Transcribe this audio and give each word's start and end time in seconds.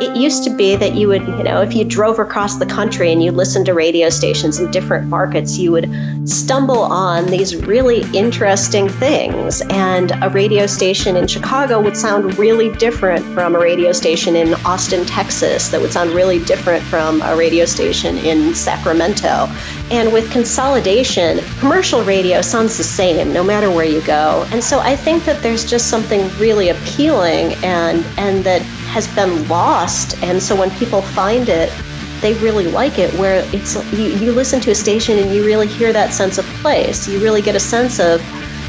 it 0.00 0.16
used 0.16 0.44
to 0.44 0.50
be 0.50 0.76
that 0.76 0.94
you 0.94 1.08
would, 1.08 1.22
you 1.22 1.42
know, 1.42 1.60
if 1.60 1.74
you 1.74 1.84
drove 1.84 2.18
across 2.18 2.56
the 2.56 2.66
country 2.66 3.12
and 3.12 3.22
you 3.22 3.32
listened 3.32 3.66
to 3.66 3.74
radio 3.74 4.08
stations 4.10 4.60
in 4.60 4.70
different 4.70 5.08
markets, 5.08 5.58
you 5.58 5.72
would 5.72 5.90
stumble 6.28 6.80
on 6.80 7.26
these 7.26 7.56
really 7.56 8.02
interesting 8.16 8.88
things. 8.88 9.60
And 9.70 10.12
a 10.22 10.30
radio 10.30 10.66
station 10.66 11.16
in 11.16 11.26
Chicago 11.26 11.80
would 11.80 11.96
sound 11.96 12.38
really 12.38 12.70
different 12.76 13.24
from 13.34 13.56
a 13.56 13.58
radio 13.58 13.92
station 13.92 14.36
in 14.36 14.54
Austin, 14.64 15.04
Texas, 15.04 15.68
that 15.68 15.80
would 15.80 15.92
sound 15.92 16.10
really 16.10 16.38
different 16.44 16.84
from 16.84 17.20
a 17.22 17.36
radio 17.36 17.64
station 17.64 18.18
in 18.18 18.54
Sacramento. 18.54 19.48
And 19.90 20.12
with 20.12 20.30
consolidation, 20.30 21.40
commercial 21.58 22.04
radio 22.04 22.42
sounds 22.42 22.76
the 22.76 22.84
same 22.84 23.32
no 23.32 23.42
matter 23.42 23.70
where 23.70 23.86
you 23.86 24.00
go. 24.02 24.46
And 24.52 24.62
so 24.62 24.78
I 24.78 24.94
think 24.94 25.24
that 25.24 25.42
there's 25.42 25.68
just 25.68 25.88
something 25.88 26.28
really 26.38 26.68
appealing 26.68 27.54
and 27.64 28.04
and 28.18 28.44
that 28.44 28.62
has 28.88 29.06
been 29.14 29.46
lost. 29.48 30.20
And 30.22 30.42
so 30.42 30.56
when 30.56 30.70
people 30.72 31.02
find 31.02 31.48
it, 31.48 31.72
they 32.20 32.34
really 32.34 32.66
like 32.66 32.98
it 32.98 33.12
where 33.14 33.48
it's 33.54 33.76
you, 33.92 34.06
you 34.06 34.32
listen 34.32 34.60
to 34.62 34.72
a 34.72 34.74
station 34.74 35.18
and 35.18 35.32
you 35.32 35.44
really 35.44 35.68
hear 35.68 35.92
that 35.92 36.12
sense 36.12 36.36
of 36.36 36.44
place. 36.62 37.06
You 37.06 37.22
really 37.22 37.42
get 37.42 37.54
a 37.54 37.60
sense 37.60 38.00
of 38.00 38.20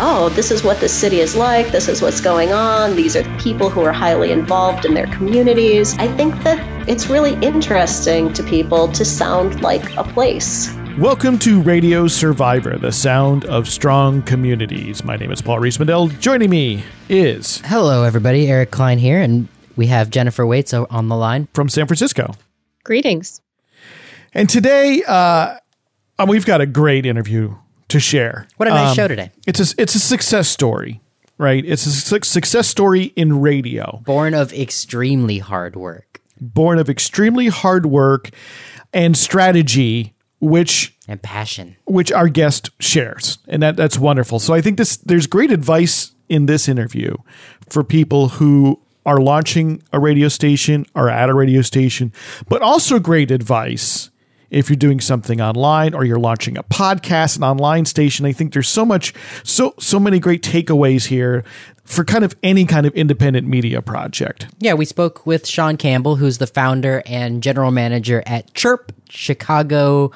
oh, 0.01 0.29
this 0.29 0.49
is 0.49 0.63
what 0.63 0.79
the 0.79 0.87
city 0.87 1.19
is 1.19 1.35
like, 1.35 1.71
this 1.71 1.89
is 1.89 2.01
what's 2.01 2.21
going 2.21 2.53
on, 2.53 2.95
these 2.95 3.17
are 3.17 3.37
people 3.37 3.69
who 3.69 3.81
are 3.81 3.91
highly 3.91 4.31
involved 4.31 4.85
in 4.85 4.93
their 4.93 5.07
communities. 5.07 5.93
I 5.97 6.07
think 6.15 6.41
that 6.43 6.57
it's 6.87 7.07
really 7.07 7.33
interesting 7.45 8.31
to 8.33 8.43
people 8.43 8.87
to 8.93 9.03
sound 9.03 9.61
like 9.61 9.83
a 9.97 10.03
place. 10.05 10.73
Welcome 10.97 11.37
to 11.39 11.61
Radio 11.61 12.07
Survivor, 12.07 12.77
the 12.77 12.93
sound 12.93 13.43
of 13.45 13.67
strong 13.67 14.21
communities. 14.21 15.03
My 15.03 15.17
name 15.17 15.31
is 15.31 15.41
Paul 15.41 15.59
Riismandel. 15.59 16.17
Joining 16.19 16.49
me 16.49 16.85
is. 17.09 17.61
Hello, 17.65 18.03
everybody. 18.03 18.49
Eric 18.49 18.71
Klein 18.71 18.99
here, 18.99 19.21
and 19.21 19.49
we 19.79 19.87
have 19.87 20.09
Jennifer 20.09 20.45
Waits 20.45 20.73
on 20.73 21.07
the 21.07 21.15
line 21.15 21.47
from 21.53 21.69
San 21.69 21.87
Francisco. 21.87 22.35
Greetings. 22.83 23.39
And 24.33 24.49
today, 24.49 25.03
uh, 25.07 25.55
we've 26.27 26.45
got 26.45 26.59
a 26.59 26.65
great 26.65 27.05
interview 27.05 27.55
to 27.87 27.97
share. 27.97 28.45
What 28.57 28.67
a 28.67 28.71
nice 28.71 28.89
um, 28.89 28.95
show 28.97 29.07
today! 29.07 29.31
It's 29.47 29.59
a 29.61 29.81
it's 29.81 29.95
a 29.95 29.99
success 29.99 30.49
story, 30.49 30.99
right? 31.37 31.63
It's 31.65 31.85
a 31.85 31.91
su- 31.91 32.19
success 32.23 32.67
story 32.67 33.13
in 33.15 33.39
radio, 33.39 34.01
born 34.03 34.33
of 34.33 34.51
extremely 34.51 35.39
hard 35.39 35.77
work, 35.77 36.19
born 36.41 36.77
of 36.77 36.89
extremely 36.89 37.47
hard 37.47 37.85
work 37.85 38.31
and 38.91 39.15
strategy, 39.15 40.13
which 40.41 40.93
and 41.07 41.21
passion, 41.21 41.77
which 41.85 42.11
our 42.11 42.27
guest 42.27 42.69
shares, 42.81 43.37
and 43.47 43.63
that 43.63 43.77
that's 43.77 43.97
wonderful. 43.97 44.39
So 44.39 44.53
I 44.53 44.59
think 44.59 44.77
this 44.77 44.97
there's 44.97 45.25
great 45.25 45.51
advice 45.51 46.11
in 46.27 46.47
this 46.47 46.67
interview 46.67 47.15
for 47.69 47.85
people 47.85 48.27
who 48.27 48.81
are 49.09 49.19
launching 49.19 49.81
a 49.91 49.99
radio 49.99 50.27
station 50.27 50.85
or 50.93 51.09
at 51.09 51.29
a 51.29 51.33
radio 51.33 51.63
station, 51.63 52.13
but 52.47 52.61
also 52.61 52.99
great 52.99 53.31
advice 53.31 54.11
if 54.51 54.69
you're 54.69 54.77
doing 54.77 54.99
something 54.99 55.41
online 55.41 55.95
or 55.95 56.05
you're 56.05 56.19
launching 56.19 56.57
a 56.59 56.63
podcast, 56.63 57.35
an 57.37 57.43
online 57.43 57.85
station. 57.85 58.27
I 58.27 58.33
think 58.33 58.53
there's 58.53 58.69
so 58.69 58.85
much, 58.85 59.15
so 59.43 59.73
so 59.79 59.99
many 59.99 60.19
great 60.19 60.43
takeaways 60.43 61.07
here 61.07 61.43
for 61.85 62.05
kind 62.05 62.23
of 62.23 62.35
any 62.43 62.65
kind 62.65 62.85
of 62.85 62.93
independent 62.93 63.47
media 63.47 63.81
project. 63.81 64.47
Yeah, 64.59 64.75
we 64.75 64.85
spoke 64.85 65.25
with 65.25 65.47
Shawn 65.47 65.75
Campbell, 65.75 66.15
who's 66.17 66.37
the 66.37 66.47
founder 66.47 67.01
and 67.07 67.41
general 67.41 67.71
manager 67.71 68.21
at 68.27 68.53
Chirp 68.53 68.93
Chicago 69.09 70.11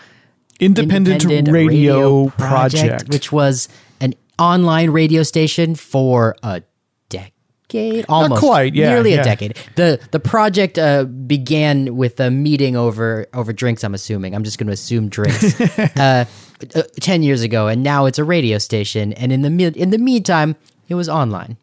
Independent, 0.60 1.24
Independent 1.24 1.52
Radio, 1.52 1.66
Radio 1.66 2.30
project, 2.30 2.84
project, 2.84 3.10
which 3.10 3.32
was 3.32 3.70
an 4.00 4.14
online 4.38 4.92
radio 4.92 5.24
station 5.24 5.74
for 5.74 6.36
a 6.44 6.62
decade, 7.74 8.06
almost 8.10 8.42
Not 8.42 8.48
quite, 8.48 8.76
yeah, 8.76 8.90
nearly 8.90 9.14
yeah. 9.14 9.22
a 9.22 9.24
decade. 9.24 9.58
the 9.76 10.00
The 10.12 10.20
project 10.20 10.78
uh, 10.78 11.06
began 11.06 11.96
with 11.96 12.20
a 12.20 12.32
meeting 12.32 12.76
over 12.76 13.28
over 13.34 13.54
drinks. 13.54 13.84
I'm 13.84 13.94
assuming. 13.94 14.36
I'm 14.36 14.44
just 14.44 14.58
going 14.58 14.68
to 14.68 14.74
assume 14.74 15.10
drinks. 15.10 15.60
uh, 15.98 16.26
uh, 16.76 16.82
Ten 17.00 17.24
years 17.24 17.42
ago, 17.42 17.68
and 17.68 17.84
now 17.84 18.06
it's 18.06 18.20
a 18.20 18.24
radio 18.24 18.58
station. 18.58 19.14
And 19.14 19.32
in 19.32 19.42
the 19.42 19.74
in 19.76 19.90
the 19.90 19.98
meantime, 19.98 20.56
it 20.88 20.96
was 20.96 21.10
online. 21.10 21.58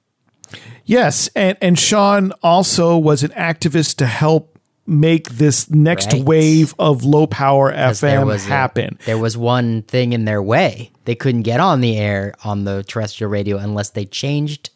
Yes, 0.84 1.30
and 1.34 1.56
and 1.60 1.78
Shawn 1.78 2.32
also 2.42 2.98
was 2.98 3.22
an 3.22 3.30
activist 3.30 3.96
to 3.96 4.06
help 4.06 4.58
make 4.86 5.30
this 5.30 5.70
next 5.70 6.12
right. 6.12 6.24
wave 6.24 6.74
of 6.78 7.04
low 7.04 7.26
power 7.26 7.72
FM 7.72 8.40
happen. 8.46 8.98
A, 9.00 9.06
there 9.06 9.18
was 9.18 9.36
one 9.36 9.82
thing 9.82 10.12
in 10.12 10.24
their 10.24 10.42
way. 10.42 10.90
They 11.04 11.14
couldn't 11.14 11.42
get 11.42 11.60
on 11.60 11.80
the 11.80 11.96
air 11.96 12.34
on 12.44 12.64
the 12.64 12.82
terrestrial 12.82 13.30
radio 13.30 13.56
unless 13.56 13.90
they 13.90 14.04
changed 14.04 14.70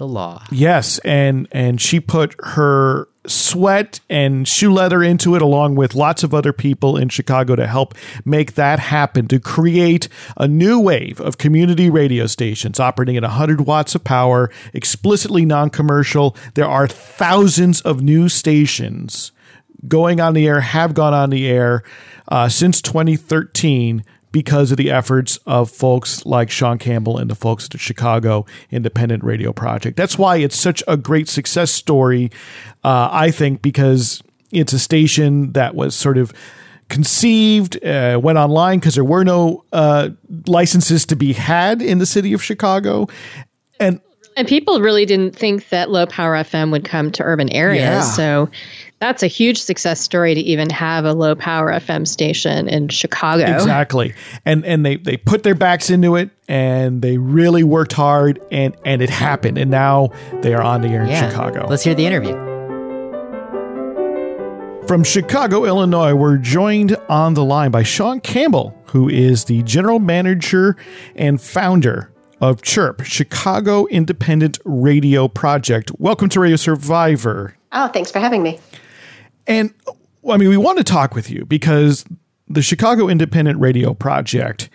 the 0.00 0.08
law. 0.08 0.42
Yes, 0.50 0.98
and 1.00 1.46
and 1.52 1.80
she 1.80 2.00
put 2.00 2.34
her 2.40 3.06
sweat 3.26 4.00
and 4.08 4.48
shoe 4.48 4.72
leather 4.72 5.02
into 5.02 5.36
it 5.36 5.42
along 5.42 5.76
with 5.76 5.94
lots 5.94 6.22
of 6.24 6.32
other 6.32 6.54
people 6.54 6.96
in 6.96 7.10
Chicago 7.10 7.54
to 7.54 7.66
help 7.66 7.94
make 8.24 8.54
that 8.54 8.78
happen 8.78 9.28
to 9.28 9.38
create 9.38 10.08
a 10.38 10.48
new 10.48 10.80
wave 10.80 11.20
of 11.20 11.36
community 11.36 11.90
radio 11.90 12.26
stations 12.26 12.80
operating 12.80 13.18
at 13.18 13.22
100 13.22 13.66
watts 13.66 13.94
of 13.94 14.02
power 14.02 14.50
explicitly 14.72 15.44
non-commercial 15.44 16.34
there 16.54 16.66
are 16.66 16.88
thousands 16.88 17.82
of 17.82 18.00
new 18.00 18.26
stations 18.26 19.32
going 19.86 20.18
on 20.18 20.32
the 20.32 20.48
air 20.48 20.62
have 20.62 20.94
gone 20.94 21.12
on 21.12 21.28
the 21.28 21.46
air 21.46 21.82
uh, 22.28 22.48
since 22.48 22.80
2013 22.80 24.02
because 24.32 24.70
of 24.70 24.76
the 24.76 24.90
efforts 24.90 25.38
of 25.46 25.70
folks 25.70 26.24
like 26.24 26.50
Shawn 26.50 26.78
Campbell 26.78 27.18
and 27.18 27.30
the 27.30 27.34
folks 27.34 27.64
at 27.64 27.72
the 27.72 27.78
Chicago 27.78 28.46
Independent 28.70 29.24
Radio 29.24 29.52
Project. 29.52 29.96
That's 29.96 30.16
why 30.16 30.36
it's 30.36 30.56
such 30.56 30.82
a 30.86 30.96
great 30.96 31.28
success 31.28 31.70
story, 31.70 32.30
uh, 32.84 33.08
I 33.10 33.30
think, 33.30 33.62
because 33.62 34.22
it's 34.52 34.72
a 34.72 34.78
station 34.78 35.52
that 35.52 35.74
was 35.74 35.94
sort 35.94 36.18
of 36.18 36.32
conceived, 36.88 37.82
uh, 37.84 38.20
went 38.22 38.38
online 38.38 38.80
because 38.80 38.94
there 38.94 39.04
were 39.04 39.24
no 39.24 39.64
uh, 39.72 40.10
licenses 40.46 41.06
to 41.06 41.16
be 41.16 41.32
had 41.32 41.80
in 41.82 41.98
the 41.98 42.06
city 42.06 42.32
of 42.32 42.42
Chicago. 42.42 43.08
And 43.78 44.00
and 44.36 44.46
people 44.46 44.80
really 44.80 45.04
didn't 45.06 45.34
think 45.34 45.68
that 45.70 45.90
low 45.90 46.06
power 46.06 46.34
FM 46.34 46.70
would 46.70 46.84
come 46.84 47.10
to 47.12 47.22
urban 47.22 47.50
areas. 47.50 47.82
Yeah. 47.82 48.02
So 48.02 48.50
that's 49.00 49.22
a 49.22 49.26
huge 49.26 49.58
success 49.58 49.98
story 49.98 50.34
to 50.34 50.40
even 50.40 50.68
have 50.68 51.06
a 51.06 51.14
low 51.14 51.34
power 51.34 51.72
FM 51.72 52.06
station 52.06 52.68
in 52.68 52.88
Chicago. 52.88 53.44
Exactly. 53.44 54.14
And 54.44 54.64
and 54.66 54.84
they 54.84 54.96
they 54.96 55.16
put 55.16 55.42
their 55.42 55.54
backs 55.54 55.88
into 55.88 56.16
it 56.16 56.30
and 56.48 57.00
they 57.00 57.16
really 57.16 57.64
worked 57.64 57.94
hard 57.94 58.40
and 58.52 58.76
and 58.84 59.00
it 59.00 59.08
happened 59.08 59.56
and 59.56 59.70
now 59.70 60.10
they 60.42 60.52
are 60.52 60.62
on 60.62 60.82
the 60.82 60.88
air 60.88 61.02
in 61.02 61.08
yeah. 61.08 61.28
Chicago. 61.28 61.66
Let's 61.66 61.82
hear 61.82 61.94
the 61.94 62.06
interview. 62.06 62.34
From 64.86 65.04
Chicago, 65.04 65.64
Illinois, 65.64 66.14
we're 66.14 66.36
joined 66.36 66.96
on 67.08 67.34
the 67.34 67.44
line 67.44 67.70
by 67.70 67.84
Shawn 67.84 68.20
Campbell, 68.20 68.76
who 68.86 69.08
is 69.08 69.44
the 69.44 69.62
general 69.62 70.00
manager 70.00 70.76
and 71.14 71.40
founder 71.40 72.12
of 72.40 72.60
Chirp, 72.62 73.04
Chicago 73.04 73.86
Independent 73.86 74.58
Radio 74.64 75.28
Project. 75.28 75.92
Welcome 75.98 76.28
to 76.30 76.40
Radio 76.40 76.56
Survivor. 76.56 77.56
Oh, 77.70 77.86
thanks 77.88 78.10
for 78.10 78.18
having 78.18 78.42
me. 78.42 78.58
And 79.50 79.74
I 80.30 80.36
mean, 80.36 80.48
we 80.48 80.56
want 80.56 80.78
to 80.78 80.84
talk 80.84 81.12
with 81.12 81.28
you 81.28 81.44
because 81.44 82.04
the 82.48 82.62
Chicago 82.62 83.08
Independent 83.08 83.58
Radio 83.58 83.94
Project 83.94 84.70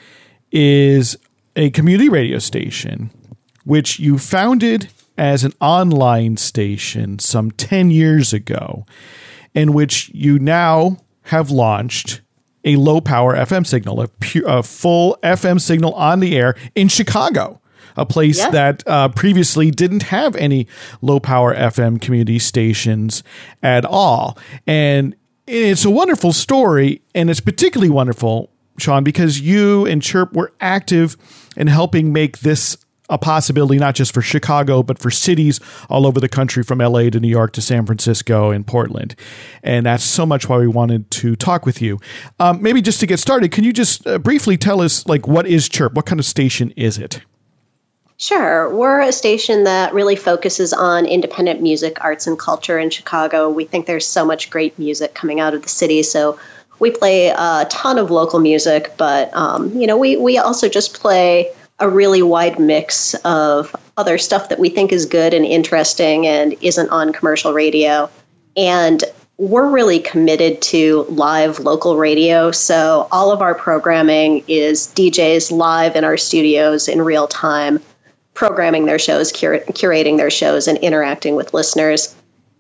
is 0.52 1.16
a 1.56 1.70
community 1.70 2.10
radio 2.10 2.40
station 2.40 3.10
which 3.64 4.00
you 4.00 4.18
founded 4.18 4.90
as 5.18 5.46
an 5.46 5.54
online 5.62 6.36
station 6.36 7.20
some 7.20 7.52
10 7.52 7.90
years 7.90 8.34
ago, 8.34 8.86
in 9.54 9.72
which 9.72 10.10
you 10.14 10.38
now 10.40 10.98
have 11.24 11.50
launched 11.50 12.20
a 12.66 12.76
low 12.76 13.00
power 13.00 13.34
FM 13.34 13.66
signal, 13.66 14.02
a, 14.02 14.10
a 14.46 14.62
full 14.62 15.18
FM 15.24 15.62
signal 15.62 15.94
on 15.94 16.20
the 16.20 16.36
air 16.36 16.54
in 16.76 16.90
Chicago 16.90 17.62
a 17.98 18.06
place 18.06 18.38
yes. 18.38 18.52
that 18.52 18.84
uh, 18.88 19.10
previously 19.10 19.72
didn't 19.72 20.04
have 20.04 20.36
any 20.36 20.68
low 21.02 21.20
power 21.20 21.56
FM 21.56 22.02
community 22.02 22.40
stations 22.40 23.24
at 23.64 23.86
all. 23.86 24.38
And 24.68 25.16
it's 25.48 25.86
a 25.86 25.90
wonderful 25.90 26.34
story, 26.34 27.02
and 27.14 27.30
it's 27.30 27.40
particularly 27.40 27.90
wonderful, 27.90 28.50
Shawn, 28.78 29.04
because 29.04 29.40
you 29.40 29.86
and 29.86 30.02
Chirp 30.02 30.34
were 30.34 30.52
active 30.60 31.18
in 31.56 31.68
helping 31.68 32.12
make 32.12 32.40
this 32.40 32.78
a 33.10 33.18
possibility 33.18 33.78
not 33.78 33.96
just 33.96 34.14
for 34.14 34.22
Chicago, 34.22 34.82
but 34.82 35.00
for 35.00 35.12
cities 35.12 35.60
all 35.90 36.08
over 36.08 36.20
the 36.20 36.30
country 36.30 36.64
from 36.64 36.80
LA 36.80 37.10
to 37.10 37.20
New 37.20 37.28
York 37.28 37.54
to 37.54 37.62
San 37.62 37.86
Francisco 37.86 38.52
and 38.52 38.66
Portland. 38.66 39.16
And 39.64 39.86
that's 39.86 40.04
so 40.04 40.26
much 40.26 40.50
why 40.50 40.58
we 40.58 40.68
wanted 40.68 41.12
to 41.12 41.36
talk 41.36 41.66
with 41.66 41.82
you. 41.82 42.00
Um, 42.40 42.62
maybe 42.62 42.82
just 42.82 43.00
to 43.02 43.06
get 43.08 43.20
started, 43.20 43.52
can 43.52 43.64
you 43.64 43.74
just 43.74 44.08
uh, 44.08 44.18
briefly 44.18 44.58
tell 44.58 44.82
us, 44.82 45.06
like, 45.06 45.28
what 45.28 45.46
is 45.46 45.70
Chirp? 45.70 45.94
What 45.94 46.06
kind 46.06 46.20
of 46.20 46.26
station 46.26 46.72
is 46.72 46.98
it? 46.98 47.22
Sure. 48.18 48.74
We're 48.74 49.02
a 49.02 49.12
station 49.12 49.66
that 49.66 49.94
really 49.94 50.16
focuses 50.16 50.72
on 50.72 51.06
independent 51.06 51.62
music, 51.62 51.98
arts, 52.02 52.28
and 52.28 52.40
culture 52.40 52.80
in 52.80 52.90
Chicago. 52.90 53.50
We 53.50 53.66
think 53.66 53.88
there's 53.88 54.06
so 54.06 54.24
much 54.24 54.50
great 54.50 54.80
music 54.80 55.14
coming 55.14 55.42
out 55.42 55.54
of 55.54 55.64
the 55.64 55.70
city. 55.70 56.02
So 56.02 56.40
we 56.80 56.92
play 56.92 57.28
a 57.28 57.68
ton 57.70 57.98
of 57.98 58.12
local 58.12 58.40
music, 58.40 58.94
but, 58.98 59.36
um, 59.36 59.74
you 59.78 59.86
know, 59.86 59.98
we, 59.98 60.16
we 60.16 60.38
also 60.38 60.70
just 60.70 60.94
play 60.94 61.52
a 61.80 61.90
really 61.90 62.22
wide 62.22 62.58
mix 62.58 63.16
of 63.26 63.76
other 63.98 64.18
stuff 64.18 64.48
that 64.48 64.60
we 64.60 64.70
think 64.70 64.94
is 64.94 65.06
good 65.06 65.34
and 65.34 65.46
interesting 65.46 66.26
and 66.26 66.56
isn't 66.62 66.90
on 66.90 67.12
commercial 67.12 67.52
radio. 67.52 68.10
And 68.56 69.04
we're 69.38 69.70
really 69.70 70.00
committed 70.00 70.62
to 70.62 71.06
live 71.10 71.60
local 71.60 71.98
radio. 71.98 72.52
So 72.52 73.10
all 73.12 73.32
of 73.32 73.42
our 73.42 73.54
programming 73.54 74.46
is 74.48 74.88
DJs 74.96 75.52
live 75.52 75.98
in 75.98 76.06
our 76.06 76.16
studios 76.16 76.88
in 76.88 77.02
real 77.02 77.28
time, 77.28 77.82
programming 78.36 78.86
their 78.86 79.00
shows, 79.00 79.32
cur- 79.32 79.64
curating 79.72 80.18
their 80.18 80.30
shows, 80.30 80.68
and 80.68 80.78
interacting 80.80 81.36
with 81.36 81.54
listeners. 81.54 82.14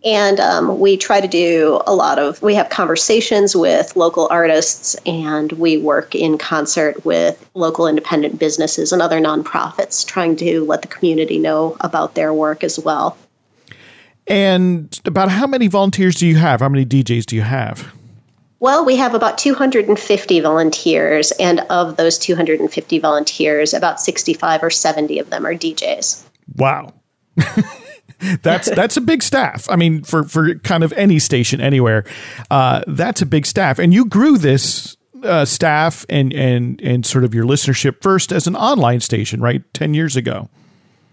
And 0.04 0.40
um, 0.40 0.80
we 0.80 0.98
try 0.98 1.20
to 1.20 1.28
do 1.28 1.82
a 1.88 1.94
lot 1.94 2.20
of, 2.20 2.42
we 2.42 2.54
have 2.56 2.70
conversations 2.70 3.56
with 3.56 3.96
local 3.96 4.28
artists 4.30 4.96
and 5.06 5.52
we 5.54 5.78
work 5.78 6.14
in 6.14 6.38
concert 6.38 7.04
with 7.06 7.50
local 7.56 7.88
independent 7.88 8.38
businesses 8.38 8.92
and 8.92 9.02
other 9.02 9.20
nonprofits, 9.20 10.06
trying 10.06 10.36
to 10.38 10.64
let 10.66 10.84
the 10.84 10.88
community 10.88 11.40
know 11.40 11.76
about 11.82 12.14
their 12.14 12.34
work 12.34 12.64
as 12.64 12.80
well. 12.80 13.18
And 14.28 15.00
about 15.06 15.30
how 15.30 15.48
many 15.48 15.68
volunteers 15.68 16.16
do 16.16 16.28
you 16.28 16.38
have? 16.38 16.60
How 16.60 16.70
many 16.70 16.86
DJs 16.86 17.26
do 17.26 17.36
you 17.36 17.44
have? 17.44 17.92
Well, 18.66 18.84
we 18.84 18.96
have 18.96 19.14
about 19.14 19.38
250 19.38 20.40
volunteers, 20.40 21.32
and 21.34 21.60
of 21.70 21.98
those 21.98 22.18
250 22.18 22.98
volunteers, 22.98 23.76
about 23.76 24.00
65 24.00 24.64
or 24.64 24.72
70 24.72 25.20
of 25.20 25.30
them 25.30 25.46
are 25.46 25.54
DJs. 25.54 26.24
Wow. 26.56 26.92
that's 28.42 28.68
that's 28.72 28.98
a 28.98 29.02
big 29.02 29.22
staff. 29.22 29.70
I 29.70 29.76
mean, 29.76 30.02
for 30.02 30.24
for 30.24 30.56
kind 30.56 30.84
of 30.84 30.92
any 30.94 31.20
station 31.20 31.62
anywhere, 31.62 32.06
uh, 32.50 32.82
that's 32.88 33.22
a 33.22 33.28
big 33.28 33.46
staff. 33.46 33.78
And 33.78 33.94
you 33.94 34.04
grew 34.06 34.40
this 34.40 34.98
uh, 35.22 35.46
staff 35.46 36.04
and 36.10 36.34
and 36.34 36.82
and 36.82 37.06
sort 37.06 37.24
of 37.24 37.36
your 37.36 37.46
listenership 37.46 38.02
first 38.02 38.32
as 38.32 38.48
an 38.48 38.56
online 38.56 39.00
station, 39.00 39.42
right? 39.42 39.62
Ten 39.76 39.94
years 39.94 40.16
ago. 40.16 40.50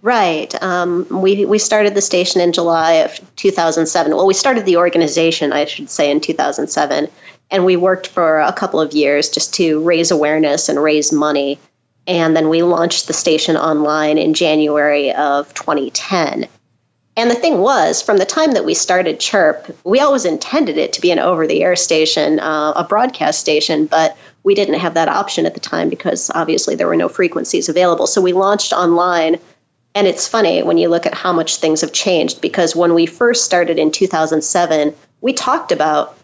Right. 0.02 0.60
Um, 0.60 1.06
we 1.10 1.44
we 1.44 1.58
started 1.58 1.94
the 1.94 2.00
station 2.00 2.40
in 2.40 2.52
July 2.52 2.94
of 2.94 3.20
2007. 3.36 4.16
Well, 4.16 4.26
we 4.26 4.34
started 4.34 4.66
the 4.66 4.76
organization, 4.76 5.52
I 5.52 5.64
should 5.64 5.88
say, 5.88 6.10
in 6.10 6.20
2007, 6.20 7.08
and 7.50 7.64
we 7.64 7.76
worked 7.76 8.06
for 8.06 8.40
a 8.40 8.52
couple 8.52 8.80
of 8.80 8.92
years 8.92 9.28
just 9.28 9.54
to 9.54 9.82
raise 9.82 10.10
awareness 10.10 10.68
and 10.68 10.82
raise 10.82 11.12
money. 11.12 11.58
And 12.06 12.36
then 12.36 12.48
we 12.48 12.62
launched 12.62 13.06
the 13.06 13.12
station 13.12 13.56
online 13.56 14.18
in 14.18 14.34
January 14.34 15.12
of 15.12 15.52
2010. 15.54 16.48
And 17.14 17.30
the 17.30 17.34
thing 17.34 17.58
was, 17.58 18.00
from 18.00 18.16
the 18.16 18.24
time 18.24 18.52
that 18.52 18.64
we 18.64 18.72
started 18.72 19.20
Chirp, 19.20 19.76
we 19.84 20.00
always 20.00 20.24
intended 20.24 20.78
it 20.78 20.94
to 20.94 21.00
be 21.00 21.10
an 21.10 21.18
over 21.18 21.46
the 21.46 21.62
air 21.62 21.76
station, 21.76 22.40
uh, 22.40 22.72
a 22.74 22.84
broadcast 22.84 23.38
station, 23.38 23.84
but 23.84 24.16
we 24.44 24.54
didn't 24.54 24.80
have 24.80 24.94
that 24.94 25.08
option 25.08 25.44
at 25.44 25.52
the 25.52 25.60
time 25.60 25.90
because 25.90 26.30
obviously 26.34 26.74
there 26.74 26.86
were 26.86 26.96
no 26.96 27.10
frequencies 27.10 27.68
available. 27.68 28.06
So 28.06 28.22
we 28.22 28.32
launched 28.32 28.72
online 28.72 29.38
and 29.94 30.06
it's 30.06 30.26
funny 30.26 30.62
when 30.62 30.78
you 30.78 30.88
look 30.88 31.04
at 31.04 31.14
how 31.14 31.32
much 31.32 31.56
things 31.56 31.82
have 31.82 31.92
changed 31.92 32.40
because 32.40 32.74
when 32.74 32.94
we 32.94 33.04
first 33.06 33.44
started 33.44 33.78
in 33.78 33.90
2007, 33.90 34.94
we 35.20 35.32
talked 35.32 35.70
about 35.70 36.16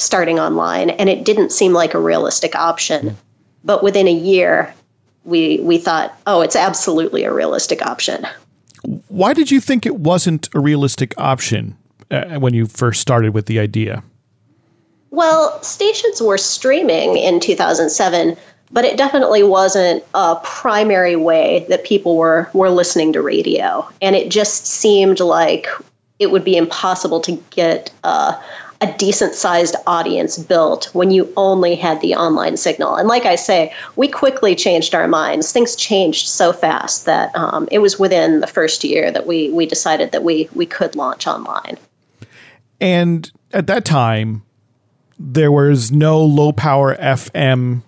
starting 0.00 0.38
online 0.38 0.90
and 0.90 1.08
it 1.08 1.24
didn't 1.24 1.50
seem 1.50 1.72
like 1.72 1.94
a 1.94 2.00
realistic 2.00 2.54
option. 2.56 3.16
But 3.64 3.82
within 3.82 4.08
a 4.08 4.12
year, 4.12 4.72
we 5.24 5.60
we 5.62 5.78
thought, 5.78 6.18
"Oh, 6.26 6.40
it's 6.40 6.56
absolutely 6.56 7.24
a 7.24 7.32
realistic 7.32 7.84
option." 7.84 8.26
Why 9.08 9.34
did 9.34 9.50
you 9.50 9.60
think 9.60 9.84
it 9.84 9.96
wasn't 9.96 10.48
a 10.54 10.60
realistic 10.60 11.12
option 11.18 11.76
uh, 12.10 12.38
when 12.38 12.54
you 12.54 12.66
first 12.66 13.00
started 13.00 13.34
with 13.34 13.46
the 13.46 13.58
idea? 13.58 14.02
Well, 15.10 15.62
stations 15.62 16.22
were 16.22 16.38
streaming 16.38 17.16
in 17.16 17.40
2007 17.40 18.36
but 18.72 18.84
it 18.84 18.96
definitely 18.96 19.42
wasn't 19.42 20.04
a 20.14 20.36
primary 20.44 21.16
way 21.16 21.66
that 21.68 21.84
people 21.84 22.16
were 22.16 22.48
were 22.52 22.70
listening 22.70 23.12
to 23.12 23.22
radio 23.22 23.86
and 24.00 24.14
it 24.16 24.30
just 24.30 24.66
seemed 24.66 25.20
like 25.20 25.66
it 26.18 26.30
would 26.30 26.44
be 26.44 26.56
impossible 26.56 27.20
to 27.20 27.32
get 27.50 27.90
uh, 28.04 28.40
a 28.80 28.92
decent 28.96 29.34
sized 29.34 29.76
audience 29.86 30.38
built 30.38 30.86
when 30.94 31.10
you 31.10 31.30
only 31.36 31.74
had 31.74 32.00
the 32.00 32.14
online 32.14 32.56
signal. 32.56 32.96
And 32.96 33.08
like 33.08 33.26
i 33.26 33.36
say 33.36 33.72
we 33.96 34.08
quickly 34.08 34.54
changed 34.54 34.94
our 34.94 35.06
minds. 35.06 35.52
Things 35.52 35.76
changed 35.76 36.28
so 36.28 36.52
fast 36.52 37.04
that 37.06 37.34
um, 37.36 37.68
it 37.70 37.80
was 37.80 37.98
within 37.98 38.40
the 38.40 38.46
first 38.46 38.82
year 38.84 39.10
that 39.10 39.26
we 39.26 39.50
we 39.50 39.66
decided 39.66 40.12
that 40.12 40.22
we 40.22 40.48
we 40.54 40.66
could 40.66 40.96
launch 40.96 41.26
online. 41.26 41.76
And 42.80 43.30
at 43.52 43.66
that 43.66 43.84
time 43.84 44.42
there 45.18 45.52
was 45.52 45.92
no 45.92 46.24
low 46.24 46.50
power 46.50 46.96
fm 46.96 47.82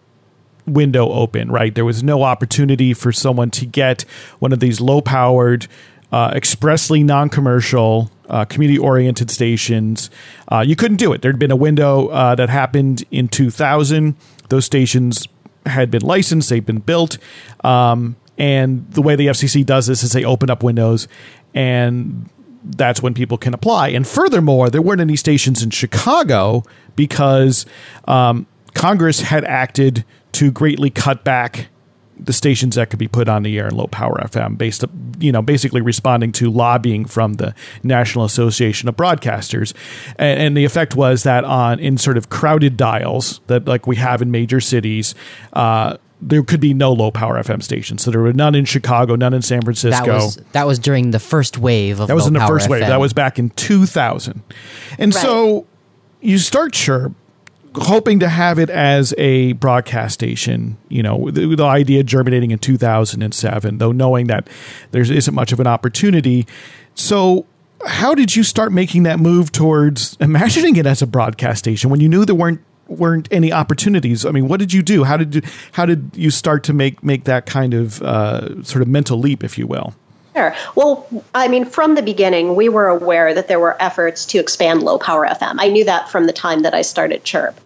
window 0.67 1.11
open, 1.11 1.51
right? 1.51 1.75
There 1.75 1.85
was 1.85 2.03
no 2.03 2.23
opportunity 2.23 2.95
for 2.95 3.13
someone 3.13 3.51
to 3.53 3.67
get 3.67 4.03
one 4.39 4.53
of 4.53 4.61
these 4.61 4.81
low 4.81 5.01
powered, 5.01 5.67
uh, 6.13 6.33
expressly 6.35 7.03
non 7.03 7.29
commercial, 7.29 8.11
uh, 8.29 8.45
community 8.45 8.79
oriented 8.79 9.31
stations. 9.31 10.11
Uh, 10.49 10.65
you 10.67 10.77
couldn't 10.77 10.97
do 10.97 11.13
it. 11.13 11.23
There'd 11.23 11.39
been 11.39 11.51
a 11.51 11.57
window 11.57 12.09
uh, 12.09 12.35
that 12.35 12.49
happened 12.49 13.05
in 13.11 13.29
2000. 13.29 14.17
Those 14.49 14.65
stations 14.65 15.27
had 15.67 15.91
been 15.91 16.03
licensed, 16.03 16.51
they'd 16.51 16.67
been 16.67 16.81
built. 16.81 17.19
Um, 17.63 18.17
and 18.39 18.91
the 18.91 19.03
way 19.03 19.15
the 19.15 19.29
FCC 19.29 19.65
does 19.65 19.87
this 19.87 20.03
is 20.03 20.13
they 20.13 20.25
open 20.25 20.51
up 20.51 20.63
windows 20.63 21.07
and 21.55 22.29
that's 22.65 23.03
when 23.03 23.15
people 23.15 23.39
can 23.39 23.55
apply. 23.55 23.89
And 23.89 24.07
furthermore, 24.07 24.71
there 24.71 24.83
weren't 24.83 25.01
any 25.01 25.17
stations 25.17 25.63
in 25.63 25.71
Chicago 25.71 26.63
because 26.97 27.67
um, 28.07 28.47
Congress 28.75 29.21
had 29.21 29.45
acted 29.45 30.05
to 30.33 30.51
greatly 30.51 30.91
cut 30.91 31.25
back 31.25 31.69
the 32.25 32.33
stations 32.33 32.77
that 32.77 32.91
could 32.91 32.99
be 32.99 33.09
put 33.09 33.29
on 33.29 33.43
the 33.43 33.59
air 33.59 33.69
in 33.69 33.75
low 33.75 33.87
power 33.87 34.17
FM, 34.23 34.57
based, 34.57 34.85
you 35.19 35.33
know, 35.33 35.43
basically 35.43 35.81
responding 35.81 36.33
to 36.33 36.51
lobbying 36.51 37.05
from 37.05 37.35
the 37.35 37.55
National 37.83 38.25
Association 38.25 38.89
of 38.89 38.97
Broadcasters, 38.97 39.75
and, 40.17 40.41
and, 40.41 40.57
the 40.57 40.65
effect 40.65 40.95
was 40.95 41.23
that 41.23 41.45
on 41.45 41.79
in 41.81 41.97
sort 41.99 42.17
of 42.17 42.29
crowded 42.29 42.77
dials 42.77 43.41
that 43.47 43.67
like 43.67 43.87
we 43.87 43.97
have 43.97 44.23
in 44.23 44.31
major 44.31 44.61
cities. 44.61 45.15
Uh, 45.53 45.97
there 46.25 46.45
could 46.45 46.61
be 46.61 46.73
no 46.73 46.93
low 46.93 47.11
power 47.11 47.43
FM 47.43 47.61
stations. 47.61 48.03
So 48.03 48.13
there 48.13 48.21
were 48.21 48.33
none 48.33 48.55
in 48.55 48.65
Chicago, 48.65 49.17
none 49.17 49.35
in 49.35 49.43
San 49.43 49.61
Francisco. 49.63 50.07
That 50.07 50.13
was, 50.13 50.37
that 50.53 50.67
was 50.69 50.79
during 50.79 51.11
the 51.11 51.19
first 51.19 51.59
wave 51.59 51.99
of 51.99 52.07
that 52.07 52.15
was 52.15 52.29
in 52.29 52.33
the 52.33 52.47
first 52.47 52.69
FM. 52.69 52.71
wave. 52.71 52.81
That 52.83 53.01
was 53.01 53.13
back 53.13 53.41
in 53.41 53.51
2000. 53.51 54.41
And 54.99 55.13
right. 55.13 55.21
so 55.21 55.67
you 56.21 56.39
start 56.39 56.73
Chirp 56.75 57.13
hoping 57.75 58.19
to 58.21 58.29
have 58.29 58.59
it 58.59 58.71
as 58.71 59.15
a 59.19 59.53
broadcast 59.55 60.15
station, 60.15 60.77
you 60.89 61.03
know, 61.03 61.31
the, 61.31 61.55
the, 61.55 61.65
idea 61.65 62.03
germinating 62.03 62.51
in 62.51 62.59
2007, 62.59 63.79
though 63.79 63.93
knowing 63.93 64.27
that 64.27 64.49
there 64.91 65.03
isn't 65.03 65.35
much 65.35 65.53
of 65.53 65.61
an 65.61 65.67
opportunity. 65.67 66.47
So, 66.95 67.47
how 67.87 68.15
did 68.15 68.37
you 68.37 68.43
start 68.43 68.73
making 68.73 69.05
that 69.05 69.19
move 69.19 69.53
towards 69.53 70.17
imagining 70.21 70.77
it 70.77 70.87
as 70.87 71.03
a 71.03 71.07
broadcast 71.07 71.61
station 71.61 71.91
when 71.91 72.01
you 72.01 72.09
knew 72.09 72.25
there 72.25 72.35
weren't 72.35 72.61
weren't 72.89 73.29
any 73.31 73.53
opportunities? 73.53 74.27
I 74.27 74.31
mean, 74.31 74.49
what 74.49 74.61
did 74.61 74.73
you 74.73 74.83
do? 74.83 75.05
How 75.05 75.17
did 75.17 75.35
you 75.35 75.43
how 75.73 75.87
did 75.87 76.11
you 76.15 76.31
start 76.31 76.65
to 76.65 76.73
make 76.73 77.03
make 77.03 77.25
that 77.25 77.47
kind 77.47 77.75
of 77.75 78.03
uh, 78.03 78.63
sort 78.63 78.83
of 78.83 78.89
mental 78.89 79.19
leap, 79.19 79.43
if 79.43 79.59
you 79.59 79.67
will? 79.67 79.95
Sure. 80.35 80.55
Well, 80.75 81.07
I 81.35 81.49
mean, 81.49 81.65
from 81.65 81.95
the 81.95 82.03
beginning, 82.03 82.57
we 82.57 82.69
were 82.69 82.89
aware 82.89 83.35
that 83.35 83.49
there 83.49 83.61
were 83.61 83.81
efforts 83.81 84.25
to 84.27 84.39
expand 84.39 84.83
low 84.83 84.99
power 84.99 85.27
FM. 85.27 85.57
I 85.59 85.69
knew 85.69 85.85
that 85.85 86.09
from 86.09 86.27
the 86.27 86.33
time 86.33 86.63
that 86.63 86.75
I 86.75 86.83
started 86.83 87.25
Chirp. 87.25 87.61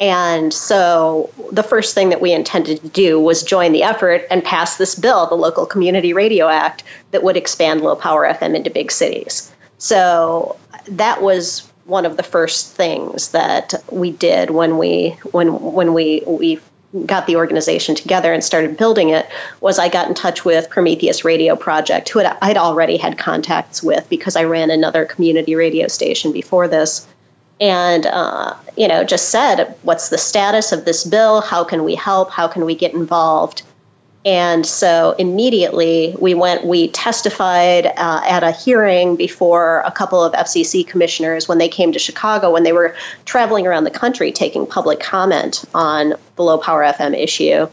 And 0.00 0.52
so 0.52 1.30
the 1.52 1.62
first 1.62 1.94
thing 1.94 2.10
that 2.10 2.20
we 2.20 2.32
intended 2.32 2.80
to 2.82 2.88
do 2.88 3.18
was 3.18 3.42
join 3.42 3.72
the 3.72 3.82
effort 3.82 4.26
and 4.30 4.44
pass 4.44 4.76
this 4.76 4.94
bill, 4.94 5.26
the 5.26 5.34
Local 5.34 5.64
Community 5.64 6.12
Radio 6.12 6.48
Act, 6.48 6.82
that 7.12 7.22
would 7.22 7.36
expand 7.36 7.80
low 7.80 7.96
power 7.96 8.26
FM 8.26 8.54
into 8.54 8.70
big 8.70 8.90
cities. 8.90 9.52
So 9.78 10.56
that 10.88 11.22
was 11.22 11.70
one 11.86 12.04
of 12.04 12.16
the 12.16 12.22
first 12.22 12.74
things 12.74 13.30
that 13.30 13.74
we 13.90 14.10
did 14.10 14.50
when 14.50 14.76
we 14.76 15.10
when 15.30 15.60
when 15.60 15.94
we 15.94 16.22
we 16.26 16.60
got 17.04 17.26
the 17.26 17.36
organization 17.36 17.94
together 17.94 18.32
and 18.32 18.42
started 18.42 18.76
building 18.76 19.10
it 19.10 19.26
was 19.60 19.78
I 19.78 19.88
got 19.88 20.08
in 20.08 20.14
touch 20.14 20.44
with 20.44 20.70
Prometheus 20.70 21.24
Radio 21.24 21.56
Project, 21.56 22.08
who 22.08 22.20
had, 22.20 22.36
I'd 22.42 22.56
already 22.56 22.96
had 22.96 23.18
contacts 23.18 23.82
with 23.82 24.08
because 24.08 24.36
I 24.36 24.44
ran 24.44 24.70
another 24.70 25.04
community 25.04 25.54
radio 25.54 25.88
station 25.88 26.32
before 26.32 26.68
this, 26.68 27.06
and 27.60 28.06
uh, 28.06 28.54
you 28.76 28.88
know 28.88 29.04
just 29.04 29.30
said, 29.30 29.74
"What's 29.82 30.08
the 30.08 30.18
status 30.18 30.72
of 30.72 30.84
this 30.84 31.04
bill? 31.04 31.40
How 31.40 31.64
can 31.64 31.84
we 31.84 31.94
help? 31.94 32.30
How 32.30 32.48
can 32.48 32.64
we 32.64 32.74
get 32.74 32.94
involved?" 32.94 33.62
And 34.26 34.66
so 34.66 35.14
immediately 35.20 36.16
we 36.18 36.34
went, 36.34 36.66
we 36.66 36.88
testified 36.88 37.86
uh, 37.86 38.22
at 38.24 38.42
a 38.42 38.50
hearing 38.50 39.14
before 39.14 39.82
a 39.86 39.92
couple 39.92 40.22
of 40.22 40.32
FCC 40.32 40.84
commissioners 40.84 41.46
when 41.46 41.58
they 41.58 41.68
came 41.68 41.92
to 41.92 42.00
Chicago, 42.00 42.50
when 42.50 42.64
they 42.64 42.72
were 42.72 42.96
traveling 43.24 43.68
around 43.68 43.84
the 43.84 43.90
country 43.92 44.32
taking 44.32 44.66
public 44.66 44.98
comment 44.98 45.64
on 45.74 46.14
the 46.34 46.42
low 46.42 46.58
power 46.58 46.82
FM 46.82 47.16
issue. 47.16 47.68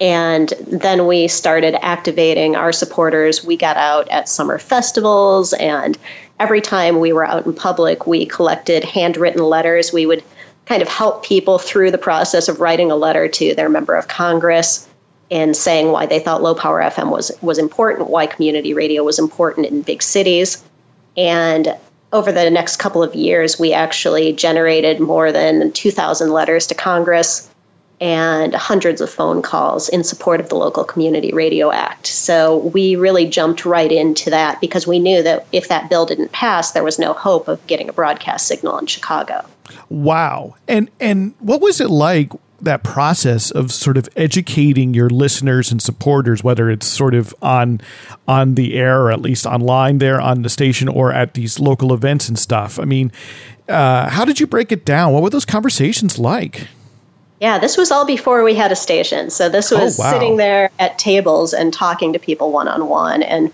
And 0.00 0.54
then 0.66 1.06
we 1.06 1.28
started 1.28 1.74
activating 1.84 2.56
our 2.56 2.72
supporters. 2.72 3.44
We 3.44 3.58
got 3.58 3.76
out 3.76 4.08
at 4.08 4.26
summer 4.26 4.58
festivals, 4.58 5.52
and 5.52 5.98
every 6.40 6.62
time 6.62 6.98
we 6.98 7.12
were 7.12 7.26
out 7.26 7.44
in 7.44 7.52
public, 7.52 8.06
we 8.06 8.24
collected 8.24 8.84
handwritten 8.84 9.44
letters. 9.44 9.92
We 9.92 10.06
would 10.06 10.24
kind 10.64 10.80
of 10.80 10.88
help 10.88 11.24
people 11.24 11.58
through 11.58 11.90
the 11.90 11.98
process 11.98 12.48
of 12.48 12.58
writing 12.58 12.90
a 12.90 12.96
letter 12.96 13.28
to 13.28 13.54
their 13.54 13.68
member 13.68 13.94
of 13.94 14.08
Congress 14.08 14.88
and 15.30 15.56
saying 15.56 15.90
why 15.90 16.06
they 16.06 16.18
thought 16.18 16.42
low 16.42 16.54
power 16.54 16.80
FM 16.80 17.10
was 17.10 17.30
was 17.42 17.58
important, 17.58 18.10
why 18.10 18.26
community 18.26 18.74
radio 18.74 19.02
was 19.02 19.18
important 19.18 19.66
in 19.66 19.82
big 19.82 20.02
cities. 20.02 20.62
And 21.16 21.76
over 22.12 22.30
the 22.30 22.50
next 22.50 22.76
couple 22.76 23.02
of 23.02 23.14
years, 23.14 23.58
we 23.58 23.72
actually 23.72 24.32
generated 24.32 25.00
more 25.00 25.32
than 25.32 25.72
2,000 25.72 26.30
letters 26.30 26.66
to 26.68 26.74
Congress 26.74 27.50
and 28.00 28.54
hundreds 28.54 29.00
of 29.00 29.08
phone 29.08 29.40
calls 29.40 29.88
in 29.88 30.04
support 30.04 30.40
of 30.40 30.48
the 30.48 30.56
Local 30.56 30.84
Community 30.84 31.32
Radio 31.32 31.70
Act. 31.70 32.06
So 32.06 32.58
we 32.58 32.96
really 32.96 33.26
jumped 33.26 33.64
right 33.64 33.90
into 33.90 34.30
that 34.30 34.60
because 34.60 34.86
we 34.86 34.98
knew 34.98 35.22
that 35.22 35.46
if 35.52 35.68
that 35.68 35.88
bill 35.88 36.04
didn't 36.04 36.32
pass, 36.32 36.72
there 36.72 36.84
was 36.84 36.98
no 36.98 37.12
hope 37.12 37.48
of 37.48 37.64
getting 37.66 37.88
a 37.88 37.92
broadcast 37.92 38.46
signal 38.46 38.78
in 38.78 38.86
Chicago. 38.86 39.44
Wow. 39.88 40.56
And 40.68 40.90
and 41.00 41.34
what 41.38 41.60
was 41.60 41.80
it 41.80 41.90
like 41.90 42.30
that 42.64 42.82
process 42.82 43.50
of 43.50 43.72
sort 43.72 43.96
of 43.96 44.08
educating 44.16 44.94
your 44.94 45.08
listeners 45.08 45.70
and 45.70 45.80
supporters, 45.80 46.42
whether 46.42 46.70
it's 46.70 46.86
sort 46.86 47.14
of 47.14 47.34
on 47.42 47.80
on 48.26 48.54
the 48.54 48.74
air 48.74 49.02
or 49.02 49.10
at 49.10 49.20
least 49.20 49.46
online 49.46 49.98
there 49.98 50.20
on 50.20 50.42
the 50.42 50.48
station 50.48 50.88
or 50.88 51.12
at 51.12 51.34
these 51.34 51.58
local 51.58 51.92
events 51.92 52.28
and 52.28 52.38
stuff. 52.38 52.78
I 52.78 52.84
mean, 52.84 53.12
uh, 53.68 54.08
how 54.10 54.24
did 54.24 54.40
you 54.40 54.46
break 54.46 54.72
it 54.72 54.84
down? 54.84 55.12
What 55.12 55.22
were 55.22 55.30
those 55.30 55.44
conversations 55.44 56.18
like? 56.18 56.68
Yeah, 57.40 57.58
this 57.58 57.76
was 57.76 57.90
all 57.90 58.06
before 58.06 58.42
we 58.42 58.54
had 58.54 58.72
a 58.72 58.76
station. 58.76 59.28
So 59.28 59.48
this 59.48 59.70
was 59.70 59.98
oh, 59.98 60.02
wow. 60.02 60.12
sitting 60.12 60.36
there 60.36 60.70
at 60.78 60.98
tables 60.98 61.52
and 61.52 61.72
talking 61.72 62.12
to 62.12 62.18
people 62.18 62.52
one 62.52 62.68
on 62.68 62.88
one 62.88 63.22
and 63.22 63.50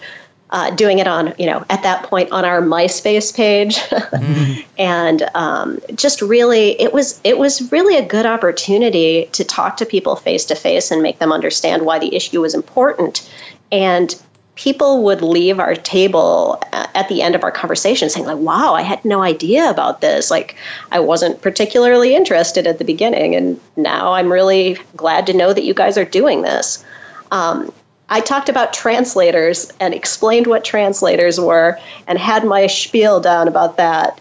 uh, 0.50 0.70
doing 0.70 0.98
it 0.98 1.06
on, 1.06 1.32
you 1.38 1.46
know, 1.46 1.64
at 1.70 1.82
that 1.82 2.04
point 2.04 2.30
on 2.32 2.44
our 2.44 2.60
MySpace 2.60 3.34
page, 3.34 3.76
mm-hmm. 3.76 4.60
and 4.78 5.28
um, 5.34 5.78
just 5.94 6.22
really, 6.22 6.80
it 6.80 6.92
was 6.92 7.20
it 7.24 7.38
was 7.38 7.70
really 7.72 7.96
a 7.96 8.04
good 8.04 8.26
opportunity 8.26 9.28
to 9.32 9.44
talk 9.44 9.76
to 9.76 9.86
people 9.86 10.16
face 10.16 10.44
to 10.46 10.54
face 10.54 10.90
and 10.90 11.02
make 11.02 11.18
them 11.18 11.32
understand 11.32 11.84
why 11.84 11.98
the 11.98 12.14
issue 12.14 12.40
was 12.40 12.54
important. 12.54 13.30
And 13.70 14.20
people 14.56 15.02
would 15.04 15.22
leave 15.22 15.58
our 15.58 15.74
table 15.74 16.62
uh, 16.72 16.86
at 16.94 17.08
the 17.08 17.22
end 17.22 17.34
of 17.34 17.42
our 17.42 17.50
conversation 17.50 18.10
saying 18.10 18.26
like 18.26 18.36
wow 18.36 18.74
i 18.74 18.82
had 18.82 19.02
no 19.06 19.22
idea 19.22 19.70
about 19.70 20.02
this 20.02 20.30
like 20.30 20.54
i 20.92 21.00
wasn't 21.00 21.40
particularly 21.40 22.14
interested 22.14 22.66
at 22.66 22.76
the 22.78 22.84
beginning 22.84 23.34
and 23.34 23.58
now 23.76 24.12
i'm 24.12 24.30
really 24.30 24.76
glad 24.96 25.24
to 25.26 25.32
know 25.32 25.54
that 25.54 25.64
you 25.64 25.72
guys 25.72 25.96
are 25.96 26.04
doing 26.04 26.42
this 26.42 26.84
um, 27.30 27.72
I 28.10 28.20
talked 28.20 28.48
about 28.48 28.72
translators 28.72 29.72
and 29.78 29.94
explained 29.94 30.48
what 30.48 30.64
translators 30.64 31.40
were 31.40 31.78
and 32.08 32.18
had 32.18 32.44
my 32.44 32.66
spiel 32.66 33.20
down 33.20 33.46
about 33.46 33.76
that 33.76 34.20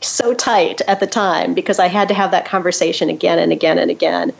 so 0.00 0.34
tight 0.34 0.80
at 0.82 1.00
the 1.00 1.06
time 1.06 1.52
because 1.52 1.80
I 1.80 1.88
had 1.88 2.06
to 2.08 2.14
have 2.14 2.30
that 2.30 2.46
conversation 2.46 3.10
again 3.10 3.40
and 3.40 3.50
again 3.50 3.78
and 3.78 3.90
again. 3.90 4.32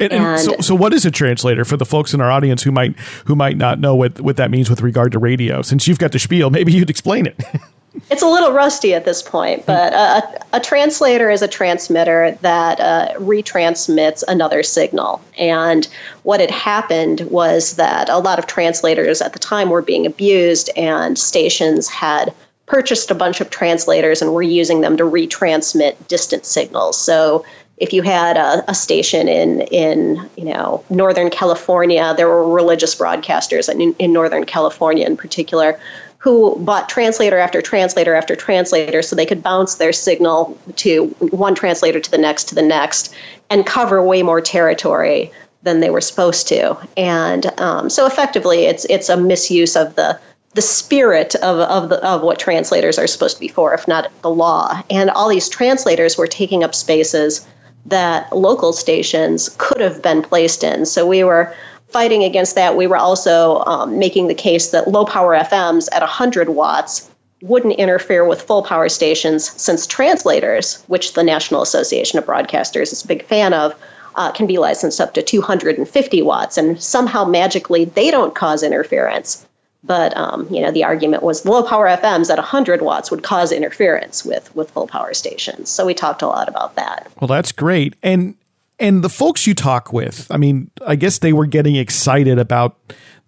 And, 0.00 0.12
and 0.12 0.40
so, 0.40 0.54
so, 0.60 0.74
what 0.74 0.94
is 0.94 1.04
a 1.04 1.10
translator 1.10 1.64
for 1.64 1.76
the 1.76 1.84
folks 1.84 2.14
in 2.14 2.20
our 2.20 2.30
audience 2.30 2.62
who 2.62 2.70
might 2.70 2.96
who 3.26 3.34
might 3.34 3.56
not 3.56 3.80
know 3.80 3.96
what, 3.96 4.20
what 4.20 4.36
that 4.36 4.48
means 4.48 4.70
with 4.70 4.80
regard 4.80 5.10
to 5.12 5.18
radio? 5.18 5.60
Since 5.60 5.88
you've 5.88 5.98
got 5.98 6.12
the 6.12 6.20
spiel, 6.20 6.50
maybe 6.50 6.72
you'd 6.72 6.88
explain 6.88 7.26
it. 7.26 7.42
it's 8.10 8.22
a 8.22 8.26
little 8.26 8.52
rusty 8.52 8.94
at 8.94 9.04
this 9.04 9.22
point, 9.22 9.66
but 9.66 9.92
a, 9.92 10.56
a 10.56 10.60
translator 10.60 11.30
is 11.30 11.42
a 11.42 11.48
transmitter 11.48 12.36
that 12.42 12.80
uh, 12.80 13.14
retransmits 13.14 14.22
another 14.28 14.62
signal. 14.62 15.20
And 15.38 15.88
what 16.22 16.40
had 16.40 16.50
happened 16.50 17.22
was 17.22 17.76
that 17.76 18.08
a 18.08 18.18
lot 18.18 18.38
of 18.38 18.46
translators 18.46 19.20
at 19.20 19.32
the 19.32 19.38
time 19.38 19.70
were 19.70 19.82
being 19.82 20.06
abused, 20.06 20.70
and 20.76 21.18
stations 21.18 21.88
had 21.88 22.32
purchased 22.66 23.10
a 23.10 23.14
bunch 23.14 23.40
of 23.40 23.50
translators 23.50 24.20
and 24.20 24.32
were 24.32 24.42
using 24.42 24.82
them 24.82 24.96
to 24.98 25.04
retransmit 25.04 25.96
distant 26.06 26.44
signals. 26.44 27.00
So 27.00 27.44
if 27.78 27.92
you 27.92 28.02
had 28.02 28.36
a, 28.36 28.70
a, 28.70 28.74
station 28.74 29.28
in 29.28 29.62
in 29.62 30.28
you 30.36 30.44
know 30.44 30.84
Northern 30.90 31.30
California, 31.30 32.12
there 32.16 32.28
were 32.28 32.46
religious 32.52 32.94
broadcasters 32.94 33.72
in, 33.72 33.94
in 33.94 34.12
Northern 34.12 34.44
California 34.44 35.06
in 35.06 35.16
particular 35.16 35.78
who 36.18 36.56
bought 36.58 36.88
translator 36.88 37.38
after 37.38 37.62
translator 37.62 38.14
after 38.14 38.34
translator 38.34 39.02
so 39.02 39.14
they 39.14 39.26
could 39.26 39.42
bounce 39.42 39.76
their 39.76 39.92
signal 39.92 40.58
to 40.76 41.06
one 41.30 41.54
translator 41.54 42.00
to 42.00 42.10
the 42.10 42.18
next 42.18 42.48
to 42.48 42.54
the 42.54 42.62
next 42.62 43.14
and 43.50 43.64
cover 43.64 44.02
way 44.02 44.22
more 44.22 44.40
territory 44.40 45.30
than 45.62 45.80
they 45.80 45.90
were 45.90 46.00
supposed 46.00 46.48
to. 46.48 46.76
And 46.96 47.46
um, 47.60 47.88
so 47.88 48.06
effectively, 48.06 48.66
it's 48.66 48.84
it's 48.86 49.08
a 49.08 49.16
misuse 49.16 49.76
of 49.76 49.94
the 49.94 50.18
the 50.54 50.62
spirit 50.62 51.34
of, 51.36 51.58
of, 51.58 51.90
the, 51.90 52.04
of 52.04 52.22
what 52.22 52.38
translators 52.38 52.98
are 52.98 53.06
supposed 53.06 53.36
to 53.36 53.40
be 53.40 53.48
for, 53.48 53.74
if 53.74 53.86
not 53.86 54.10
the 54.22 54.30
law. 54.30 54.82
And 54.90 55.10
all 55.10 55.28
these 55.28 55.48
translators 55.48 56.16
were 56.16 56.26
taking 56.26 56.64
up 56.64 56.74
spaces 56.74 57.46
that 57.86 58.34
local 58.34 58.72
stations 58.72 59.54
could 59.58 59.80
have 59.80 60.02
been 60.02 60.22
placed 60.22 60.64
in. 60.64 60.86
So 60.86 61.06
we 61.06 61.22
were 61.22 61.54
fighting 61.90 62.24
against 62.24 62.54
that, 62.54 62.76
we 62.76 62.86
were 62.86 62.96
also 62.96 63.64
um, 63.64 63.98
making 63.98 64.28
the 64.28 64.34
case 64.34 64.70
that 64.70 64.88
low 64.88 65.04
power 65.04 65.34
FMs 65.34 65.88
at 65.92 66.02
100 66.02 66.50
watts 66.50 67.10
wouldn't 67.42 67.74
interfere 67.74 68.24
with 68.26 68.42
full 68.42 68.62
power 68.62 68.88
stations 68.88 69.48
since 69.60 69.86
translators, 69.86 70.82
which 70.88 71.14
the 71.14 71.22
National 71.22 71.62
Association 71.62 72.18
of 72.18 72.26
Broadcasters 72.26 72.92
is 72.92 73.04
a 73.04 73.06
big 73.06 73.24
fan 73.24 73.52
of, 73.52 73.74
uh, 74.16 74.32
can 74.32 74.46
be 74.46 74.58
licensed 74.58 75.00
up 75.00 75.14
to 75.14 75.22
250 75.22 76.22
watts, 76.22 76.58
and 76.58 76.82
somehow 76.82 77.24
magically 77.24 77.84
they 77.84 78.10
don't 78.10 78.34
cause 78.34 78.62
interference. 78.62 79.46
But 79.84 80.16
um, 80.16 80.52
you 80.52 80.60
know, 80.60 80.72
the 80.72 80.82
argument 80.82 81.22
was 81.22 81.46
low 81.46 81.62
power 81.62 81.86
FMs 81.86 82.28
at 82.30 82.36
100 82.36 82.82
watts 82.82 83.12
would 83.12 83.22
cause 83.22 83.52
interference 83.52 84.24
with 84.24 84.54
with 84.56 84.70
full 84.72 84.88
power 84.88 85.14
stations. 85.14 85.70
So 85.70 85.86
we 85.86 85.94
talked 85.94 86.20
a 86.20 86.26
lot 86.26 86.48
about 86.48 86.74
that. 86.74 87.06
Well, 87.20 87.28
that's 87.28 87.52
great. 87.52 87.94
And 88.02 88.34
and 88.78 89.02
the 89.02 89.08
folks 89.08 89.46
you 89.46 89.54
talk 89.54 89.92
with, 89.92 90.30
I 90.30 90.36
mean, 90.36 90.70
I 90.86 90.96
guess 90.96 91.18
they 91.18 91.32
were 91.32 91.46
getting 91.46 91.76
excited 91.76 92.38
about 92.38 92.78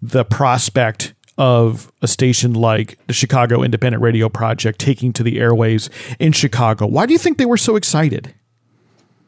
the 0.01 0.23
prospect 0.23 1.13
of 1.37 1.91
a 2.01 2.07
station 2.07 2.53
like 2.53 2.97
the 3.07 3.13
Chicago 3.13 3.63
Independent 3.63 4.03
Radio 4.03 4.29
Project 4.29 4.79
taking 4.79 5.13
to 5.13 5.23
the 5.23 5.39
airways 5.39 5.89
in 6.19 6.31
Chicago. 6.31 6.85
Why 6.85 7.05
do 7.05 7.13
you 7.13 7.19
think 7.19 7.37
they 7.37 7.45
were 7.45 7.57
so 7.57 7.75
excited? 7.75 8.33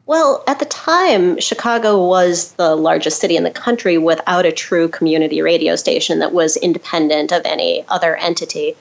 Well, 0.06 0.44
at 0.46 0.58
the 0.58 0.66
time, 0.66 1.40
Chicago 1.40 2.06
was 2.06 2.52
the 2.52 2.76
largest 2.76 3.20
city 3.20 3.36
in 3.36 3.42
the 3.42 3.50
country 3.50 3.96
without 3.96 4.44
a 4.44 4.52
true 4.52 4.88
community 4.88 5.40
radio 5.40 5.76
station 5.76 6.18
that 6.18 6.32
was 6.32 6.58
independent 6.58 7.32
of 7.32 7.42
any 7.46 7.84
other 7.88 8.14
entity. 8.16 8.76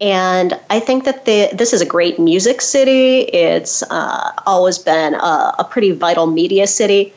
And 0.00 0.58
I 0.68 0.78
think 0.78 1.04
that 1.04 1.24
the, 1.24 1.48
this 1.54 1.72
is 1.72 1.80
a 1.80 1.86
great 1.86 2.18
music 2.18 2.60
city. 2.60 3.20
It's 3.20 3.82
uh, 3.84 4.32
always 4.46 4.78
been 4.78 5.14
a, 5.14 5.54
a, 5.58 5.66
pretty 5.68 5.92
vital 5.92 6.26
media 6.26 6.66
city. 6.66 7.14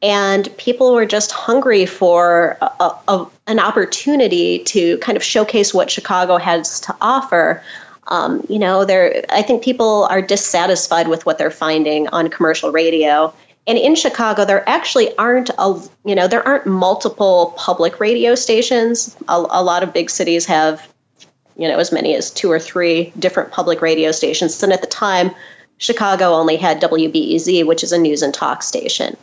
And 0.00 0.48
people 0.56 0.94
were 0.94 1.04
just 1.04 1.30
hungry 1.30 1.84
for 1.84 2.56
a, 2.60 2.92
a, 3.06 3.26
an 3.46 3.58
opportunity 3.58 4.60
to 4.60 4.96
kind 4.98 5.16
of 5.16 5.22
showcase 5.22 5.74
what 5.74 5.90
Chicago 5.90 6.38
has 6.38 6.80
to 6.80 6.96
offer. 7.02 7.62
Um, 8.08 8.44
you 8.48 8.58
know, 8.58 8.80
I 9.28 9.42
think 9.42 9.62
people 9.62 10.04
are 10.10 10.22
dissatisfied 10.22 11.08
with 11.08 11.26
what 11.26 11.38
they're 11.38 11.50
finding 11.50 12.08
on 12.08 12.30
commercial 12.30 12.72
radio. 12.72 13.32
And 13.66 13.78
in 13.78 13.94
Chicago, 13.94 14.44
there 14.44 14.68
actually 14.68 15.16
aren't 15.18 15.50
a 15.50 15.80
you 16.04 16.16
know 16.16 16.26
there 16.26 16.46
aren't 16.46 16.66
multiple 16.66 17.54
public 17.56 18.00
radio 18.00 18.34
stations. 18.34 19.16
A, 19.28 19.34
a 19.50 19.62
lot 19.62 19.84
of 19.84 19.92
big 19.92 20.10
cities 20.10 20.46
have 20.46 20.91
you 21.56 21.68
know, 21.68 21.78
as 21.78 21.92
many 21.92 22.14
as 22.14 22.30
two 22.30 22.50
or 22.50 22.58
three 22.58 23.12
different 23.18 23.50
public 23.50 23.82
radio 23.82 24.12
stations. 24.12 24.62
And 24.62 24.72
at 24.72 24.80
the 24.80 24.86
time, 24.86 25.32
Chicago 25.78 26.32
only 26.34 26.56
had 26.56 26.80
WBEZ, 26.80 27.66
which 27.66 27.82
is 27.82 27.92
a 27.92 27.98
news 27.98 28.22
and 28.22 28.32
talk 28.32 28.62
station. 28.62 29.16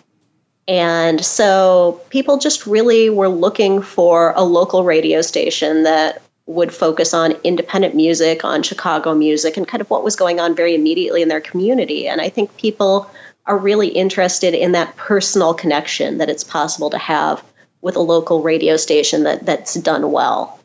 And 0.67 1.23
so 1.25 1.99
people 2.09 2.37
just 2.37 2.67
really 2.67 3.09
were 3.09 3.29
looking 3.29 3.81
for 3.81 4.33
a 4.35 4.43
local 4.43 4.83
radio 4.83 5.21
station 5.21 5.83
that 5.83 6.21
would 6.45 6.73
focus 6.73 7.13
on 7.13 7.31
independent 7.43 7.95
music, 7.95 8.43
on 8.43 8.63
Chicago 8.63 9.15
music, 9.15 9.55
and 9.55 9.67
kind 9.67 9.81
of 9.81 9.89
what 9.89 10.03
was 10.03 10.15
going 10.15 10.39
on 10.39 10.55
very 10.55 10.75
immediately 10.75 11.21
in 11.21 11.27
their 11.27 11.41
community. 11.41 12.07
And 12.07 12.21
I 12.21 12.29
think 12.29 12.55
people 12.57 13.09
are 13.45 13.57
really 13.57 13.87
interested 13.87 14.53
in 14.53 14.73
that 14.73 14.95
personal 14.95 15.53
connection 15.53 16.19
that 16.19 16.29
it's 16.29 16.43
possible 16.43 16.89
to 16.91 16.97
have 16.97 17.43
with 17.81 17.95
a 17.95 18.01
local 18.01 18.43
radio 18.43 18.77
station 18.77 19.23
that, 19.23 19.45
that's 19.45 19.73
done 19.75 20.11
well. 20.11 20.58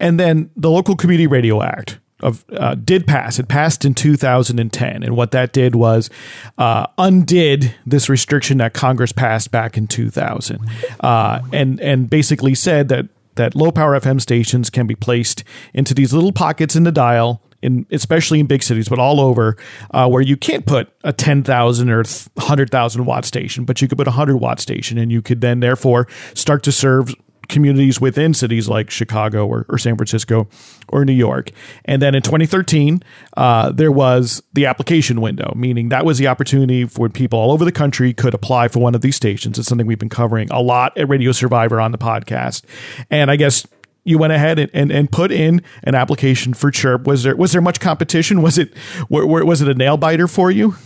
And 0.00 0.18
then 0.18 0.50
the 0.56 0.70
Local 0.70 0.96
Community 0.96 1.26
Radio 1.26 1.62
Act 1.62 2.00
of 2.22 2.44
uh, 2.52 2.74
did 2.74 3.06
pass. 3.06 3.38
It 3.38 3.48
passed 3.48 3.84
in 3.84 3.94
2010, 3.94 5.02
and 5.02 5.16
what 5.16 5.30
that 5.32 5.52
did 5.52 5.74
was 5.74 6.10
uh, 6.58 6.86
undid 6.98 7.74
this 7.86 8.08
restriction 8.08 8.58
that 8.58 8.74
Congress 8.74 9.12
passed 9.12 9.50
back 9.50 9.76
in 9.76 9.86
2000, 9.86 10.60
uh, 11.00 11.40
and 11.52 11.80
and 11.80 12.08
basically 12.08 12.54
said 12.54 12.88
that 12.88 13.08
that 13.36 13.54
low 13.54 13.70
power 13.70 13.98
FM 13.98 14.20
stations 14.20 14.70
can 14.70 14.86
be 14.86 14.94
placed 14.94 15.44
into 15.72 15.94
these 15.94 16.12
little 16.12 16.32
pockets 16.32 16.76
in 16.76 16.84
the 16.84 16.92
dial. 16.92 17.42
In, 17.62 17.84
especially 17.90 18.40
in 18.40 18.46
big 18.46 18.62
cities, 18.62 18.88
but 18.88 18.98
all 18.98 19.20
over, 19.20 19.54
uh, 19.90 20.08
where 20.08 20.22
you 20.22 20.34
can't 20.34 20.64
put 20.64 20.90
a 21.04 21.12
10,000 21.12 21.90
or 21.90 22.04
100,000 22.04 23.04
watt 23.04 23.26
station, 23.26 23.66
but 23.66 23.82
you 23.82 23.86
could 23.86 23.98
put 23.98 24.06
a 24.06 24.16
100 24.16 24.38
watt 24.38 24.60
station, 24.60 24.96
and 24.96 25.12
you 25.12 25.20
could 25.20 25.42
then 25.42 25.60
therefore 25.60 26.08
start 26.32 26.62
to 26.62 26.72
serve 26.72 27.14
communities 27.50 28.00
within 28.00 28.32
cities 28.34 28.68
like 28.68 28.90
Chicago 28.90 29.46
or, 29.46 29.66
or 29.68 29.78
San 29.78 29.96
Francisco 29.96 30.48
or 30.88 31.04
New 31.04 31.12
York. 31.12 31.50
And 31.84 32.00
then 32.00 32.14
in 32.14 32.22
2013, 32.22 33.02
uh, 33.36 33.72
there 33.72 33.92
was 33.92 34.42
the 34.52 34.66
application 34.66 35.20
window, 35.20 35.52
meaning 35.54 35.90
that 35.90 36.04
was 36.04 36.18
the 36.18 36.28
opportunity 36.28 36.86
for 36.86 37.08
people 37.08 37.38
all 37.38 37.52
over 37.52 37.64
the 37.64 37.72
country 37.72 38.14
could 38.14 38.34
apply 38.34 38.68
for 38.68 38.80
one 38.80 38.94
of 38.94 39.00
these 39.00 39.16
stations. 39.16 39.58
It's 39.58 39.68
something 39.68 39.86
we've 39.86 39.98
been 39.98 40.08
covering 40.08 40.48
a 40.50 40.62
lot 40.62 40.96
at 40.96 41.08
Radio 41.08 41.32
Survivor 41.32 41.80
on 41.80 41.92
the 41.92 41.98
podcast. 41.98 42.62
And 43.10 43.30
I 43.30 43.36
guess 43.36 43.66
you 44.04 44.18
went 44.18 44.32
ahead 44.32 44.58
and, 44.58 44.70
and, 44.72 44.90
and 44.90 45.10
put 45.10 45.30
in 45.30 45.62
an 45.82 45.94
application 45.94 46.54
for 46.54 46.70
Chirp. 46.70 47.06
Was 47.06 47.22
there 47.22 47.36
was 47.36 47.52
there 47.52 47.60
much 47.60 47.80
competition? 47.80 48.42
Was 48.42 48.58
it 48.58 48.72
was 49.08 49.60
it 49.60 49.68
a 49.68 49.74
nail 49.74 49.96
biter 49.96 50.26
for 50.26 50.50
you? 50.50 50.76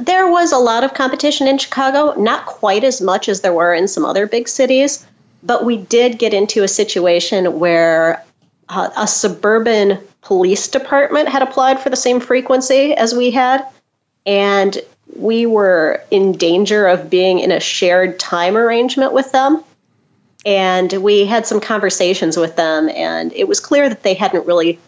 There 0.00 0.28
was 0.30 0.52
a 0.52 0.58
lot 0.58 0.84
of 0.84 0.94
competition 0.94 1.46
in 1.46 1.58
Chicago, 1.58 2.20
not 2.20 2.44
quite 2.46 2.84
as 2.84 3.00
much 3.00 3.28
as 3.28 3.40
there 3.40 3.52
were 3.52 3.72
in 3.72 3.88
some 3.88 4.04
other 4.04 4.26
big 4.26 4.48
cities, 4.48 5.06
but 5.46 5.64
we 5.64 5.76
did 5.76 6.18
get 6.18 6.34
into 6.34 6.64
a 6.64 6.68
situation 6.68 7.58
where 7.58 8.24
uh, 8.68 8.90
a 8.96 9.06
suburban 9.06 9.98
police 10.22 10.66
department 10.66 11.28
had 11.28 11.42
applied 11.42 11.78
for 11.78 11.88
the 11.88 11.96
same 11.96 12.18
frequency 12.18 12.92
as 12.94 13.14
we 13.14 13.30
had, 13.30 13.64
and 14.26 14.78
we 15.14 15.46
were 15.46 16.02
in 16.10 16.32
danger 16.32 16.88
of 16.88 17.08
being 17.08 17.38
in 17.38 17.52
a 17.52 17.60
shared 17.60 18.18
time 18.18 18.56
arrangement 18.56 19.12
with 19.12 19.30
them. 19.30 19.62
And 20.44 20.92
we 20.94 21.24
had 21.24 21.46
some 21.46 21.60
conversations 21.60 22.36
with 22.36 22.56
them, 22.56 22.88
and 22.90 23.32
it 23.32 23.48
was 23.48 23.60
clear 23.60 23.88
that 23.88 24.02
they 24.02 24.14
hadn't 24.14 24.46
really. 24.46 24.78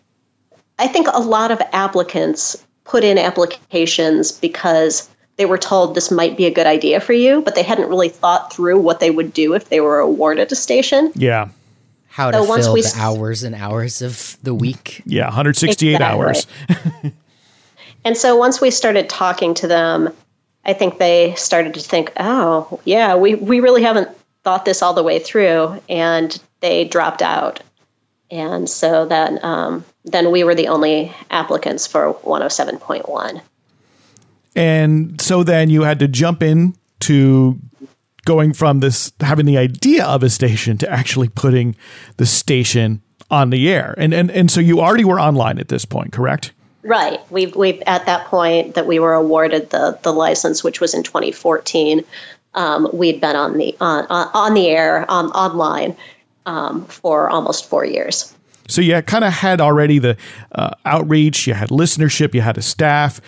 I 0.78 0.86
think 0.86 1.08
a 1.08 1.20
lot 1.20 1.50
of 1.50 1.60
applicants 1.72 2.64
put 2.84 3.04
in 3.04 3.18
applications 3.18 4.32
because 4.32 5.08
they 5.38 5.46
were 5.46 5.56
told 5.56 5.94
this 5.94 6.10
might 6.10 6.36
be 6.36 6.46
a 6.46 6.50
good 6.50 6.66
idea 6.66 7.00
for 7.00 7.12
you, 7.12 7.40
but 7.42 7.54
they 7.54 7.62
hadn't 7.62 7.88
really 7.88 8.08
thought 8.08 8.52
through 8.52 8.80
what 8.80 8.98
they 8.98 9.10
would 9.10 9.32
do 9.32 9.54
if 9.54 9.68
they 9.68 9.80
were 9.80 10.00
awarded 10.00 10.50
a 10.50 10.56
station. 10.56 11.12
Yeah. 11.14 11.48
How 12.08 12.32
to 12.32 12.38
so 12.38 12.56
fill 12.56 12.74
the 12.74 12.92
hours 12.96 13.44
and 13.44 13.54
hours 13.54 14.02
of 14.02 14.36
the 14.42 14.52
week. 14.52 15.02
Yeah, 15.06 15.26
168 15.26 15.92
exactly. 15.92 16.20
hours. 16.20 16.46
and 18.04 18.16
so 18.16 18.36
once 18.36 18.60
we 18.60 18.72
started 18.72 19.08
talking 19.08 19.54
to 19.54 19.68
them, 19.68 20.12
I 20.64 20.72
think 20.72 20.98
they 20.98 21.36
started 21.36 21.74
to 21.74 21.80
think, 21.80 22.12
oh, 22.16 22.80
yeah, 22.84 23.14
we, 23.14 23.36
we 23.36 23.60
really 23.60 23.84
haven't 23.84 24.08
thought 24.42 24.64
this 24.64 24.82
all 24.82 24.94
the 24.94 25.04
way 25.04 25.20
through. 25.20 25.80
And 25.88 26.36
they 26.58 26.84
dropped 26.84 27.22
out. 27.22 27.62
And 28.32 28.68
so 28.68 29.06
then, 29.06 29.38
um, 29.44 29.84
then 30.04 30.32
we 30.32 30.42
were 30.42 30.56
the 30.56 30.68
only 30.68 31.14
applicants 31.30 31.86
for 31.86 32.14
107.1. 32.14 33.40
And 34.58 35.20
so 35.20 35.44
then 35.44 35.70
you 35.70 35.82
had 35.82 36.00
to 36.00 36.08
jump 36.08 36.42
in 36.42 36.74
to 37.00 37.60
going 38.24 38.52
from 38.52 38.80
this 38.80 39.12
having 39.20 39.46
the 39.46 39.56
idea 39.56 40.04
of 40.04 40.24
a 40.24 40.28
station 40.28 40.76
to 40.78 40.90
actually 40.90 41.28
putting 41.28 41.76
the 42.16 42.26
station 42.26 43.00
on 43.30 43.50
the 43.50 43.70
air. 43.70 43.94
And 43.96 44.12
and 44.12 44.32
and 44.32 44.50
so 44.50 44.60
you 44.60 44.80
already 44.80 45.04
were 45.04 45.20
online 45.20 45.60
at 45.60 45.68
this 45.68 45.84
point, 45.84 46.12
correct? 46.12 46.52
Right. 46.82 47.20
We've 47.30 47.54
we've 47.54 47.80
at 47.86 48.04
that 48.06 48.26
point 48.26 48.74
that 48.74 48.86
we 48.86 48.98
were 48.98 49.14
awarded 49.14 49.70
the 49.70 49.96
the 50.02 50.12
license, 50.12 50.64
which 50.64 50.80
was 50.80 50.92
in 50.92 51.04
2014. 51.04 52.04
Um, 52.54 52.88
we'd 52.92 53.20
been 53.20 53.36
on 53.36 53.58
the 53.58 53.76
on 53.80 54.06
on 54.08 54.54
the 54.54 54.68
air 54.70 55.06
um, 55.08 55.28
online 55.28 55.96
um, 56.46 56.84
for 56.86 57.30
almost 57.30 57.68
four 57.68 57.84
years. 57.84 58.34
So 58.68 58.82
you 58.82 59.00
kind 59.02 59.24
of 59.24 59.32
had 59.32 59.60
already 59.60 59.98
the 59.98 60.16
uh, 60.52 60.70
outreach, 60.84 61.46
you 61.46 61.54
had 61.54 61.70
listenership, 61.70 62.34
you 62.34 62.42
had 62.42 62.58
a 62.58 62.62
staff, 62.62 63.20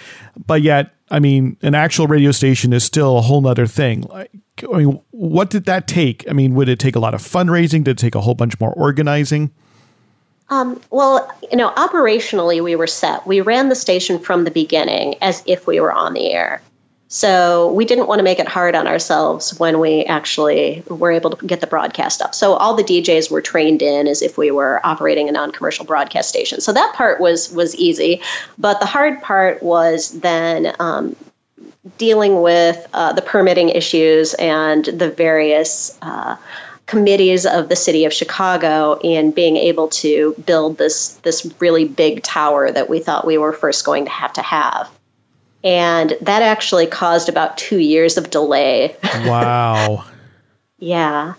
but 0.46 0.60
yet, 0.60 0.92
I 1.10 1.18
mean, 1.18 1.56
an 1.62 1.74
actual 1.74 2.06
radio 2.06 2.30
station 2.30 2.72
is 2.72 2.84
still 2.84 3.18
a 3.18 3.20
whole 3.20 3.40
nother 3.40 3.66
thing. 3.66 4.02
Like, 4.02 4.30
I 4.72 4.78
mean, 4.78 5.00
what 5.10 5.50
did 5.50 5.64
that 5.64 5.88
take? 5.88 6.24
I 6.28 6.32
mean, 6.32 6.54
would 6.54 6.68
it 6.68 6.78
take 6.78 6.94
a 6.94 7.00
lot 7.00 7.14
of 7.14 7.20
fundraising? 7.20 7.84
Did 7.84 7.92
it 7.92 7.98
take 7.98 8.14
a 8.14 8.20
whole 8.20 8.34
bunch 8.34 8.58
more 8.60 8.72
organizing? 8.72 9.50
Um, 10.50 10.80
well, 10.90 11.32
you 11.50 11.56
know, 11.56 11.70
operationally, 11.70 12.62
we 12.62 12.76
were 12.76 12.88
set. 12.88 13.26
We 13.26 13.40
ran 13.40 13.68
the 13.68 13.76
station 13.76 14.18
from 14.18 14.44
the 14.44 14.50
beginning 14.50 15.14
as 15.20 15.42
if 15.46 15.66
we 15.66 15.80
were 15.80 15.92
on 15.92 16.12
the 16.12 16.32
air. 16.32 16.60
So 17.12 17.72
we 17.72 17.84
didn't 17.84 18.06
want 18.06 18.20
to 18.20 18.22
make 18.22 18.38
it 18.38 18.46
hard 18.46 18.76
on 18.76 18.86
ourselves 18.86 19.58
when 19.58 19.80
we 19.80 20.04
actually 20.04 20.84
were 20.86 21.10
able 21.10 21.30
to 21.30 21.44
get 21.44 21.60
the 21.60 21.66
broadcast 21.66 22.22
up. 22.22 22.36
So 22.36 22.54
all 22.54 22.74
the 22.74 22.84
DJs 22.84 23.32
were 23.32 23.40
trained 23.40 23.82
in 23.82 24.06
as 24.06 24.22
if 24.22 24.38
we 24.38 24.52
were 24.52 24.80
operating 24.86 25.28
a 25.28 25.32
non-commercial 25.32 25.84
broadcast 25.84 26.28
station. 26.28 26.60
So 26.60 26.72
that 26.72 26.94
part 26.94 27.20
was 27.20 27.52
was 27.52 27.74
easy, 27.74 28.22
but 28.58 28.78
the 28.78 28.86
hard 28.86 29.20
part 29.22 29.60
was 29.60 30.20
then 30.20 30.72
um, 30.78 31.16
dealing 31.98 32.42
with 32.42 32.86
uh, 32.94 33.12
the 33.12 33.22
permitting 33.22 33.70
issues 33.70 34.34
and 34.34 34.84
the 34.84 35.10
various. 35.10 35.98
Uh, 36.00 36.36
committees 36.86 37.46
of 37.46 37.68
the 37.68 37.76
city 37.76 38.04
of 38.04 38.12
Chicago 38.12 38.98
in 39.04 39.30
being 39.30 39.56
able 39.56 39.86
to 39.86 40.34
build 40.44 40.76
this 40.76 41.14
this 41.22 41.48
really 41.60 41.84
big 41.84 42.20
tower 42.24 42.72
that 42.72 42.90
we 42.90 42.98
thought 42.98 43.24
we 43.24 43.38
were 43.38 43.52
first 43.52 43.84
going 43.84 44.04
to 44.04 44.10
have 44.10 44.32
to 44.32 44.42
have 44.42 44.90
and 45.62 46.16
that 46.20 46.42
actually 46.42 46.86
caused 46.86 47.28
about 47.28 47.58
two 47.58 47.78
years 47.78 48.16
of 48.16 48.30
delay. 48.30 48.96
Wow. 49.24 50.04
yeah, 50.78 51.34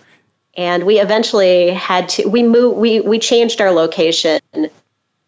and 0.56 0.86
we 0.86 1.00
eventually 1.00 1.72
had 1.72 2.10
to 2.10 2.28
we 2.28 2.44
moved 2.44 2.78
we 2.78 3.02
we 3.02 3.20
changed 3.20 3.62
our 3.62 3.72
location 3.72 4.40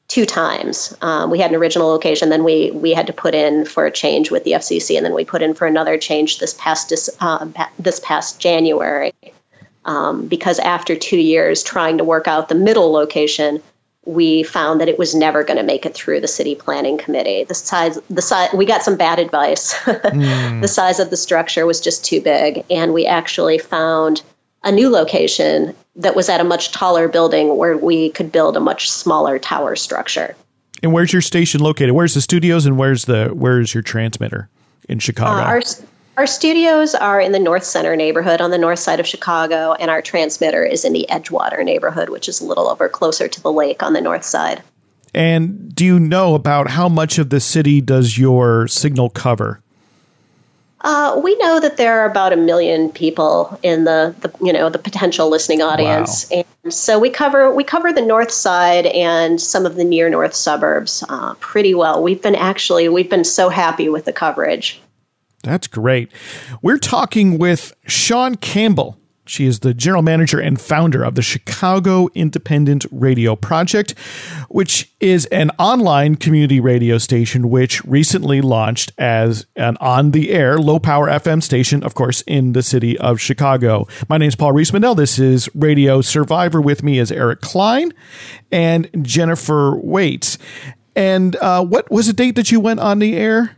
two 0.07 0.25
times. 0.25 0.95
Um, 1.01 1.31
we 1.31 1.39
had 1.39 1.49
an 1.49 1.55
original 1.55 1.87
location, 1.87 2.29
then 2.29 2.43
we 2.43 2.71
we 2.71 2.93
had 2.93 3.07
to 3.07 3.13
put 3.13 3.33
in 3.33 3.65
for 3.65 3.85
a 3.85 3.91
change 3.91 4.29
with 4.29 4.43
the 4.43 4.51
FCC, 4.51 4.95
and 4.95 5.05
then 5.05 5.13
we 5.13 5.25
put 5.25 5.41
in 5.41 5.53
for 5.53 5.65
another 5.65 5.97
change 5.97 6.39
this 6.39 6.53
past 6.59 6.89
this, 6.89 7.09
uh, 7.19 7.47
this 7.79 7.99
past 7.99 8.39
January. 8.39 9.13
Um, 9.85 10.27
because 10.27 10.59
after 10.59 10.95
two 10.95 11.17
years 11.17 11.61
trying 11.61 11.97
to 11.97 12.05
work 12.05 12.25
out 12.25 12.47
the 12.47 12.55
middle 12.55 12.91
location, 12.91 13.61
we 14.05 14.43
found 14.43 14.81
that 14.81 14.89
it 14.89 14.99
was 14.99 15.15
never 15.15 15.43
going 15.43 15.57
to 15.57 15.63
make 15.63 15.85
it 15.85 15.93
through 15.93 16.19
the 16.19 16.27
city 16.27 16.55
planning 16.55 16.97
committee. 16.97 17.43
The 17.45 17.53
size, 17.53 17.97
the 18.09 18.21
size, 18.21 18.49
we 18.53 18.65
got 18.65 18.83
some 18.83 18.97
bad 18.97 19.19
advice. 19.19 19.73
mm. 19.83 20.61
The 20.61 20.67
size 20.67 20.99
of 20.99 21.09
the 21.09 21.17
structure 21.17 21.65
was 21.65 21.79
just 21.79 22.03
too 22.03 22.21
big, 22.21 22.65
and 22.69 22.93
we 22.93 23.05
actually 23.05 23.57
found 23.57 24.21
a 24.63 24.71
new 24.71 24.89
location 24.89 25.75
that 25.95 26.15
was 26.15 26.29
at 26.29 26.41
a 26.41 26.43
much 26.43 26.71
taller 26.71 27.07
building 27.07 27.57
where 27.57 27.77
we 27.77 28.09
could 28.09 28.31
build 28.31 28.57
a 28.57 28.59
much 28.59 28.89
smaller 28.89 29.39
tower 29.39 29.75
structure. 29.75 30.35
And 30.81 30.91
where's 30.91 31.13
your 31.13 31.21
station 31.21 31.61
located? 31.61 31.91
Where's 31.91 32.13
the 32.13 32.21
studios, 32.21 32.65
and 32.65 32.77
where's 32.77 33.05
the 33.05 33.29
where's 33.29 33.73
your 33.73 33.83
transmitter 33.83 34.49
in 34.89 34.99
Chicago? 34.99 35.41
Uh, 35.41 35.45
our, 35.45 35.61
our 36.17 36.27
studios 36.27 36.93
are 36.93 37.19
in 37.19 37.31
the 37.31 37.39
North 37.39 37.63
Center 37.63 37.95
neighborhood 37.95 38.39
on 38.39 38.51
the 38.51 38.57
north 38.57 38.79
side 38.79 38.99
of 38.99 39.07
Chicago, 39.07 39.73
and 39.73 39.89
our 39.89 40.01
transmitter 40.01 40.63
is 40.63 40.85
in 40.85 40.93
the 40.93 41.07
Edgewater 41.09 41.63
neighborhood, 41.63 42.09
which 42.09 42.29
is 42.29 42.39
a 42.39 42.45
little 42.45 42.67
over 42.67 42.87
closer 42.87 43.27
to 43.27 43.41
the 43.41 43.51
lake 43.51 43.81
on 43.81 43.93
the 43.93 44.01
north 44.01 44.23
side. 44.23 44.61
And 45.15 45.73
do 45.73 45.85
you 45.85 45.99
know 45.99 46.35
about 46.35 46.69
how 46.69 46.89
much 46.89 47.17
of 47.17 47.29
the 47.29 47.39
city 47.39 47.81
does 47.81 48.17
your 48.17 48.67
signal 48.67 49.09
cover? 49.09 49.59
Uh, 50.81 51.19
we 51.23 51.35
know 51.37 51.61
that 51.61 51.77
there 51.77 51.99
are 51.99 52.05
about 52.05 52.33
a 52.33 52.35
million 52.35 52.89
people 52.89 53.57
in 53.63 53.85
the, 53.85 54.13
the 54.19 54.31
you 54.45 54.51
know 54.51 54.69
the 54.69 54.77
potential 54.77 55.29
listening 55.29 55.61
audience, 55.61 56.29
wow. 56.29 56.43
and 56.63 56.73
so 56.73 56.99
we 56.99 57.09
cover 57.09 57.53
we 57.55 57.63
cover 57.63 57.93
the 57.93 58.01
north 58.01 58.31
side 58.31 58.87
and 58.87 59.39
some 59.39 59.65
of 59.65 59.75
the 59.75 59.85
near 59.85 60.09
north 60.09 60.35
suburbs 60.35 61.01
uh, 61.07 61.35
pretty 61.35 61.73
well. 61.73 62.03
We've 62.03 62.21
been 62.21 62.35
actually 62.35 62.89
we've 62.89 63.09
been 63.09 63.23
so 63.23 63.47
happy 63.47 63.87
with 63.87 64.03
the 64.03 64.11
coverage. 64.11 64.81
That's 65.43 65.67
great. 65.67 66.11
We're 66.61 66.77
talking 66.77 67.37
with 67.37 67.73
Shawn 67.85 68.35
Campbell. 68.35 68.97
She 69.25 69.45
is 69.45 69.59
the 69.59 69.73
general 69.73 70.01
manager 70.01 70.39
and 70.39 70.59
founder 70.59 71.03
of 71.03 71.15
the 71.15 71.21
Chicago 71.21 72.09
Independent 72.13 72.85
Radio 72.91 73.37
Project, 73.37 73.97
which 74.49 74.91
is 74.99 75.25
an 75.27 75.49
online 75.59 76.15
community 76.15 76.59
radio 76.59 76.97
station 76.97 77.49
which 77.49 77.83
recently 77.85 78.41
launched 78.41 78.91
as 78.97 79.45
an 79.55 79.77
on 79.79 80.11
the 80.11 80.31
air 80.31 80.57
low 80.57 80.77
power 80.77 81.07
FM 81.07 81.41
station, 81.41 81.83
of 81.83 81.93
course, 81.93 82.21
in 82.21 82.51
the 82.51 82.63
city 82.63 82.97
of 82.97 83.19
Chicago. 83.19 83.87
My 84.09 84.17
name 84.17 84.27
is 84.27 84.35
Paul 84.35 84.53
Riismandel. 84.53 84.97
This 84.97 85.19
is 85.19 85.49
Radio 85.55 86.01
Survivor. 86.01 86.59
With 86.61 86.83
me 86.83 86.99
is 86.99 87.11
Eric 87.11 87.39
Klein 87.39 87.93
and 88.51 88.89
Jennifer 89.01 89.75
Waits. 89.77 90.37
And 90.95 91.35
uh, 91.37 91.65
what 91.65 91.89
was 91.89 92.07
the 92.07 92.13
date 92.13 92.35
that 92.35 92.51
you 92.51 92.59
went 92.59 92.81
on 92.81 92.99
the 92.99 93.15
air? 93.15 93.57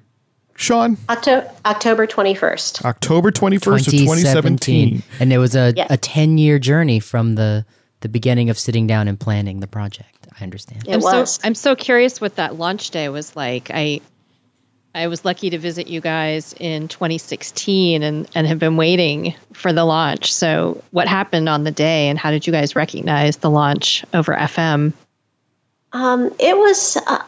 Shawn? 0.55 0.97
October, 1.09 1.51
October 1.65 2.07
21st. 2.07 2.85
October 2.85 3.31
21st 3.31 3.87
of 3.87 3.93
2017. 3.93 5.03
And 5.19 5.33
it 5.33 5.37
was 5.37 5.55
a, 5.55 5.73
yes. 5.75 5.87
a 5.89 5.97
10 5.97 6.37
year 6.37 6.59
journey 6.59 6.99
from 6.99 7.35
the, 7.35 7.65
the 8.01 8.09
beginning 8.09 8.49
of 8.49 8.57
sitting 8.57 8.87
down 8.87 9.07
and 9.07 9.19
planning 9.19 9.59
the 9.59 9.67
project. 9.67 10.27
I 10.39 10.43
understand. 10.43 10.87
It 10.87 10.93
I'm 10.93 11.01
was. 11.01 11.35
so 11.35 11.41
I'm 11.45 11.55
so 11.55 11.75
curious 11.75 12.19
what 12.19 12.35
that 12.35 12.57
launch 12.57 12.91
day 12.91 13.07
was 13.09 13.35
like. 13.35 13.71
I 13.73 14.01
I 14.93 15.07
was 15.07 15.25
lucky 15.25 15.49
to 15.49 15.57
visit 15.57 15.87
you 15.87 15.99
guys 15.99 16.55
in 16.57 16.87
2016 16.87 18.01
and, 18.01 18.29
and 18.33 18.47
have 18.47 18.59
been 18.59 18.77
waiting 18.77 19.35
for 19.51 19.73
the 19.73 19.83
launch. 19.83 20.33
So, 20.33 20.81
what 20.91 21.07
happened 21.07 21.49
on 21.49 21.65
the 21.65 21.71
day, 21.71 22.07
and 22.07 22.17
how 22.17 22.31
did 22.31 22.47
you 22.47 22.53
guys 22.53 22.77
recognize 22.77 23.37
the 23.37 23.49
launch 23.49 24.05
over 24.13 24.33
FM? 24.33 24.93
Um, 25.91 26.33
it 26.39 26.57
was 26.57 26.97
uh, 27.07 27.23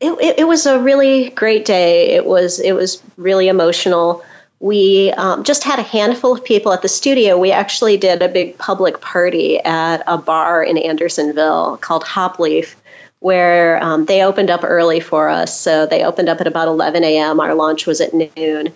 it, 0.00 0.12
it, 0.12 0.38
it, 0.40 0.44
was 0.48 0.66
a 0.66 0.80
really 0.80 1.30
great 1.30 1.64
day. 1.64 2.08
It 2.10 2.24
was 2.24 2.58
it 2.58 2.72
was 2.72 3.02
really 3.16 3.48
emotional. 3.48 4.24
We 4.60 5.12
um, 5.12 5.44
just 5.44 5.62
had 5.62 5.78
a 5.78 5.82
handful 5.82 6.34
of 6.34 6.44
people 6.44 6.72
at 6.72 6.82
the 6.82 6.88
studio. 6.88 7.38
We 7.38 7.52
actually 7.52 7.96
did 7.96 8.22
a 8.22 8.28
big 8.28 8.56
public 8.58 9.00
party 9.00 9.58
at 9.60 10.02
a 10.06 10.18
bar 10.18 10.62
in 10.62 10.76
Andersonville 10.76 11.78
called 11.78 12.04
Hopleaf, 12.04 12.74
where 13.20 13.82
um, 13.82 14.06
they 14.06 14.22
opened 14.22 14.50
up 14.50 14.60
early 14.64 15.00
for 15.00 15.28
us. 15.28 15.58
So 15.58 15.86
they 15.86 16.04
opened 16.04 16.28
up 16.28 16.40
at 16.40 16.46
about 16.46 16.68
11 16.68 17.04
a.m. 17.04 17.40
Our 17.40 17.54
launch 17.54 17.86
was 17.86 18.00
at 18.00 18.12
noon, 18.12 18.72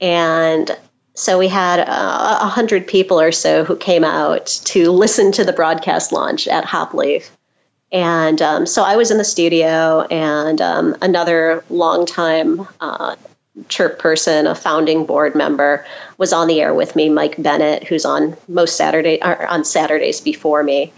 and 0.00 0.76
So 1.14 1.38
we 1.38 1.48
had 1.48 1.80
uh, 1.80 2.38
a 2.40 2.48
hundred 2.48 2.86
people 2.86 3.20
or 3.20 3.32
so 3.32 3.64
who 3.64 3.76
came 3.76 4.04
out 4.04 4.46
to 4.64 4.90
listen 4.90 5.32
to 5.32 5.44
the 5.44 5.52
broadcast 5.52 6.12
launch 6.12 6.46
at 6.48 6.64
Hopleaf. 6.64 7.30
And 7.92 8.40
um, 8.40 8.66
so 8.66 8.84
I 8.84 8.96
was 8.96 9.10
in 9.10 9.18
the 9.18 9.24
studio, 9.24 10.02
and 10.10 10.60
um, 10.60 10.96
another 11.02 11.64
longtime 11.70 12.66
uh, 12.80 13.16
chirp 13.68 13.98
person, 13.98 14.46
a 14.46 14.54
founding 14.54 15.04
board 15.04 15.34
member, 15.34 15.84
was 16.18 16.32
on 16.32 16.46
the 16.46 16.60
air 16.60 16.72
with 16.72 16.94
me, 16.94 17.08
Mike 17.08 17.42
Bennett, 17.42 17.84
who's 17.84 18.04
on 18.04 18.36
most 18.48 18.76
Saturday 18.76 19.20
on 19.22 19.64
Saturdays 19.64 20.20
before 20.20 20.62
me. 20.62 20.92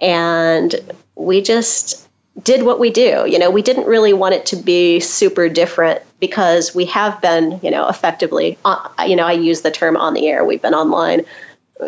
And 0.00 0.74
we 1.14 1.40
just 1.40 2.08
did 2.42 2.64
what 2.64 2.78
we 2.78 2.90
do. 2.90 3.24
You 3.26 3.38
know, 3.38 3.50
we 3.50 3.62
didn't 3.62 3.86
really 3.86 4.12
want 4.12 4.34
it 4.34 4.44
to 4.46 4.56
be 4.56 5.00
super 5.00 5.48
different 5.48 6.02
because 6.20 6.74
we 6.74 6.84
have 6.86 7.20
been, 7.20 7.60
you 7.62 7.70
know, 7.70 7.88
effectively, 7.88 8.58
uh, 8.64 8.88
you 9.06 9.16
know, 9.16 9.26
I 9.26 9.32
use 9.32 9.62
the 9.62 9.70
term 9.70 9.96
on 9.96 10.14
the 10.14 10.26
air. 10.26 10.44
We've 10.44 10.60
been 10.60 10.74
online, 10.74 11.22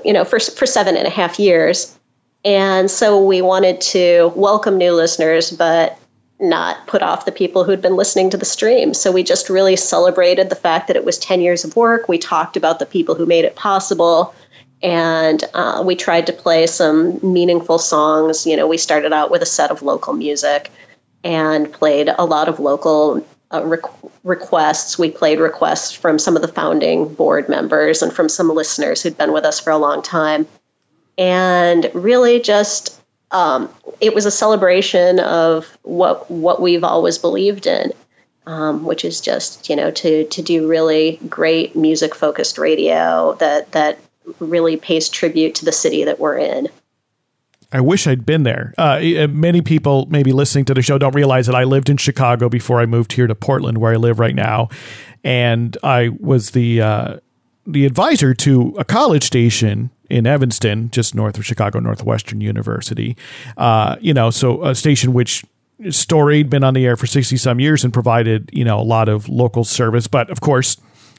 you 0.05 0.13
know, 0.13 0.25
for, 0.25 0.39
for 0.39 0.67
seven 0.67 0.97
and 0.97 1.07
a 1.07 1.11
half 1.11 1.39
years. 1.39 1.99
And 2.45 2.91
so 2.91 3.23
we 3.23 3.43
wanted 3.43 3.81
to 3.81 4.33
welcome 4.37 4.79
new 4.79 4.93
listeners, 4.93 5.51
but 5.51 5.99
not 6.39 6.87
put 6.87 7.03
off 7.03 7.25
the 7.25 7.33
people 7.33 7.65
who'd 7.65 7.81
been 7.81 7.97
listening 7.97 8.31
to 8.31 8.37
the 8.37 8.45
stream. 8.45 8.93
So 8.95 9.11
we 9.11 9.23
just 9.23 9.49
really 9.49 9.75
celebrated 9.75 10.51
the 10.51 10.57
fact 10.57 10.87
that 10.87 10.97
it 10.97 11.05
was 11.05 11.19
10 11.19 11.41
years 11.41 11.65
of 11.65 11.75
work. 11.77 12.09
We 12.09 12.19
talked 12.19 12.57
about 12.57 12.79
the 12.79 12.87
people 12.87 13.15
who 13.15 13.27
made 13.27 13.45
it 13.45 13.57
possible 13.57 14.35
and 14.83 15.43
uh, 15.55 15.83
we 15.85 15.97
tried 15.97 16.27
to 16.27 16.33
play 16.33 16.67
some 16.67 17.19
meaningful 17.23 17.79
songs. 17.79 18.47
You 18.47 18.57
know, 18.57 18.67
we 18.67 18.77
started 18.77 19.13
out 19.13 19.31
with 19.31 19.43
a 19.43 19.47
set 19.47 19.71
of 19.71 19.83
local 19.83 20.13
music 20.13 20.71
and 21.25 21.73
played 21.73 22.11
a 22.19 22.25
lot 22.25 22.49
of 22.49 22.61
local 22.61 23.27
uh, 23.51 23.63
requ- 23.63 24.11
requests. 24.23 24.99
We 24.99 25.11
played 25.11 25.41
requests 25.41 25.93
from 25.93 26.19
some 26.19 26.37
of 26.37 26.43
the 26.43 26.49
founding 26.49 27.13
board 27.15 27.49
members 27.49 28.03
and 28.03 28.13
from 28.13 28.29
some 28.29 28.51
listeners 28.51 29.03
who'd 29.03 29.17
been 29.17 29.33
with 29.33 29.45
us 29.45 29.59
for 29.59 29.71
a 29.71 29.79
long 29.79 30.03
time. 30.03 30.47
And 31.19 31.91
really 31.95 32.41
just, 32.41 33.01
um, 33.31 33.73
it 34.01 34.15
was 34.15 34.27
a 34.27 34.31
celebration 34.31 35.21
of 35.21 35.77
what, 35.83 36.31
what 36.31 36.61
we've 36.61 36.85
always 36.85 37.19
believed 37.19 37.67
in. 37.67 37.93
Um, 38.49 38.85
which 38.85 39.05
is 39.05 39.21
just 39.21 39.69
you 39.69 39.75
know 39.75 39.91
to 39.91 40.25
to 40.25 40.41
do 40.41 40.69
really 40.69 41.19
great 41.29 41.75
music 41.75 42.15
focused 42.15 42.59
radio 42.59 43.35
that 43.41 43.73
that 43.73 43.99
really 44.39 44.77
pays 44.77 45.09
tribute 45.09 45.57
to 45.57 45.65
the 45.65 45.73
city 45.73 46.05
that 46.05 46.21
we're 46.21 46.39
in. 46.39 46.69
I 47.73 47.81
wish 47.81 48.07
I'd 48.07 48.25
been 48.25 48.45
there. 48.45 48.73
Uh, 48.79 49.01
uh, 49.19 49.27
many 49.29 49.61
people 49.61 50.07
maybe 50.09 50.33
listening 50.33 50.65
to 50.67 50.75
the 50.75 50.83
show 50.83 50.99
don't 50.99 51.15
realize 51.15 51.47
that 51.47 51.57
I 51.57 51.65
lived 51.65 51.91
in 51.91 51.97
Chicago 51.97 52.49
before 52.49 52.81
I 52.81 52.87
moved 52.87 53.13
here 53.13 53.27
to 53.27 53.35
Portland, 53.35 53.79
where 53.79 53.93
I 53.93 53.97
live 53.97 54.21
right 54.21 54.35
now, 54.35 54.69
and 55.25 55.77
I 55.83 56.11
was 56.21 56.51
the 56.51 56.81
uh, 56.81 57.17
the 57.67 57.85
advisor 57.85 58.35
to 58.35 58.75
a 58.79 58.85
college 58.85 59.25
station 59.25 59.91
in 60.11 60.27
Evanston, 60.27 60.91
just 60.91 61.15
north 61.15 61.39
of 61.39 61.45
Chicago 61.45 61.79
Northwestern 61.79 62.41
University. 62.41 63.17
Uh, 63.57 63.97
you 64.01 64.15
know, 64.15 64.31
so 64.31 64.65
a 64.65 64.75
station 64.75 65.13
which 65.13 65.45
storied, 65.91 66.49
been 66.49 66.65
on 66.65 66.75
the 66.75 66.87
air 66.87 66.97
for 66.97 67.07
sixty 67.07 67.37
some 67.37 67.61
years, 67.61 67.85
and 67.85 67.93
provided 67.93 68.51
you 68.53 68.65
know 68.65 68.79
a 68.79 68.83
lot 68.85 69.09
of 69.09 69.29
local 69.29 69.65
service. 69.65 70.07
But 70.07 70.31
of 70.31 70.41
course, 70.41 70.77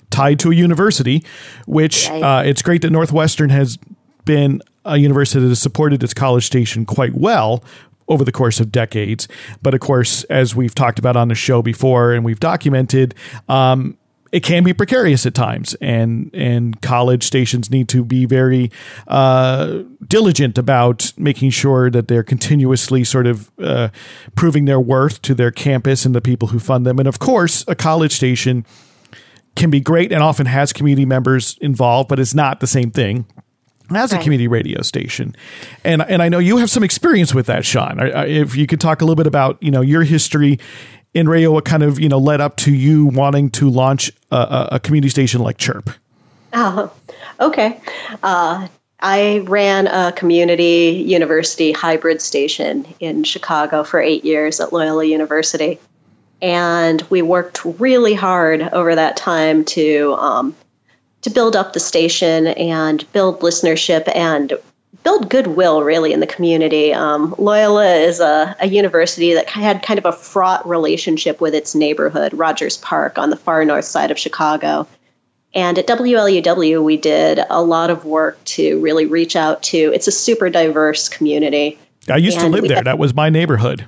tied 0.10 0.39
to 0.39 0.52
a 0.52 0.56
university, 0.56 1.23
which 1.65 2.10
uh, 2.10 2.43
it's 2.45 2.62
great 2.62 2.82
that 2.82 2.91
Northwestern 2.91 3.50
has 3.50 3.78
been 4.26 4.62
a 4.86 4.97
university 4.97 5.41
that 5.41 5.50
has 5.50 5.60
supported 5.60 6.04
its 6.04 6.13
college 6.13 6.45
station 6.45 6.86
quite 6.86 7.13
well 7.13 7.63
over 8.08 8.23
the 8.23 8.32
course 8.32 8.60
of 8.60 8.71
decades. 8.71 9.28
But 9.62 9.73
of 9.73 9.82
course, 9.82 10.23
as 10.26 10.56
we've 10.56 10.73
talked 10.73 10.97
about 11.00 11.15
on 11.15 11.28
the 11.28 11.36
show 11.36 11.62
before 11.62 12.13
and 12.13 12.23
we've 12.23 12.39
documented, 12.39 13.13
um, 13.50 13.97
it 14.38 14.43
can 14.43 14.63
be 14.63 14.71
precarious 14.71 15.26
at 15.26 15.34
times, 15.34 15.73
and 15.82 16.30
and 16.32 16.80
college 16.84 17.23
stations 17.23 17.71
need 17.71 17.89
to 17.89 18.06
be 18.06 18.28
very 18.28 18.69
uh, 19.08 19.80
diligent 20.08 20.60
about 20.60 21.12
making 21.17 21.50
sure 21.50 21.89
that 21.89 22.08
they're 22.08 22.21
continuously 22.21 23.04
sort 23.04 23.26
of 23.26 23.50
uh, 23.60 23.89
proving 24.36 24.65
their 24.65 24.80
worth 24.80 25.23
to 25.23 25.34
their 25.34 25.50
campus 25.50 26.06
and 26.06 26.13
the 26.13 26.21
people 26.21 26.50
who 26.50 26.60
fund 26.60 26.86
them. 26.86 27.00
And 27.00 27.08
of 27.08 27.17
course, 27.17 27.65
a 27.67 27.73
college 27.73 28.12
station 28.12 28.63
can 29.56 29.71
be 29.71 29.80
great 29.80 30.12
and 30.12 30.21
often 30.21 30.45
has 30.45 30.71
community 30.71 31.08
members 31.08 31.58
involved, 31.60 32.08
but 32.08 32.19
it's 32.19 32.36
not 32.36 32.60
the 32.60 32.67
same 32.67 32.91
thing 32.91 33.26
as 33.89 34.12
right. 34.12 34.21
a 34.21 34.23
community 34.23 34.47
radio 34.47 34.84
station. 34.84 35.36
And 35.84 36.04
and 36.04 36.21
I 36.21 36.30
know 36.30 36.38
you 36.38 36.58
have 36.58 36.69
some 36.69 36.84
experience 36.84 37.34
with 37.34 37.47
that, 37.47 37.65
Shawn. 37.65 37.97
If 38.00 38.56
you 38.56 38.67
could 38.67 38.80
talk 38.80 39.02
a 39.02 39.04
little 39.04 39.15
bit 39.15 39.26
about 39.26 39.58
you 39.63 39.71
know 39.71 39.82
your 39.82 40.04
history 40.04 40.60
in 41.15 41.28
radio, 41.28 41.52
what 41.52 41.65
kind 41.65 41.82
of 41.82 42.00
you 42.00 42.08
know 42.08 42.19
led 42.19 42.39
up 42.39 42.58
to 42.58 42.71
you 42.71 43.08
wanting 43.08 43.50
to 43.50 43.67
launch 43.67 44.12
a, 44.32 44.70
a 44.74 44.80
community 44.80 45.10
station 45.10 45.42
like 45.42 45.58
Chirp. 45.58 45.90
Oh, 46.54 46.92
okay. 47.40 47.80
Uh, 48.24 48.68
I 49.00 49.40
ran 49.46 49.88
a 49.88 50.12
community 50.12 51.04
university 51.06 51.72
hybrid 51.72 52.22
station 52.22 52.88
in 53.00 53.24
Chicago 53.24 53.84
for 53.84 54.00
eight 54.00 54.26
years 54.26 54.60
at 54.60 54.74
Loyola 54.74 55.06
University 55.06 55.80
and 56.42 57.02
we 57.10 57.22
worked 57.22 57.63
really 57.66 58.13
hard 58.13 58.62
over 58.62 58.96
that 58.96 59.18
time 59.18 59.66
to 59.66 60.16
um, 60.20 60.56
to 61.22 61.30
build 61.30 61.56
up 61.56 61.74
the 61.74 61.80
station 61.80 62.48
and 62.48 63.12
build 63.12 63.40
listenership 63.42 64.10
and 64.16 64.54
build 65.04 65.30
goodwill 65.30 65.84
really 65.84 66.13
in 66.13 66.19
the 66.19 66.28
community. 66.28 66.93
Um, 66.93 67.36
Loyola 67.38 67.95
is 67.95 68.19
a, 68.19 68.56
a, 68.60 68.67
university 68.67 69.34
that 69.34 69.47
had 69.47 69.84
kind 69.84 69.97
of 69.97 70.06
a 70.06 70.12
fraught 70.12 70.67
relationship 70.67 71.39
with 71.39 71.54
its 71.54 71.76
neighborhood, 71.76 72.34
Rogers 72.34 72.78
Park, 72.78 73.17
on 73.17 73.30
the 73.30 73.36
far 73.36 73.63
north 73.65 73.86
side 73.86 74.12
of 74.12 74.19
Chicago. 74.19 74.88
And 75.54 75.80
at 75.80 75.88
WLUW, 75.88 76.84
we 76.84 76.97
did 76.97 77.39
a 77.50 77.62
lot 77.62 77.89
of 77.89 78.06
work 78.06 78.43
to 78.45 78.80
really 78.82 79.06
reach 79.06 79.36
out 79.36 79.63
to. 79.63 79.78
It's 79.78 80.08
a 80.08 80.12
super 80.12 80.50
diverse 80.50 81.10
community. 81.10 81.80
I 82.10 82.17
used 82.17 82.39
to 82.39 82.47
live 82.47 82.67
there. 82.67 82.78
Had, 82.78 82.86
that 82.86 83.00
was 83.00 83.13
my 83.13 83.30
neighborhood. 83.30 83.86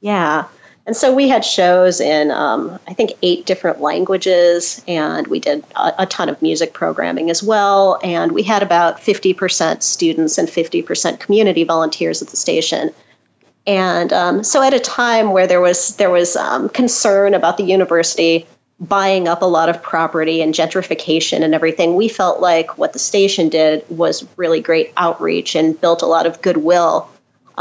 Yeah. 0.00 0.46
And 0.84 0.96
so 0.96 1.14
we 1.14 1.28
had 1.28 1.44
shows 1.44 2.00
in, 2.00 2.32
um, 2.32 2.78
I 2.88 2.94
think, 2.94 3.12
eight 3.22 3.46
different 3.46 3.80
languages, 3.80 4.82
and 4.88 5.28
we 5.28 5.38
did 5.38 5.64
a, 5.76 6.02
a, 6.02 6.06
ton 6.06 6.28
of 6.28 6.42
music 6.42 6.72
programming 6.72 7.30
as 7.30 7.40
well. 7.40 8.00
And 8.02 8.32
we 8.32 8.42
had 8.42 8.64
about 8.64 8.98
50% 8.98 9.82
students 9.82 10.38
and 10.38 10.48
50% 10.48 11.20
community 11.20 11.62
volunteers 11.62 12.20
at 12.20 12.28
the 12.28 12.36
station. 12.36 12.90
And 13.64 14.12
um, 14.12 14.42
so, 14.42 14.60
at 14.60 14.74
a 14.74 14.80
time 14.80 15.30
where 15.30 15.46
there 15.46 15.60
was 15.60 15.94
there 15.96 16.10
was 16.10 16.34
um, 16.34 16.68
concern 16.68 17.32
about 17.32 17.58
the 17.58 17.62
university 17.62 18.44
buying 18.80 19.28
up 19.28 19.42
a 19.42 19.46
lot 19.46 19.68
of 19.68 19.80
property 19.80 20.42
and 20.42 20.52
gentrification 20.52 21.42
and 21.42 21.54
everything, 21.54 21.94
we 21.94 22.08
felt 22.08 22.40
like 22.40 22.76
what 22.76 22.92
the 22.92 22.98
station 22.98 23.48
did 23.48 23.88
was 23.88 24.26
really 24.36 24.60
great 24.60 24.92
outreach 24.96 25.54
and 25.54 25.80
built 25.80 26.02
a 26.02 26.06
lot 26.06 26.26
of 26.26 26.42
goodwill 26.42 27.08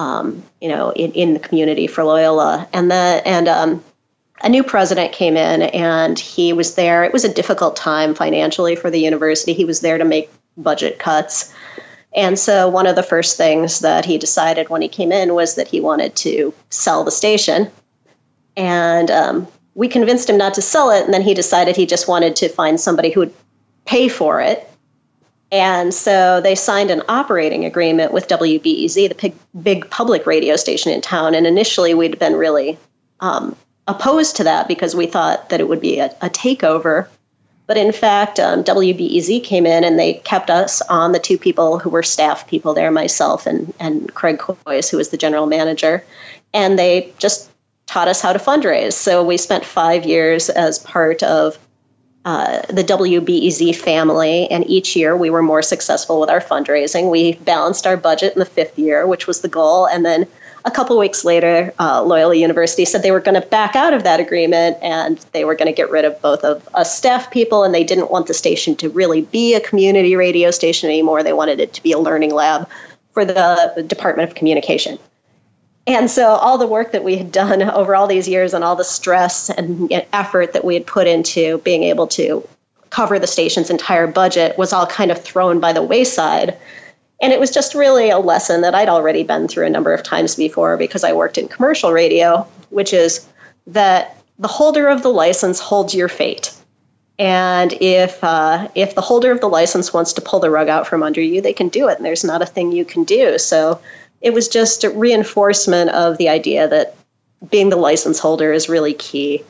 um, 0.01 0.43
you 0.59 0.67
know, 0.67 0.91
in, 0.93 1.11
in 1.11 1.33
the 1.33 1.39
community 1.39 1.85
for 1.85 2.03
Loyola. 2.03 2.67
And 2.73 2.89
the 2.89 3.21
and 3.23 3.47
um, 3.47 3.83
a 4.43 4.49
new 4.49 4.63
president 4.63 5.13
came 5.13 5.37
in, 5.37 5.61
and 5.61 6.17
he 6.17 6.53
was 6.53 6.73
there. 6.73 7.03
It 7.03 7.13
was 7.13 7.23
a 7.23 7.33
difficult 7.33 7.75
time 7.75 8.15
financially 8.15 8.75
for 8.75 8.89
the 8.89 8.99
university. 8.99 9.53
He 9.53 9.65
was 9.65 9.81
there 9.81 9.99
to 9.99 10.05
make 10.05 10.31
budget 10.57 10.97
cuts. 10.97 11.53
And 12.15 12.37
so, 12.37 12.67
one 12.67 12.87
of 12.87 12.95
the 12.95 13.03
first 13.03 13.37
things 13.37 13.79
that 13.81 14.03
he 14.03 14.17
decided 14.17 14.69
when 14.69 14.81
he 14.81 14.87
came 14.87 15.11
in 15.11 15.35
was 15.35 15.53
that 15.55 15.67
he 15.67 15.79
wanted 15.79 16.15
to 16.17 16.51
sell 16.71 17.03
the 17.03 17.11
station. 17.11 17.69
And 18.57 19.11
um, 19.11 19.47
we 19.75 19.87
convinced 19.87 20.29
him 20.29 20.37
not 20.37 20.55
to 20.55 20.63
sell 20.63 20.89
it. 20.89 21.05
And 21.05 21.13
then 21.13 21.21
he 21.21 21.35
decided 21.35 21.75
he 21.75 21.85
just 21.85 22.07
wanted 22.07 22.35
to 22.37 22.49
find 22.49 22.79
somebody 22.79 23.11
who 23.11 23.21
would 23.21 23.33
pay 23.85 24.09
for 24.09 24.41
it 24.41 24.67
and 25.51 25.93
so 25.93 26.39
they 26.39 26.55
signed 26.55 26.91
an 26.91 27.03
operating 27.09 27.65
agreement 27.65 28.13
with 28.13 28.27
WBEZ, 28.27 29.09
the 29.09 29.15
big, 29.15 29.35
big 29.61 29.89
public 29.89 30.25
radio 30.25 30.55
station 30.55 30.93
in 30.93 31.01
town. 31.01 31.35
And 31.35 31.45
initially, 31.45 31.93
we'd 31.93 32.17
been 32.17 32.35
really 32.35 32.79
um, 33.19 33.55
opposed 33.87 34.37
to 34.37 34.45
that 34.45 34.67
because 34.69 34.95
we 34.95 35.07
thought 35.07 35.49
that 35.49 35.59
it 35.59 35.67
would 35.67 35.81
be 35.81 35.99
a, 35.99 36.05
a 36.21 36.29
takeover. 36.29 37.07
But 37.67 37.77
in 37.77 37.91
fact, 37.91 38.39
um, 38.39 38.63
WBEZ 38.63 39.43
came 39.43 39.65
in 39.65 39.83
and 39.83 39.99
they 39.99 40.15
kept 40.15 40.49
us 40.49 40.81
on 40.83 41.11
the 41.11 41.19
two 41.19 41.37
people 41.37 41.79
who 41.79 41.89
were 41.89 42.03
staff 42.03 42.47
people 42.47 42.73
there, 42.73 42.91
myself 42.91 43.45
and, 43.45 43.73
and 43.79 44.13
Craig 44.13 44.39
Coys, 44.39 44.89
who 44.89 44.97
was 44.97 45.09
the 45.09 45.17
general 45.17 45.47
manager. 45.47 46.03
And 46.53 46.79
they 46.79 47.13
just 47.17 47.49
taught 47.87 48.07
us 48.07 48.21
how 48.21 48.31
to 48.31 48.39
fundraise. 48.39 48.93
So 48.93 49.23
we 49.23 49.35
spent 49.35 49.65
five 49.65 50.05
years 50.05 50.49
as 50.49 50.79
part 50.79 51.23
of 51.23 51.57
uh, 52.25 52.61
the 52.69 52.83
WBEZ 52.83 53.75
family, 53.75 54.49
and 54.51 54.69
each 54.69 54.95
year 54.95 55.17
we 55.17 55.29
were 55.29 55.41
more 55.41 55.61
successful 55.61 56.19
with 56.19 56.29
our 56.29 56.41
fundraising. 56.41 57.09
We 57.09 57.33
balanced 57.33 57.87
our 57.87 57.97
budget 57.97 58.33
in 58.33 58.39
the 58.39 58.45
fifth 58.45 58.77
year, 58.77 59.07
which 59.07 59.25
was 59.27 59.41
the 59.41 59.47
goal, 59.47 59.87
and 59.87 60.05
then 60.05 60.27
a 60.63 60.71
couple 60.71 60.97
weeks 60.99 61.25
later, 61.25 61.73
uh, 61.79 62.03
Loyola 62.03 62.35
University 62.35 62.85
said 62.85 63.01
they 63.01 63.11
were 63.11 63.19
going 63.19 63.39
to 63.39 63.47
back 63.47 63.75
out 63.75 63.93
of 63.93 64.03
that 64.03 64.19
agreement 64.19 64.77
and 64.83 65.17
they 65.31 65.43
were 65.43 65.55
going 65.55 65.67
to 65.67 65.73
get 65.73 65.89
rid 65.89 66.05
of 66.05 66.21
both 66.21 66.43
of 66.43 66.67
us 66.75 66.95
staff 66.95 67.31
people, 67.31 67.63
and 67.63 67.73
they 67.73 67.83
didn't 67.83 68.11
want 68.11 68.27
the 68.27 68.33
station 68.33 68.75
to 68.75 68.89
really 68.89 69.23
be 69.23 69.55
a 69.55 69.59
community 69.59 70.15
radio 70.15 70.51
station 70.51 70.89
anymore. 70.89 71.23
They 71.23 71.33
wanted 71.33 71.59
it 71.59 71.73
to 71.73 71.83
be 71.83 71.91
a 71.91 71.99
learning 71.99 72.33
lab 72.33 72.69
for 73.13 73.25
the 73.25 73.83
Department 73.87 74.29
of 74.29 74.35
Communication. 74.35 74.99
And 75.95 76.09
so, 76.09 76.29
all 76.29 76.57
the 76.57 76.67
work 76.67 76.91
that 76.91 77.03
we 77.03 77.17
had 77.17 77.31
done 77.31 77.61
over 77.69 77.95
all 77.95 78.07
these 78.07 78.27
years 78.27 78.53
and 78.53 78.63
all 78.63 78.75
the 78.75 78.83
stress 78.83 79.49
and 79.49 79.91
effort 80.13 80.53
that 80.53 80.65
we 80.65 80.73
had 80.73 80.85
put 80.85 81.07
into 81.07 81.59
being 81.59 81.83
able 81.83 82.07
to 82.07 82.47
cover 82.89 83.17
the 83.17 83.27
station's 83.27 83.69
entire 83.69 84.07
budget 84.07 84.57
was 84.57 84.73
all 84.73 84.85
kind 84.85 85.11
of 85.11 85.21
thrown 85.21 85.59
by 85.59 85.73
the 85.73 85.81
wayside. 85.81 86.57
And 87.21 87.31
it 87.31 87.39
was 87.39 87.51
just 87.51 87.75
really 87.75 88.09
a 88.09 88.19
lesson 88.19 88.61
that 88.61 88.75
I'd 88.75 88.89
already 88.89 89.23
been 89.23 89.47
through 89.47 89.65
a 89.65 89.69
number 89.69 89.93
of 89.93 90.03
times 90.03 90.35
before 90.35 90.75
because 90.75 91.03
I 91.03 91.13
worked 91.13 91.37
in 91.37 91.47
commercial 91.47 91.93
radio, 91.93 92.47
which 92.69 92.93
is 92.93 93.27
that 93.67 94.17
the 94.39 94.47
holder 94.47 94.87
of 94.87 95.03
the 95.03 95.09
license 95.09 95.59
holds 95.59 95.93
your 95.93 96.09
fate. 96.09 96.53
And 97.19 97.73
if 97.73 98.23
uh, 98.23 98.67
if 98.73 98.95
the 98.95 99.01
holder 99.01 99.31
of 99.31 99.41
the 99.41 99.49
license 99.49 99.93
wants 99.93 100.11
to 100.13 100.21
pull 100.21 100.39
the 100.39 100.49
rug 100.49 100.67
out 100.67 100.87
from 100.87 101.03
under 101.03 101.21
you, 101.21 101.39
they 101.39 101.53
can 101.53 101.69
do 101.69 101.87
it, 101.87 101.97
and 101.97 102.05
there's 102.05 102.23
not 102.23 102.41
a 102.41 102.47
thing 102.47 102.71
you 102.71 102.83
can 102.83 103.03
do. 103.03 103.37
So 103.37 103.79
it 104.21 104.33
was 104.33 104.47
just 104.47 104.83
a 104.83 104.89
reinforcement 104.89 105.89
of 105.91 106.17
the 106.17 106.29
idea 106.29 106.67
that 106.67 106.95
being 107.49 107.69
the 107.69 107.75
license 107.75 108.19
holder 108.19 108.53
is 108.53 108.69
really 108.69 108.93
key. 108.93 109.43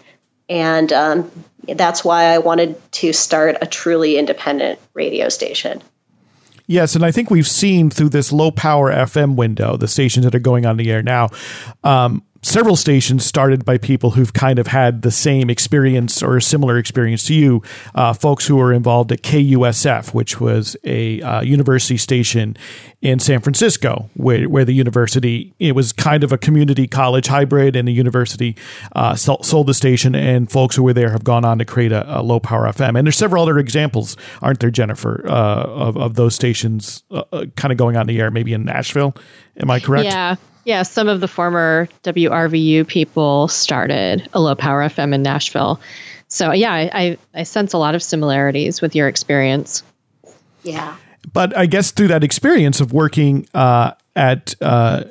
And 0.49 0.91
um, 0.93 1.29
that's 1.67 2.03
why 2.03 2.25
I 2.25 2.37
wanted 2.37 2.75
to 2.93 3.13
start 3.13 3.57
a 3.61 3.65
truly 3.65 4.17
independent 4.17 4.79
radio 4.93 5.29
station. 5.29 5.81
Yes, 6.67 6.95
and 6.95 7.03
I 7.03 7.11
think 7.11 7.29
we've 7.29 7.47
seen 7.47 7.89
through 7.89 8.09
this 8.09 8.31
low 8.31 8.49
power 8.49 8.91
FM 8.91 9.35
window, 9.35 9.75
the 9.75 9.89
stations 9.89 10.23
that 10.23 10.33
are 10.33 10.39
going 10.39 10.65
on 10.65 10.77
the 10.77 10.89
air 10.89 11.03
now, 11.03 11.29
um, 11.83 12.23
several 12.41 12.75
stations 12.75 13.25
started 13.25 13.63
by 13.63 13.77
people 13.77 14.11
who've 14.11 14.33
kind 14.33 14.57
of 14.59 14.67
had 14.67 15.03
the 15.03 15.11
same 15.11 15.49
experience 15.49 16.23
or 16.23 16.37
a 16.37 16.41
similar 16.41 16.77
experience 16.77 17.23
to 17.25 17.33
you, 17.33 17.61
uh, 17.95 18.13
folks 18.13 18.47
who 18.47 18.55
were 18.55 18.73
involved 18.73 19.11
at 19.11 19.21
KUSF, 19.21 20.13
which 20.13 20.39
was 20.41 20.75
a 20.83 21.21
uh, 21.21 21.41
university 21.41 21.97
station 21.97 22.57
in 23.01 23.19
San 23.19 23.41
Francisco, 23.41 24.09
where, 24.15 24.47
where 24.49 24.65
the 24.65 24.73
university 24.73 25.53
it 25.59 25.73
was 25.73 25.91
kind 25.91 26.23
of 26.23 26.31
a 26.31 26.37
community 26.37 26.87
college 26.87 27.27
hybrid, 27.27 27.75
and 27.75 27.87
the 27.87 27.93
university 27.93 28.55
uh, 28.95 29.15
sold 29.15 29.67
the 29.67 29.73
station, 29.73 30.15
and 30.15 30.51
folks 30.51 30.75
who 30.75 30.83
were 30.83 30.93
there 30.93 31.11
have 31.11 31.23
gone 31.23 31.45
on 31.45 31.57
to 31.59 31.65
create 31.65 31.91
a, 31.91 32.19
a 32.19 32.21
low 32.21 32.39
power 32.39 32.67
FM. 32.67 32.97
And 32.97 33.05
there's 33.05 33.17
several 33.17 33.43
other 33.43 33.59
examples, 33.59 34.17
aren't 34.41 34.59
there, 34.59 34.71
Jennifer, 34.71 35.23
uh, 35.27 35.63
of 35.63 35.97
of 35.97 36.15
those 36.15 36.35
stations 36.35 37.03
uh, 37.11 37.23
uh, 37.31 37.45
kind 37.55 37.71
of 37.71 37.77
going 37.77 37.97
on 37.97 38.07
the 38.07 38.19
air, 38.19 38.31
maybe 38.31 38.53
in 38.53 38.65
Nashville. 38.65 39.15
Am 39.57 39.69
I 39.69 39.79
correct? 39.79 40.05
Yeah. 40.05 40.35
Yeah, 40.63 40.83
some 40.83 41.07
of 41.07 41.21
the 41.21 41.27
former 41.27 41.89
WRVU 42.03 42.87
people 42.87 43.47
started 43.47 44.29
a 44.33 44.39
low 44.39 44.55
power 44.55 44.81
FM 44.81 45.13
in 45.13 45.23
Nashville. 45.23 45.79
So 46.27 46.51
yeah, 46.51 46.71
I, 46.71 47.17
I 47.33 47.43
sense 47.43 47.73
a 47.73 47.77
lot 47.77 47.95
of 47.95 48.03
similarities 48.03 48.81
with 48.81 48.95
your 48.95 49.07
experience. 49.07 49.83
Yeah. 50.63 50.95
But 51.33 51.55
I 51.57 51.65
guess 51.65 51.91
through 51.91 52.07
that 52.09 52.23
experience 52.23 52.79
of 52.79 52.93
working 52.93 53.47
uh, 53.53 53.91
at 54.15 54.55
uh, 54.61 55.05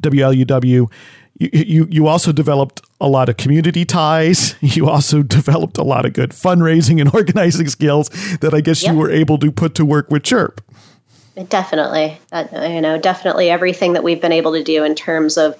WLUW, 0.00 0.90
you, 1.38 1.50
you 1.52 1.88
you 1.90 2.06
also 2.06 2.30
developed 2.30 2.82
a 3.00 3.08
lot 3.08 3.28
of 3.28 3.36
community 3.36 3.84
ties. 3.84 4.54
You 4.60 4.88
also 4.88 5.22
developed 5.22 5.78
a 5.78 5.82
lot 5.82 6.06
of 6.06 6.12
good 6.12 6.30
fundraising 6.30 7.00
and 7.00 7.12
organizing 7.14 7.68
skills 7.68 8.08
that 8.40 8.54
I 8.54 8.60
guess 8.60 8.82
yep. 8.82 8.92
you 8.92 8.98
were 8.98 9.10
able 9.10 9.38
to 9.38 9.52
put 9.52 9.74
to 9.76 9.84
work 9.84 10.10
with 10.10 10.24
Chirp. 10.24 10.60
Definitely, 11.48 12.18
uh, 12.30 12.46
you 12.68 12.80
know, 12.80 12.96
definitely 12.96 13.50
everything 13.50 13.94
that 13.94 14.04
we've 14.04 14.20
been 14.20 14.32
able 14.32 14.52
to 14.52 14.62
do 14.62 14.84
in 14.84 14.94
terms 14.94 15.36
of 15.36 15.56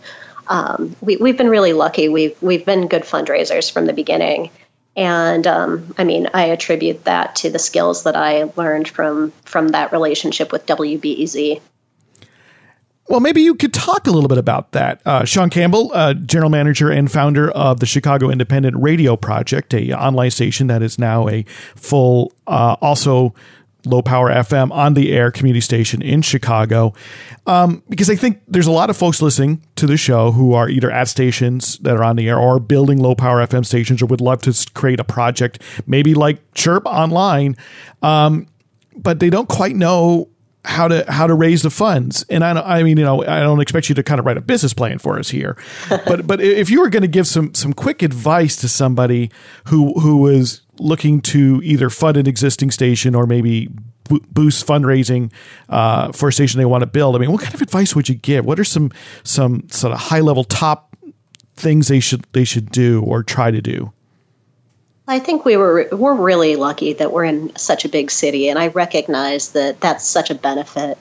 um, 0.47 0.95
we, 1.01 1.17
we've 1.17 1.37
been 1.37 1.49
really 1.49 1.73
lucky. 1.73 2.09
We've 2.09 2.41
we've 2.41 2.65
been 2.65 2.87
good 2.87 3.03
fundraisers 3.03 3.73
from 3.73 3.87
the 3.87 3.93
beginning, 3.93 4.51
and 4.95 5.47
um, 5.47 5.95
I 5.99 6.05
mean, 6.05 6.29
I 6.33 6.45
attribute 6.45 7.05
that 7.05 7.35
to 7.37 7.51
the 7.51 7.59
skills 7.59 8.05
that 8.05 8.15
I 8.15 8.45
learned 8.57 8.89
from 8.89 9.33
from 9.45 9.69
that 9.69 9.91
relationship 9.91 10.53
with 10.53 10.65
WBEZ. 10.67 11.61
Well, 13.09 13.21
maybe 13.21 13.43
you 13.43 13.55
could 13.55 13.75
talk 13.75 14.07
a 14.07 14.11
little 14.11 14.29
bit 14.29 14.39
about 14.39 14.73
that. 14.73 15.03
Uh, 15.05 15.25
Shawn 15.25 15.51
Campbell, 15.51 15.91
uh, 15.93 16.15
general 16.15 16.51
manager 16.51 16.91
and 16.91 17.11
founder 17.11 17.51
of 17.51 17.81
the 17.81 17.87
Chicago 17.87 18.31
Independent 18.31 18.77
Radio 18.79 19.15
Project, 19.15 19.75
a 19.75 19.93
online 19.93 20.31
station 20.31 20.69
that 20.69 20.83
is 20.83 20.99
now 20.99 21.29
a 21.29 21.43
full, 21.75 22.33
uh, 22.47 22.77
also 22.81 23.35
low 23.87 24.03
power 24.03 24.31
FM 24.31 24.70
on 24.73 24.94
the 24.94 25.12
air 25.12 25.31
community 25.31 25.61
station 25.61 26.03
in 26.03 26.23
Chicago. 26.23 26.94
Um, 27.47 27.83
because 27.88 28.09
I 28.09 28.16
think 28.16 28.40
there's 28.49 28.66
a 28.66 28.73
lot 28.73 28.90
of 28.90 28.97
folks 28.97 29.20
listening 29.20 29.62
to 29.77 29.87
the 29.87 29.97
show 29.97 30.33
who 30.33 30.55
are 30.55 30.68
either 30.68 30.90
at 30.90 31.09
stations 31.09 31.79
that 31.79 31.97
are 31.97 32.05
on 32.05 32.16
the 32.16 32.29
air 32.29 32.38
or 32.38 32.59
building 32.59 32.99
low 32.99 33.14
power 33.14 33.44
FM 33.47 33.64
stations 33.64 34.03
or 34.03 34.07
would 34.07 34.20
love 34.20 34.42
to 34.42 34.70
create 34.75 35.01
a 35.01 35.05
project, 35.05 35.61
maybe 35.87 36.14
like 36.14 36.38
Chirp 36.55 36.87
Online, 36.87 37.57
um, 38.03 38.47
but 38.97 39.20
they 39.20 39.31
don't 39.31 39.49
quite 39.49 39.77
know 39.77 40.29
how 40.64 40.88
to 40.88 41.05
how 41.11 41.27
to 41.27 41.35
raise 41.35 41.62
the 41.62 41.70
funds. 41.70 42.24
And 42.31 42.44
I, 42.44 42.79
I 42.79 42.83
mean, 42.83 42.96
you 42.96 43.05
know, 43.05 43.22
I 43.22 43.40
don't 43.40 43.61
expect 43.61 43.88
you 43.88 43.94
to 43.96 44.03
kind 44.03 44.18
of 44.18 44.27
write 44.27 44.37
a 44.37 44.40
business 44.40 44.72
plan 44.72 44.98
for 44.98 45.18
us 45.18 45.29
here, 45.29 45.57
but 45.88 46.27
but 46.27 46.40
if 46.40 46.70
you 46.70 46.81
were 46.81 46.88
going 46.88 47.03
to 47.03 47.09
give 47.09 47.27
some 47.27 47.55
some 47.55 47.72
quick 47.72 48.03
advice 48.03 48.57
to 48.57 48.68
somebody 48.68 49.31
who 49.66 49.98
who 50.00 50.18
was 50.18 50.62
looking 50.79 51.20
to 51.20 51.61
either 51.62 51.90
fund 51.90 52.16
an 52.16 52.27
existing 52.27 52.70
station 52.70 53.14
or 53.14 53.27
maybe 53.27 53.68
boost 54.33 54.66
fundraising 54.66 55.33
uh, 55.68 56.12
for 56.12 56.29
a 56.29 56.33
station 56.33 56.59
they 56.59 56.64
want 56.64 56.83
to 56.83 56.87
build. 56.87 57.16
I 57.16 57.18
mean, 57.18 57.33
what 57.33 57.40
kind 57.40 57.55
of 57.55 57.62
advice 57.62 57.96
would 57.96 58.09
you 58.09 58.14
give? 58.14 58.44
What 58.44 58.59
are 58.59 58.64
some 58.64 58.90
some 59.22 59.68
sort 59.68 59.92
of 59.92 59.98
high 59.98 60.20
level 60.20 60.44
top 60.44 60.96
things 61.57 61.88
they 61.88 62.00
should 62.00 62.27
they 62.33 62.44
should 62.44 62.70
do 62.70 63.03
or 63.03 63.22
try 63.22 63.50
to 63.50 63.61
do? 63.61 63.92
I 65.07 65.19
think 65.19 65.45
we 65.45 65.59
were 65.59 65.87
we're 65.93 66.14
really 66.14 66.57
lucky 66.57 66.95
that 66.95 67.12
we're 67.12 67.25
in 67.25 67.55
such 67.57 67.85
a 67.85 67.90
big 67.90 68.11
city, 68.11 68.49
and 68.49 68.59
I 68.59 68.69
recognize 68.69 69.53
that 69.53 69.81
that's 69.81 70.07
such 70.07 70.31
a 70.31 70.35
benefit. 70.35 70.97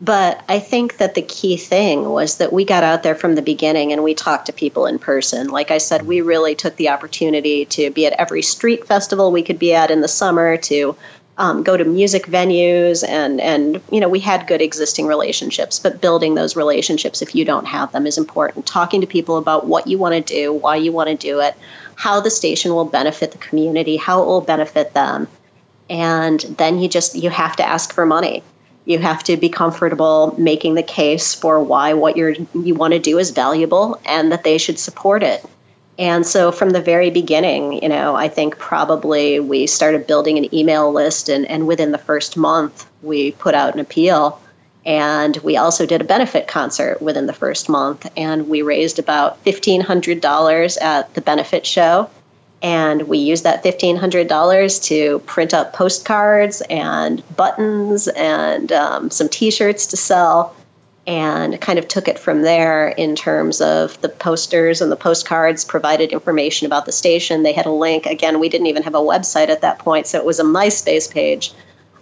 But 0.00 0.44
I 0.48 0.60
think 0.60 0.98
that 0.98 1.16
the 1.16 1.22
key 1.22 1.56
thing 1.56 2.08
was 2.08 2.38
that 2.38 2.52
we 2.52 2.64
got 2.64 2.84
out 2.84 3.02
there 3.02 3.16
from 3.16 3.34
the 3.34 3.42
beginning 3.42 3.92
and 3.92 4.04
we 4.04 4.14
talked 4.14 4.46
to 4.46 4.52
people 4.52 4.86
in 4.86 5.00
person. 5.00 5.48
Like 5.48 5.72
I 5.72 5.78
said, 5.78 6.06
we 6.06 6.20
really 6.20 6.54
took 6.54 6.76
the 6.76 6.90
opportunity 6.90 7.64
to 7.64 7.90
be 7.90 8.06
at 8.06 8.12
every 8.12 8.42
street 8.42 8.86
festival 8.86 9.32
we 9.32 9.42
could 9.42 9.58
be 9.58 9.74
at 9.74 9.90
in 9.90 10.02
the 10.02 10.06
summer, 10.08 10.56
to 10.56 10.96
um, 11.36 11.64
go 11.64 11.76
to 11.76 11.84
music 11.84 12.26
venues, 12.26 13.06
and 13.06 13.40
and 13.40 13.80
you 13.90 13.98
know 13.98 14.08
we 14.08 14.20
had 14.20 14.46
good 14.46 14.62
existing 14.62 15.06
relationships. 15.06 15.80
But 15.80 16.00
building 16.00 16.36
those 16.36 16.54
relationships, 16.54 17.22
if 17.22 17.34
you 17.34 17.44
don't 17.44 17.66
have 17.66 17.90
them, 17.90 18.06
is 18.06 18.18
important. 18.18 18.66
Talking 18.66 19.00
to 19.00 19.06
people 19.08 19.36
about 19.36 19.66
what 19.66 19.88
you 19.88 19.98
want 19.98 20.14
to 20.14 20.34
do, 20.34 20.52
why 20.52 20.76
you 20.76 20.92
want 20.92 21.08
to 21.08 21.16
do 21.16 21.40
it, 21.40 21.56
how 21.98 22.20
the 22.20 22.30
station 22.30 22.72
will 22.72 22.84
benefit 22.84 23.32
the 23.32 23.38
community, 23.38 23.96
how 23.96 24.22
it 24.22 24.26
will 24.26 24.40
benefit 24.40 24.94
them, 24.94 25.28
and 25.90 26.40
then 26.58 26.78
you 26.78 26.88
just 26.88 27.14
you 27.14 27.28
have 27.28 27.56
to 27.56 27.68
ask 27.68 27.92
for 27.92 28.06
money 28.06 28.42
you 28.88 28.98
have 28.98 29.22
to 29.22 29.36
be 29.36 29.50
comfortable 29.50 30.34
making 30.38 30.74
the 30.74 30.82
case 30.82 31.34
for 31.34 31.62
why 31.62 31.92
what 31.92 32.16
you're 32.16 32.34
you 32.54 32.74
want 32.74 32.94
to 32.94 32.98
do 32.98 33.18
is 33.18 33.30
valuable 33.30 34.00
and 34.06 34.32
that 34.32 34.44
they 34.44 34.56
should 34.56 34.78
support 34.78 35.22
it. 35.22 35.44
And 35.98 36.26
so 36.26 36.50
from 36.50 36.70
the 36.70 36.80
very 36.80 37.10
beginning, 37.10 37.82
you 37.82 37.88
know, 37.88 38.16
I 38.16 38.28
think 38.28 38.56
probably 38.56 39.40
we 39.40 39.66
started 39.66 40.06
building 40.06 40.38
an 40.38 40.54
email 40.54 40.90
list 40.90 41.28
and, 41.28 41.44
and 41.46 41.66
within 41.66 41.92
the 41.92 41.98
first 41.98 42.36
month 42.36 42.88
we 43.02 43.32
put 43.32 43.54
out 43.54 43.74
an 43.74 43.80
appeal. 43.80 44.40
And 44.88 45.36
we 45.38 45.58
also 45.58 45.84
did 45.84 46.00
a 46.00 46.04
benefit 46.04 46.48
concert 46.48 47.02
within 47.02 47.26
the 47.26 47.34
first 47.34 47.68
month 47.68 48.10
and 48.16 48.48
we 48.48 48.62
raised 48.62 48.98
about 48.98 49.44
$1,500 49.44 50.82
at 50.82 51.12
the 51.12 51.20
benefit 51.20 51.66
show 51.66 52.08
and 52.62 53.02
we 53.02 53.18
used 53.18 53.44
that 53.44 53.62
$1,500 53.62 54.84
to 54.84 55.18
print 55.20 55.52
up 55.52 55.74
postcards 55.74 56.62
and 56.70 57.22
buttons 57.36 58.08
and 58.08 58.72
um, 58.72 59.10
some 59.10 59.28
t 59.28 59.50
shirts 59.50 59.86
to 59.86 59.96
sell, 59.96 60.56
and 61.06 61.58
kind 61.62 61.78
of 61.78 61.88
took 61.88 62.06
it 62.06 62.18
from 62.18 62.42
there 62.42 62.88
in 62.88 63.16
terms 63.16 63.62
of 63.62 63.98
the 64.02 64.10
posters 64.10 64.82
and 64.82 64.92
the 64.92 64.96
postcards 64.96 65.64
provided 65.64 66.12
information 66.12 66.66
about 66.66 66.84
the 66.84 66.92
station. 66.92 67.42
They 67.42 67.54
had 67.54 67.64
a 67.64 67.70
link. 67.70 68.04
Again, 68.04 68.40
we 68.40 68.50
didn't 68.50 68.66
even 68.66 68.82
have 68.82 68.94
a 68.94 68.98
website 68.98 69.48
at 69.48 69.62
that 69.62 69.78
point, 69.78 70.06
so 70.06 70.18
it 70.18 70.26
was 70.26 70.38
a 70.38 70.44
MySpace 70.44 71.10
page. 71.10 71.52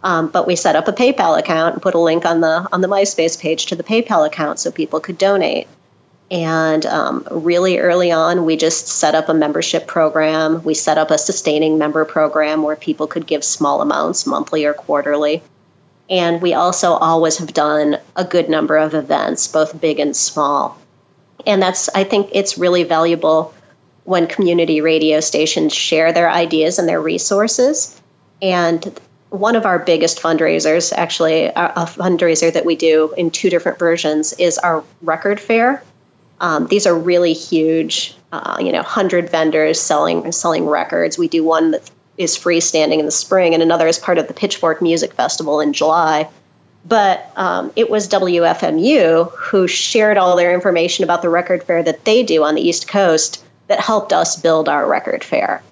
Um, 0.07 0.29
but 0.29 0.47
we 0.47 0.55
set 0.55 0.77
up 0.77 0.87
a 0.87 0.93
PayPal 0.93 1.37
account 1.37 1.75
and 1.75 1.83
put 1.83 1.95
a 1.95 1.99
link 1.99 2.25
on 2.25 2.41
the 2.41 2.69
on 2.71 2.81
the 2.81 2.87
MySpace 2.87 3.39
page 3.41 3.67
to 3.67 3.75
the 3.75 3.83
PayPal 3.83 4.25
account 4.25 4.61
so 4.61 4.71
people 4.71 5.01
could 5.01 5.19
donate. 5.19 5.67
And 6.31 6.87
um, 6.87 7.27
really 7.29 7.79
early 7.79 8.13
on, 8.13 8.45
we 8.45 8.57
just 8.57 8.87
set 8.87 9.17
up 9.17 9.29
a 9.29 9.35
membership 9.35 9.89
program. 9.89 10.63
We 10.63 10.75
set 10.75 10.97
up 10.97 11.11
a 11.11 11.19
sustaining 11.19 11.77
member 11.77 12.05
program 12.05 12.63
where 12.63 12.77
people 12.77 13.09
could 13.09 13.27
give 13.27 13.43
small 13.43 13.83
amounts 13.83 14.27
monthly 14.27 14.65
or 14.65 14.75
quarterly. 14.75 15.43
And 16.09 16.41
we 16.41 16.55
also 16.55 16.93
always 16.93 17.39
have 17.39 17.53
done 17.53 17.99
a 18.15 18.25
good 18.25 18.49
number 18.49 18.77
of 18.77 18.95
events, 18.95 19.49
both 19.49 19.81
big 19.81 19.99
and 19.99 20.17
small. 20.17 20.79
And 21.49 21.61
that's, 21.61 21.89
I 21.97 22.05
think, 22.05 22.31
it's 22.33 22.57
really 22.57 22.85
valuable 22.85 23.53
when 24.05 24.29
community 24.29 24.81
radio 24.81 25.19
stations 25.19 25.75
share 25.75 26.13
their 26.13 26.31
ideas 26.31 26.79
and 26.79 26.89
their 26.89 27.01
resources. 27.01 28.01
And 28.41 29.01
one 29.31 29.57
of 29.57 29.67
our 29.67 29.79
biggest 29.79 30.21
fundraisers, 30.21 30.93
actually, 30.93 31.47
a 31.47 31.87
fundraiser 31.87 32.53
that 32.53 32.65
we 32.65 32.77
do 32.77 33.13
in 33.17 33.31
two 33.31 33.51
different 33.51 33.79
versions, 33.79 34.33
is 34.35 34.59
our 34.59 34.85
record 35.03 35.41
fair 35.41 35.83
um, 36.41 36.67
these 36.67 36.87
are 36.87 36.95
really 36.95 37.33
huge, 37.33 38.15
uh, 38.33 38.59
you 38.61 38.73
know, 38.73 38.83
hundred 38.83 39.31
vendors 39.31 39.81
selling 39.81 40.31
selling 40.33 40.67
records. 40.67 41.19
We 41.19 41.29
do 41.29 41.43
one 41.43 41.71
that 41.71 41.91
is 42.19 42.37
freestanding 42.37 42.99
in 42.99 43.05
the 43.05 43.11
spring, 43.11 43.55
and 43.55 43.63
another 43.63 43.87
is 43.87 43.99
part 43.99 44.19
of 44.19 44.29
the 44.29 44.35
Pitchfork 44.35 44.83
Music 44.83 45.13
Festival 45.15 45.61
in 45.61 45.73
July. 45.73 46.29
But 46.85 47.31
um, 47.37 47.73
it 47.75 47.91
was 47.91 48.09
WFMU 48.09 49.31
who 49.33 49.67
shared 49.67 50.19
all 50.19 50.37
their 50.37 50.55
information 50.55 51.03
about 51.03 51.23
the 51.23 51.29
record 51.29 51.65
fair 51.65 51.83
that 51.83 52.05
they 52.05 52.23
do 52.23 52.45
on 52.45 52.55
the 52.55 52.63
East 52.63 52.87
Coast 52.87 53.45
that 53.67 53.81
helped 53.81 54.13
us 54.13 54.41
build 54.41 54.69
our 54.69 54.87
record 54.87 55.25
fair. 55.25 55.63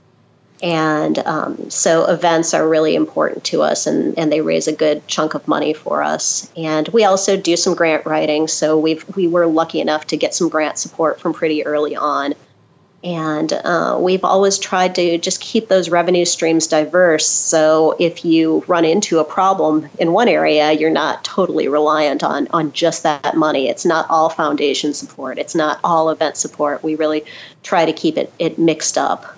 And 0.65 1.19
um, 1.19 1.69
so 1.69 2.07
events 2.07 2.55
are 2.55 2.67
really 2.67 2.95
important 2.95 3.45
to 3.45 3.61
us 3.61 3.87
and, 3.87 4.19
and 4.19 4.33
they 4.33 4.41
raise 4.41 4.67
a 4.67 4.73
good 4.73 5.07
chunk 5.07 5.35
of 5.35 5.47
money 5.47 5.75
for 5.75 6.03
us. 6.03 6.51
And 6.57 6.89
we 6.89 7.05
also 7.05 7.37
do 7.37 7.55
some 7.55 7.75
grant 7.75 8.07
writing. 8.07 8.49
So 8.49 8.79
we've, 8.79 9.05
we 9.15 9.29
were 9.29 9.47
lucky 9.47 9.83
enough 9.83 10.07
to 10.07 10.17
get 10.17 10.35
some 10.35 10.49
grant 10.49 10.79
support 10.79 11.21
from 11.21 11.35
pretty 11.35 11.67
early 11.67 11.95
on. 11.97 12.33
And 13.03 13.53
uh, 13.53 13.99
we've 14.01 14.25
always 14.25 14.59
tried 14.59 14.95
to 14.95 15.19
just 15.19 15.39
keep 15.43 15.69
those 15.69 15.91
revenue 15.91 16.25
streams 16.25 16.67
diverse. 16.67 17.29
So 17.29 17.95
if 17.99 18.25
you 18.25 18.65
run 18.67 18.87
into 18.87 19.19
a 19.19 19.25
problem 19.25 19.91
in 19.99 20.13
one 20.13 20.29
area, 20.29 20.73
you're 20.73 20.89
not 20.89 21.23
totally 21.25 21.69
reliant 21.69 22.25
on, 22.25 22.49
on 22.53 22.73
just 22.73 23.03
that 23.03 23.37
money. 23.37 23.69
It's 23.69 23.85
not 23.85 24.07
all 24.09 24.31
foundation 24.31 24.95
support, 24.95 25.37
it's 25.37 25.55
not 25.55 25.79
all 25.85 26.09
event 26.09 26.39
support. 26.39 26.83
We 26.83 26.95
really 26.95 27.27
try 27.63 27.85
to 27.85 27.93
keep 27.93 28.17
it, 28.17 28.33
it 28.39 28.59
mixed 28.59 28.97
up 28.97 29.34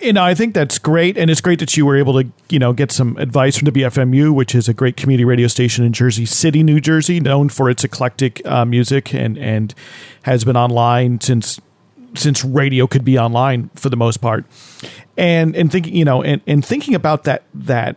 you 0.00 0.12
know, 0.12 0.24
I 0.24 0.34
think 0.34 0.54
that's 0.54 0.78
great, 0.78 1.16
and 1.16 1.30
it's 1.30 1.40
great 1.40 1.58
that 1.60 1.76
you 1.76 1.86
were 1.86 1.96
able 1.96 2.22
to, 2.22 2.28
you 2.48 2.58
know, 2.58 2.72
get 2.72 2.92
some 2.92 3.16
advice 3.16 3.56
from 3.56 3.68
WFMU, 3.68 4.32
which 4.32 4.54
is 4.54 4.68
a 4.68 4.74
great 4.74 4.96
community 4.96 5.24
radio 5.24 5.46
station 5.46 5.84
in 5.84 5.92
Jersey 5.92 6.26
City, 6.26 6.62
New 6.62 6.80
Jersey, 6.80 7.20
known 7.20 7.48
for 7.48 7.70
its 7.70 7.84
eclectic 7.84 8.44
uh, 8.46 8.64
music 8.64 9.14
and 9.14 9.38
and 9.38 9.74
has 10.22 10.44
been 10.44 10.56
online 10.56 11.20
since 11.20 11.60
since 12.14 12.44
radio 12.44 12.86
could 12.86 13.04
be 13.04 13.18
online 13.18 13.70
for 13.74 13.88
the 13.88 13.96
most 13.96 14.18
part. 14.18 14.44
And 15.16 15.56
and 15.56 15.70
thinking, 15.70 15.94
you 15.94 16.04
know, 16.04 16.22
and 16.22 16.40
and 16.46 16.64
thinking 16.64 16.94
about 16.94 17.24
that 17.24 17.44
that 17.54 17.96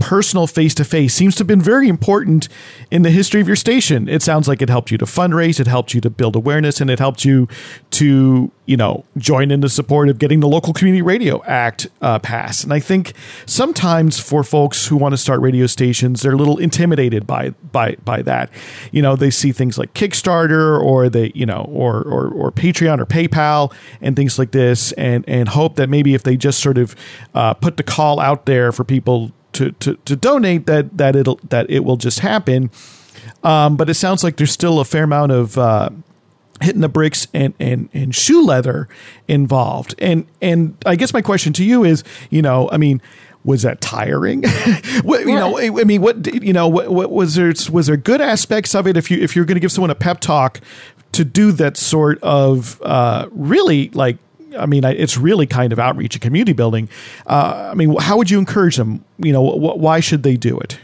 personal 0.00 0.46
face 0.46 0.74
to 0.74 0.84
face 0.84 1.14
seems 1.14 1.36
to 1.36 1.40
have 1.40 1.46
been 1.46 1.60
very 1.60 1.88
important 1.88 2.48
in 2.90 3.02
the 3.02 3.10
history 3.10 3.40
of 3.40 3.46
your 3.46 3.56
station. 3.56 4.08
It 4.08 4.22
sounds 4.22 4.48
like 4.48 4.60
it 4.60 4.68
helped 4.68 4.90
you 4.90 4.98
to 4.98 5.04
fundraise, 5.04 5.60
it 5.60 5.66
helped 5.66 5.94
you 5.94 6.00
to 6.00 6.10
build 6.10 6.34
awareness, 6.34 6.80
and 6.80 6.90
it 6.90 6.98
helped 6.98 7.24
you 7.24 7.46
to, 7.90 8.50
you 8.66 8.76
know, 8.76 9.04
join 9.18 9.50
in 9.50 9.60
the 9.60 9.68
support 9.68 10.08
of 10.08 10.18
getting 10.18 10.40
the 10.40 10.48
local 10.48 10.72
community 10.72 11.02
radio 11.02 11.44
act 11.44 11.88
uh, 12.00 12.18
passed. 12.18 12.64
And 12.64 12.72
I 12.72 12.80
think 12.80 13.12
sometimes 13.46 14.18
for 14.18 14.42
folks 14.42 14.86
who 14.86 14.96
want 14.96 15.12
to 15.12 15.18
start 15.18 15.40
radio 15.40 15.66
stations, 15.66 16.22
they're 16.22 16.32
a 16.32 16.36
little 16.36 16.58
intimidated 16.58 17.26
by 17.26 17.50
by 17.70 17.96
by 18.04 18.22
that. 18.22 18.50
You 18.90 19.02
know, 19.02 19.16
they 19.16 19.30
see 19.30 19.52
things 19.52 19.78
like 19.78 19.92
Kickstarter 19.94 20.82
or 20.82 21.08
they, 21.08 21.30
you 21.34 21.46
know, 21.46 21.66
or 21.70 21.98
or, 22.02 22.28
or 22.28 22.50
Patreon 22.50 22.98
or 22.98 23.06
PayPal 23.06 23.72
and 24.00 24.16
things 24.16 24.38
like 24.38 24.52
this, 24.52 24.92
and 24.92 25.24
and 25.28 25.50
hope 25.50 25.76
that 25.76 25.90
maybe 25.90 26.14
if 26.14 26.22
they 26.22 26.36
just 26.36 26.60
sort 26.60 26.78
of 26.78 26.96
uh, 27.34 27.54
put 27.54 27.76
the 27.76 27.82
call 27.82 28.18
out 28.18 28.46
there 28.46 28.72
for 28.72 28.84
people 28.84 29.32
to, 29.52 29.72
to, 29.72 29.96
to 29.96 30.16
donate 30.16 30.66
that 30.66 30.96
that 30.98 31.16
it'll 31.16 31.40
that 31.48 31.70
it 31.70 31.84
will 31.84 31.96
just 31.96 32.20
happen. 32.20 32.70
Um, 33.42 33.76
but 33.76 33.88
it 33.90 33.94
sounds 33.94 34.24
like 34.24 34.36
there's 34.36 34.52
still 34.52 34.80
a 34.80 34.84
fair 34.84 35.04
amount 35.04 35.32
of 35.32 35.58
uh, 35.58 35.90
hitting 36.60 36.80
the 36.80 36.88
bricks 36.88 37.26
and, 37.32 37.54
and, 37.58 37.88
and 37.92 38.14
shoe 38.14 38.44
leather 38.44 38.88
involved. 39.28 39.94
And 39.98 40.26
and 40.40 40.76
I 40.86 40.96
guess 40.96 41.12
my 41.12 41.22
question 41.22 41.52
to 41.54 41.64
you 41.64 41.84
is, 41.84 42.04
you 42.28 42.42
know, 42.42 42.68
I 42.70 42.76
mean, 42.76 43.00
was 43.44 43.62
that 43.62 43.80
tiring? 43.80 44.42
what, 45.02 45.26
you 45.26 45.34
know, 45.34 45.58
I 45.58 45.84
mean, 45.84 46.02
what 46.02 46.26
you 46.42 46.52
know, 46.52 46.68
what, 46.68 46.90
what 46.90 47.10
was 47.10 47.34
there? 47.34 47.52
Was 47.72 47.86
there 47.86 47.96
good 47.96 48.20
aspects 48.20 48.74
of 48.74 48.86
it? 48.86 48.96
If 48.96 49.10
you 49.10 49.18
if 49.18 49.34
you're 49.34 49.44
going 49.44 49.56
to 49.56 49.60
give 49.60 49.72
someone 49.72 49.90
a 49.90 49.94
pep 49.94 50.20
talk 50.20 50.60
to 51.12 51.24
do 51.24 51.52
that 51.52 51.76
sort 51.76 52.22
of 52.22 52.80
uh, 52.82 53.28
really 53.32 53.88
like 53.90 54.18
I 54.58 54.66
mean, 54.66 54.84
it's 54.84 55.16
really 55.16 55.46
kind 55.46 55.72
of 55.72 55.78
outreach 55.78 56.14
and 56.14 56.22
community 56.22 56.52
building. 56.52 56.88
Uh, 57.26 57.68
I 57.70 57.74
mean, 57.74 57.94
how 57.98 58.16
would 58.16 58.30
you 58.30 58.38
encourage 58.38 58.76
them? 58.76 59.04
You 59.18 59.32
know, 59.32 59.50
wh- 59.50 59.78
why 59.78 60.00
should 60.00 60.22
they 60.22 60.36
do 60.36 60.58
it? 60.58 60.78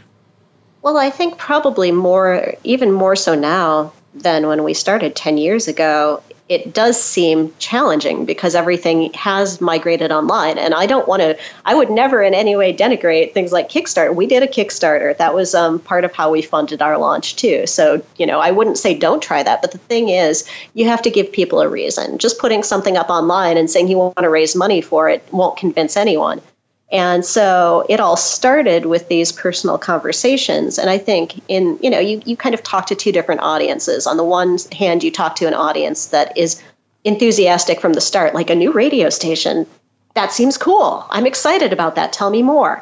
Well, 0.81 0.97
I 0.97 1.09
think 1.09 1.37
probably 1.37 1.91
more, 1.91 2.53
even 2.63 2.91
more 2.91 3.15
so 3.15 3.35
now 3.35 3.93
than 4.13 4.47
when 4.47 4.63
we 4.63 4.73
started 4.73 5.15
10 5.15 5.37
years 5.37 5.67
ago, 5.67 6.23
it 6.49 6.73
does 6.73 7.01
seem 7.01 7.53
challenging 7.59 8.25
because 8.25 8.55
everything 8.55 9.11
has 9.13 9.59
migrated 9.59 10.11
online. 10.11 10.57
And 10.57 10.73
I 10.73 10.85
don't 10.85 11.07
want 11.07 11.21
to, 11.21 11.37
I 11.65 11.75
would 11.75 11.89
never 11.89 12.21
in 12.21 12.33
any 12.33 12.55
way 12.55 12.73
denigrate 12.73 13.33
things 13.33 13.51
like 13.51 13.69
Kickstarter. 13.69 14.15
We 14.15 14.27
did 14.27 14.43
a 14.43 14.47
Kickstarter. 14.47 15.17
That 15.17 15.33
was 15.33 15.53
um, 15.53 15.79
part 15.79 16.05
of 16.05 16.13
how 16.13 16.31
we 16.31 16.41
funded 16.41 16.81
our 16.81 16.97
launch, 16.97 17.35
too. 17.35 17.67
So, 17.67 18.01
you 18.17 18.25
know, 18.25 18.39
I 18.39 18.51
wouldn't 18.51 18.77
say 18.77 18.97
don't 18.97 19.21
try 19.21 19.43
that. 19.43 19.61
But 19.61 19.71
the 19.71 19.77
thing 19.77 20.09
is, 20.09 20.49
you 20.73 20.85
have 20.85 21.01
to 21.01 21.09
give 21.09 21.31
people 21.31 21.59
a 21.59 21.67
reason. 21.67 22.17
Just 22.17 22.39
putting 22.39 22.63
something 22.63 22.95
up 22.95 23.09
online 23.09 23.57
and 23.57 23.69
saying 23.69 23.89
you 23.89 23.97
want 23.97 24.17
to 24.17 24.29
raise 24.29 24.55
money 24.55 24.81
for 24.81 25.09
it 25.09 25.23
won't 25.31 25.57
convince 25.57 25.97
anyone. 25.97 26.41
And 26.89 27.25
so 27.25 27.85
it 27.89 27.99
all 27.99 28.15
started 28.15 28.85
with 28.85 29.09
these 29.09 29.31
personal 29.33 29.77
conversations. 29.77 30.77
And 30.77 30.89
I 30.89 30.97
think 30.97 31.41
in, 31.49 31.77
you 31.81 31.89
know, 31.89 31.99
you, 31.99 32.21
you 32.25 32.37
kind 32.37 32.55
of 32.55 32.63
talk 32.63 32.87
to 32.87 32.95
two 32.95 33.11
different 33.11 33.41
audiences. 33.41 34.07
On 34.07 34.15
the 34.15 34.23
one 34.23 34.57
hand, 34.71 35.03
you 35.03 35.11
talk 35.11 35.35
to 35.37 35.47
an 35.47 35.53
audience 35.53 36.07
that 36.07 36.37
is 36.37 36.61
enthusiastic 37.03 37.81
from 37.81 37.93
the 37.93 38.01
start, 38.01 38.33
like 38.33 38.49
a 38.49 38.55
new 38.55 38.71
radio 38.71 39.09
station. 39.09 39.67
That 40.13 40.31
seems 40.31 40.57
cool. 40.57 41.05
I'm 41.09 41.25
excited 41.25 41.73
about 41.73 41.95
that. 41.95 42.13
Tell 42.13 42.29
me 42.29 42.41
more. 42.41 42.81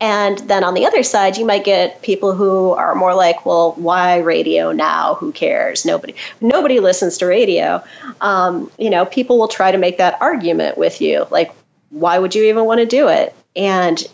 And 0.00 0.38
then 0.38 0.64
on 0.64 0.74
the 0.74 0.86
other 0.86 1.02
side, 1.02 1.36
you 1.36 1.46
might 1.46 1.64
get 1.64 2.02
people 2.02 2.34
who 2.34 2.70
are 2.72 2.94
more 2.94 3.14
like, 3.14 3.46
well, 3.46 3.72
why 3.72 4.18
radio 4.18 4.72
now? 4.72 5.14
Who 5.14 5.32
cares? 5.32 5.84
Nobody, 5.84 6.14
nobody 6.40 6.80
listens 6.80 7.18
to 7.18 7.26
radio. 7.26 7.82
Um, 8.20 8.70
you 8.78 8.90
know, 8.90 9.04
people 9.06 9.38
will 9.38 9.48
try 9.48 9.70
to 9.70 9.78
make 9.78 9.98
that 9.98 10.20
argument 10.20 10.76
with 10.76 11.00
you, 11.00 11.26
like, 11.30 11.54
why 11.94 12.18
would 12.18 12.34
you 12.34 12.44
even 12.44 12.64
want 12.64 12.80
to 12.80 12.86
do 12.86 13.08
it? 13.08 13.34
And 13.56 14.04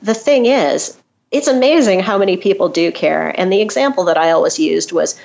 the 0.00 0.14
thing 0.14 0.46
is, 0.46 0.96
it's 1.30 1.48
amazing 1.48 2.00
how 2.00 2.16
many 2.16 2.36
people 2.36 2.68
do 2.68 2.92
care. 2.92 3.34
And 3.38 3.52
the 3.52 3.60
example 3.60 4.04
that 4.04 4.16
I 4.16 4.30
always 4.30 4.58
used 4.58 4.92
was 4.92 5.18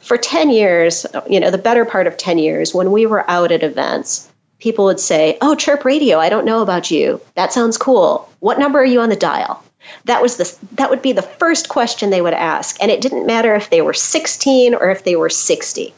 for 0.00 0.18
10 0.18 0.50
years, 0.50 1.06
you 1.28 1.40
know, 1.40 1.50
the 1.50 1.58
better 1.58 1.86
part 1.86 2.06
of 2.06 2.18
10 2.18 2.38
years, 2.38 2.74
when 2.74 2.92
we 2.92 3.06
were 3.06 3.28
out 3.30 3.50
at 3.50 3.62
events, 3.62 4.30
people 4.58 4.84
would 4.84 5.00
say, 5.00 5.38
Oh, 5.40 5.54
Chirp 5.54 5.84
Radio, 5.84 6.18
I 6.18 6.28
don't 6.28 6.44
know 6.44 6.60
about 6.60 6.90
you. 6.90 7.20
That 7.34 7.52
sounds 7.52 7.78
cool. 7.78 8.30
What 8.40 8.58
number 8.58 8.78
are 8.78 8.84
you 8.84 9.00
on 9.00 9.08
the 9.08 9.16
dial? 9.16 9.62
That 10.04 10.20
was 10.20 10.36
the 10.36 10.54
that 10.76 10.90
would 10.90 11.02
be 11.02 11.12
the 11.12 11.22
first 11.22 11.68
question 11.68 12.10
they 12.10 12.22
would 12.22 12.34
ask. 12.34 12.76
And 12.82 12.90
it 12.90 13.00
didn't 13.00 13.26
matter 13.26 13.54
if 13.54 13.70
they 13.70 13.82
were 13.82 13.94
16 13.94 14.74
or 14.74 14.90
if 14.90 15.04
they 15.04 15.16
were 15.16 15.30
60. 15.30 15.94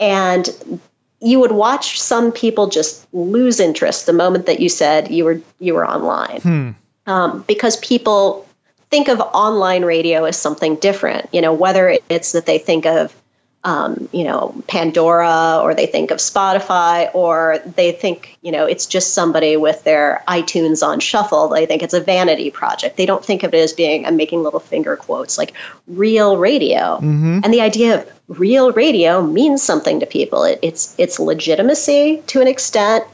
And 0.00 0.80
you 1.22 1.38
would 1.38 1.52
watch 1.52 2.00
some 2.00 2.32
people 2.32 2.66
just 2.66 3.06
lose 3.12 3.60
interest 3.60 4.06
the 4.06 4.12
moment 4.12 4.46
that 4.46 4.60
you 4.60 4.68
said 4.68 5.10
you 5.10 5.24
were 5.24 5.40
you 5.60 5.74
were 5.74 5.86
online 5.86 6.40
hmm. 6.40 6.70
um, 7.06 7.44
because 7.46 7.76
people 7.78 8.46
think 8.90 9.08
of 9.08 9.20
online 9.20 9.84
radio 9.84 10.24
as 10.24 10.36
something 10.36 10.76
different 10.76 11.28
you 11.32 11.40
know 11.40 11.52
whether 11.52 11.96
it's 12.08 12.32
that 12.32 12.46
they 12.46 12.58
think 12.58 12.84
of 12.86 13.14
um, 13.64 14.08
you 14.12 14.24
know 14.24 14.54
pandora 14.66 15.60
or 15.62 15.74
they 15.74 15.86
think 15.86 16.10
of 16.10 16.18
spotify 16.18 17.12
or 17.14 17.58
they 17.76 17.92
think 17.92 18.36
you 18.42 18.50
know 18.50 18.66
it's 18.66 18.86
just 18.86 19.14
somebody 19.14 19.56
with 19.56 19.84
their 19.84 20.22
itunes 20.28 20.84
on 20.84 20.98
shuffle 20.98 21.48
they 21.48 21.66
think 21.66 21.82
it's 21.82 21.94
a 21.94 22.00
vanity 22.00 22.50
project 22.50 22.96
they 22.96 23.06
don't 23.06 23.24
think 23.24 23.42
of 23.42 23.54
it 23.54 23.58
as 23.58 23.72
being 23.72 24.04
i'm 24.04 24.16
making 24.16 24.42
little 24.42 24.60
finger 24.60 24.96
quotes 24.96 25.38
like 25.38 25.52
real 25.86 26.36
radio 26.36 26.96
mm-hmm. 26.96 27.40
and 27.44 27.54
the 27.54 27.60
idea 27.60 28.00
of 28.00 28.12
real 28.38 28.72
radio 28.72 29.22
means 29.22 29.62
something 29.62 30.00
to 30.00 30.06
people. 30.06 30.44
It, 30.44 30.58
it's 30.62 30.94
it's 30.98 31.18
legitimacy 31.18 32.22
to 32.28 32.40
an 32.40 32.46
extent, 32.46 33.04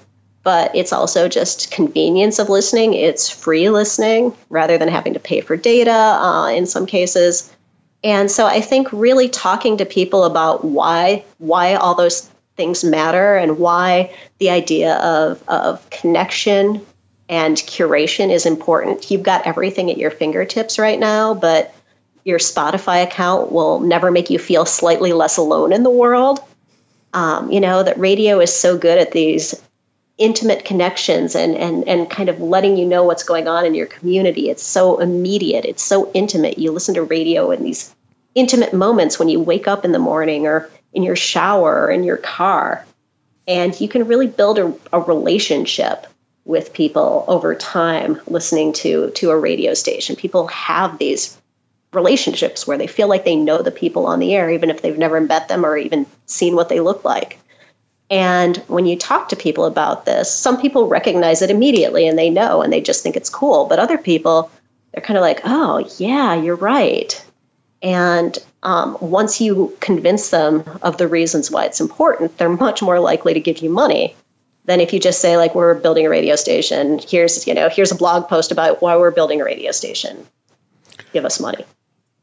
but 0.42 0.74
it's 0.74 0.92
also 0.92 1.28
just 1.28 1.70
convenience 1.70 2.38
of 2.38 2.48
listening. 2.48 2.94
It's 2.94 3.28
free 3.28 3.70
listening 3.70 4.34
rather 4.48 4.78
than 4.78 4.88
having 4.88 5.14
to 5.14 5.20
pay 5.20 5.40
for 5.40 5.56
data 5.56 5.90
uh, 5.90 6.50
in 6.50 6.66
some 6.66 6.86
cases. 6.86 7.52
And 8.04 8.30
so 8.30 8.46
I 8.46 8.60
think 8.60 8.92
really 8.92 9.28
talking 9.28 9.78
to 9.78 9.84
people 9.84 10.24
about 10.24 10.64
why 10.64 11.24
why 11.38 11.74
all 11.74 11.94
those 11.94 12.30
things 12.56 12.84
matter 12.84 13.36
and 13.36 13.58
why 13.58 14.14
the 14.38 14.50
idea 14.50 14.96
of, 14.96 15.42
of 15.48 15.88
connection 15.90 16.84
and 17.28 17.56
curation 17.56 18.30
is 18.30 18.46
important. 18.46 19.10
You've 19.10 19.22
got 19.22 19.46
everything 19.46 19.90
at 19.90 19.98
your 19.98 20.10
fingertips 20.10 20.78
right 20.78 20.98
now, 20.98 21.34
but 21.34 21.74
your 22.24 22.38
Spotify 22.38 23.04
account 23.04 23.52
will 23.52 23.80
never 23.80 24.10
make 24.10 24.28
you 24.28 24.38
feel 24.38 24.66
slightly 24.66 25.12
less 25.12 25.36
alone 25.36 25.72
in 25.72 25.82
the 25.82 25.90
world. 25.90 26.40
Um, 27.14 27.50
you 27.50 27.60
know, 27.60 27.82
that 27.82 27.98
radio 27.98 28.40
is 28.40 28.52
so 28.52 28.76
good 28.76 28.98
at 28.98 29.12
these 29.12 29.54
intimate 30.18 30.64
connections 30.64 31.34
and, 31.34 31.56
and, 31.56 31.86
and 31.88 32.10
kind 32.10 32.28
of 32.28 32.40
letting 32.40 32.76
you 32.76 32.84
know 32.84 33.04
what's 33.04 33.22
going 33.22 33.46
on 33.46 33.64
in 33.64 33.74
your 33.74 33.86
community. 33.86 34.50
It's 34.50 34.64
so 34.64 34.98
immediate, 34.98 35.64
it's 35.64 35.82
so 35.82 36.10
intimate. 36.12 36.58
You 36.58 36.72
listen 36.72 36.94
to 36.94 37.02
radio 37.04 37.50
in 37.52 37.62
these 37.62 37.94
intimate 38.34 38.72
moments 38.72 39.18
when 39.18 39.28
you 39.28 39.40
wake 39.40 39.68
up 39.68 39.84
in 39.84 39.92
the 39.92 39.98
morning 39.98 40.46
or 40.46 40.68
in 40.92 41.02
your 41.02 41.16
shower 41.16 41.84
or 41.84 41.90
in 41.90 42.04
your 42.04 42.16
car. 42.16 42.84
And 43.46 43.80
you 43.80 43.88
can 43.88 44.06
really 44.06 44.26
build 44.26 44.58
a, 44.58 44.74
a 44.92 45.00
relationship 45.00 46.06
with 46.44 46.72
people 46.72 47.24
over 47.28 47.54
time 47.54 48.20
listening 48.26 48.72
to 48.72 49.10
to 49.10 49.30
a 49.30 49.38
radio 49.38 49.74
station. 49.74 50.16
People 50.16 50.46
have 50.48 50.98
these 50.98 51.38
relationships 51.92 52.66
where 52.66 52.78
they 52.78 52.86
feel 52.86 53.08
like 53.08 53.24
they 53.24 53.36
know 53.36 53.62
the 53.62 53.70
people 53.70 54.06
on 54.06 54.18
the 54.18 54.34
air, 54.34 54.50
even 54.50 54.70
if 54.70 54.82
they've 54.82 54.98
never 54.98 55.20
met 55.20 55.48
them 55.48 55.64
or 55.64 55.76
even 55.76 56.06
seen 56.26 56.56
what 56.56 56.68
they 56.68 56.80
look 56.80 57.04
like. 57.04 57.38
And 58.10 58.56
when 58.68 58.86
you 58.86 58.96
talk 58.96 59.28
to 59.28 59.36
people 59.36 59.66
about 59.66 60.06
this, 60.06 60.32
some 60.32 60.60
people 60.60 60.88
recognize 60.88 61.42
it 61.42 61.50
immediately 61.50 62.08
and 62.08 62.18
they 62.18 62.30
know 62.30 62.62
and 62.62 62.72
they 62.72 62.80
just 62.80 63.02
think 63.02 63.16
it's 63.16 63.28
cool. 63.28 63.66
But 63.66 63.78
other 63.78 63.98
people, 63.98 64.50
they're 64.92 65.02
kind 65.02 65.18
of 65.18 65.22
like, 65.22 65.40
oh, 65.44 65.86
yeah, 65.98 66.34
you're 66.34 66.56
right. 66.56 67.22
And 67.82 68.38
um, 68.62 68.96
once 69.00 69.40
you 69.40 69.76
convince 69.80 70.30
them 70.30 70.64
of 70.82 70.96
the 70.96 71.06
reasons 71.06 71.50
why 71.50 71.64
it's 71.64 71.80
important, 71.80 72.36
they're 72.38 72.48
much 72.48 72.82
more 72.82 72.98
likely 72.98 73.34
to 73.34 73.40
give 73.40 73.58
you 73.58 73.70
money 73.70 74.16
than 74.64 74.80
if 74.80 74.92
you 74.92 75.00
just 75.00 75.20
say 75.20 75.36
like 75.36 75.54
we're 75.54 75.74
building 75.74 76.06
a 76.06 76.10
radio 76.10 76.36
station. 76.36 77.00
Here's 77.06 77.46
you 77.46 77.54
know 77.54 77.68
here's 77.68 77.92
a 77.92 77.96
blog 77.96 78.28
post 78.28 78.52
about 78.52 78.82
why 78.82 78.96
we're 78.96 79.10
building 79.10 79.40
a 79.40 79.44
radio 79.44 79.70
station. 79.70 80.26
Give 81.12 81.24
us 81.24 81.40
money. 81.40 81.64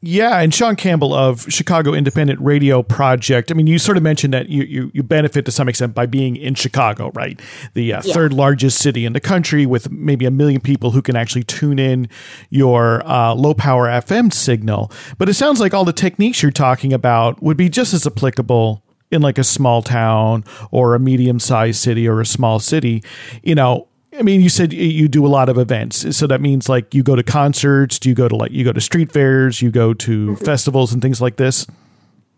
Yeah, 0.06 0.38
and 0.38 0.54
Shawn 0.54 0.76
Campbell 0.76 1.12
of 1.12 1.52
Chicago 1.52 1.92
Independent 1.92 2.40
Radio 2.40 2.80
Project. 2.80 3.50
I 3.50 3.54
mean, 3.54 3.66
you 3.66 3.76
sort 3.80 3.96
of 3.96 4.04
mentioned 4.04 4.32
that 4.34 4.48
you 4.48 4.62
you, 4.62 4.90
you 4.94 5.02
benefit 5.02 5.44
to 5.46 5.50
some 5.50 5.68
extent 5.68 5.94
by 5.94 6.06
being 6.06 6.36
in 6.36 6.54
Chicago, 6.54 7.10
right? 7.12 7.40
The 7.74 7.92
uh, 7.92 8.02
yeah. 8.04 8.14
third 8.14 8.32
largest 8.32 8.78
city 8.78 9.04
in 9.04 9.14
the 9.14 9.20
country, 9.20 9.66
with 9.66 9.90
maybe 9.90 10.24
a 10.24 10.30
million 10.30 10.60
people 10.60 10.92
who 10.92 11.02
can 11.02 11.16
actually 11.16 11.42
tune 11.42 11.80
in 11.80 12.08
your 12.50 13.04
uh, 13.04 13.34
low 13.34 13.52
power 13.52 13.88
FM 13.88 14.32
signal. 14.32 14.92
But 15.18 15.28
it 15.28 15.34
sounds 15.34 15.58
like 15.58 15.74
all 15.74 15.84
the 15.84 15.92
techniques 15.92 16.40
you're 16.40 16.52
talking 16.52 16.92
about 16.92 17.42
would 17.42 17.56
be 17.56 17.68
just 17.68 17.92
as 17.92 18.06
applicable 18.06 18.84
in 19.10 19.22
like 19.22 19.38
a 19.38 19.44
small 19.44 19.82
town 19.82 20.44
or 20.70 20.94
a 20.94 21.00
medium 21.00 21.40
sized 21.40 21.80
city 21.80 22.06
or 22.06 22.20
a 22.20 22.26
small 22.26 22.60
city. 22.60 23.02
You 23.42 23.56
know, 23.56 23.88
I 24.18 24.22
mean, 24.22 24.40
you 24.40 24.48
said 24.48 24.72
you 24.72 25.08
do 25.08 25.26
a 25.26 25.28
lot 25.28 25.48
of 25.48 25.58
events, 25.58 26.16
so 26.16 26.26
that 26.26 26.40
means 26.40 26.68
like 26.68 26.94
you 26.94 27.02
go 27.02 27.16
to 27.16 27.22
concerts. 27.22 27.98
Do 27.98 28.08
you 28.08 28.14
go 28.14 28.28
to 28.28 28.36
like 28.36 28.50
you 28.50 28.64
go 28.64 28.72
to 28.72 28.80
street 28.80 29.12
fairs? 29.12 29.60
You 29.60 29.70
go 29.70 29.92
to 29.92 30.30
mm-hmm. 30.30 30.44
festivals 30.44 30.92
and 30.92 31.02
things 31.02 31.20
like 31.20 31.36
this. 31.36 31.66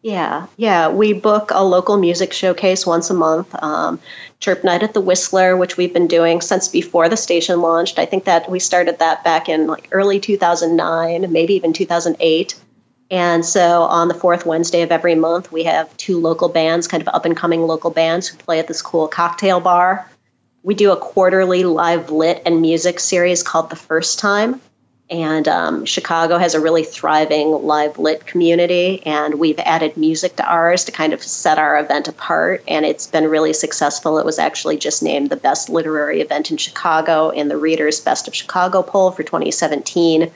Yeah, 0.03 0.47
yeah. 0.57 0.89
We 0.89 1.13
book 1.13 1.51
a 1.53 1.65
local 1.65 1.97
music 1.97 2.33
showcase 2.33 2.87
once 2.87 3.11
a 3.11 3.15
month. 3.15 3.55
Um, 3.63 4.01
Chirp 4.41 4.65
Night 4.65 4.83
at 4.83 4.95
the 4.95 5.01
Whistler, 5.01 5.57
which 5.57 5.77
we've 5.77 5.93
been 5.93 6.07
doing 6.07 6.41
since 6.41 6.69
before 6.69 7.09
the 7.09 7.17
station 7.17 7.61
launched. 7.61 7.99
I 7.99 8.07
think 8.07 8.25
that 8.25 8.51
we 8.51 8.59
started 8.59 8.99
that 9.01 9.25
back 9.25 9.49
in 9.49 9.67
like 9.67 9.89
early 9.91 10.21
2009, 10.21 11.31
maybe 11.33 11.55
even 11.55 11.73
2008. 11.73 12.55
And 13.11 13.45
so 13.45 13.83
on 13.83 14.09
the 14.09 14.15
fourth 14.15 14.47
Wednesday 14.47 14.83
of 14.83 14.93
every 14.93 15.15
month, 15.15 15.51
we 15.51 15.65
have 15.65 15.95
two 15.97 16.21
local 16.21 16.49
bands, 16.49 16.87
kind 16.87 17.03
of 17.03 17.09
up 17.09 17.25
and 17.25 17.37
coming 17.37 17.63
local 17.63 17.91
bands 17.91 18.29
who 18.29 18.37
play 18.39 18.59
at 18.59 18.69
this 18.69 18.83
cool 18.83 19.09
cocktail 19.09 19.61
bar 19.61 20.09
we 20.63 20.75
do 20.75 20.93
a 20.93 20.97
quarterly 20.97 21.65
live 21.65 22.11
lit 22.11 22.43
and 22.45 22.61
music 22.61 23.01
series 23.01 23.43
called 23.43 23.71
The 23.71 23.77
First 23.77 24.19
Time. 24.19 24.61
And 25.11 25.49
um, 25.49 25.87
Chicago 25.87 26.37
has 26.37 26.55
a 26.55 26.61
really 26.61 26.85
thriving 26.85 27.51
live 27.51 27.99
lit 27.99 28.27
community, 28.27 29.03
and 29.07 29.37
we've 29.37 29.59
added 29.59 29.97
music 29.97 30.37
to 30.37 30.47
ours 30.47 30.85
to 30.85 30.93
kind 30.93 31.15
of 31.15 31.23
set 31.23 31.59
our 31.59 31.79
event 31.79 32.09
apart. 32.09 32.63
And 32.69 32.85
it's 32.85 33.07
been 33.07 33.27
really 33.27 33.55
successful. 33.55 34.19
It 34.19 34.27
was 34.27 34.39
actually 34.39 34.77
just 34.77 35.03
named 35.03 35.31
the 35.31 35.37
best 35.37 35.71
literary 35.71 36.21
event 36.21 36.51
in 36.51 36.59
Chicago 36.59 37.31
in 37.31 37.49
the 37.49 37.57
Reader's 37.57 38.01
Best 38.01 38.29
of 38.29 38.35
Chicago 38.35 38.83
poll 38.83 39.11
for 39.11 39.23
2017. 39.23 40.31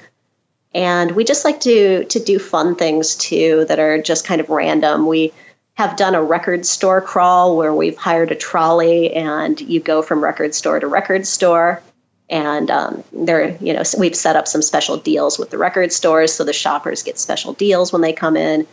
And 0.74 1.10
we 1.10 1.24
just 1.24 1.44
like 1.44 1.60
to 1.60 2.04
to 2.04 2.18
do 2.18 2.38
fun 2.38 2.74
things 2.74 3.14
too 3.16 3.66
that 3.68 3.78
are 3.78 4.00
just 4.00 4.24
kind 4.24 4.40
of 4.40 4.48
random. 4.48 5.06
We 5.06 5.34
have 5.74 5.96
done 5.96 6.14
a 6.14 6.22
record 6.22 6.66
store 6.66 7.00
crawl 7.00 7.56
where 7.56 7.74
we've 7.74 7.96
hired 7.96 8.30
a 8.30 8.36
trolley 8.36 9.12
and 9.14 9.60
you 9.60 9.80
go 9.80 10.02
from 10.02 10.22
record 10.22 10.54
store 10.54 10.78
to 10.78 10.86
record 10.86 11.26
store. 11.26 11.82
And 12.28 12.70
um, 12.70 13.04
there, 13.12 13.56
you 13.60 13.72
know, 13.72 13.82
we've 13.98 14.16
set 14.16 14.36
up 14.36 14.48
some 14.48 14.62
special 14.62 14.96
deals 14.96 15.38
with 15.38 15.50
the 15.50 15.58
record 15.58 15.92
stores 15.92 16.32
so 16.32 16.44
the 16.44 16.52
shoppers 16.52 17.02
get 17.02 17.18
special 17.18 17.52
deals 17.52 17.92
when 17.92 18.02
they 18.02 18.12
come 18.12 18.36
in. 18.36 18.66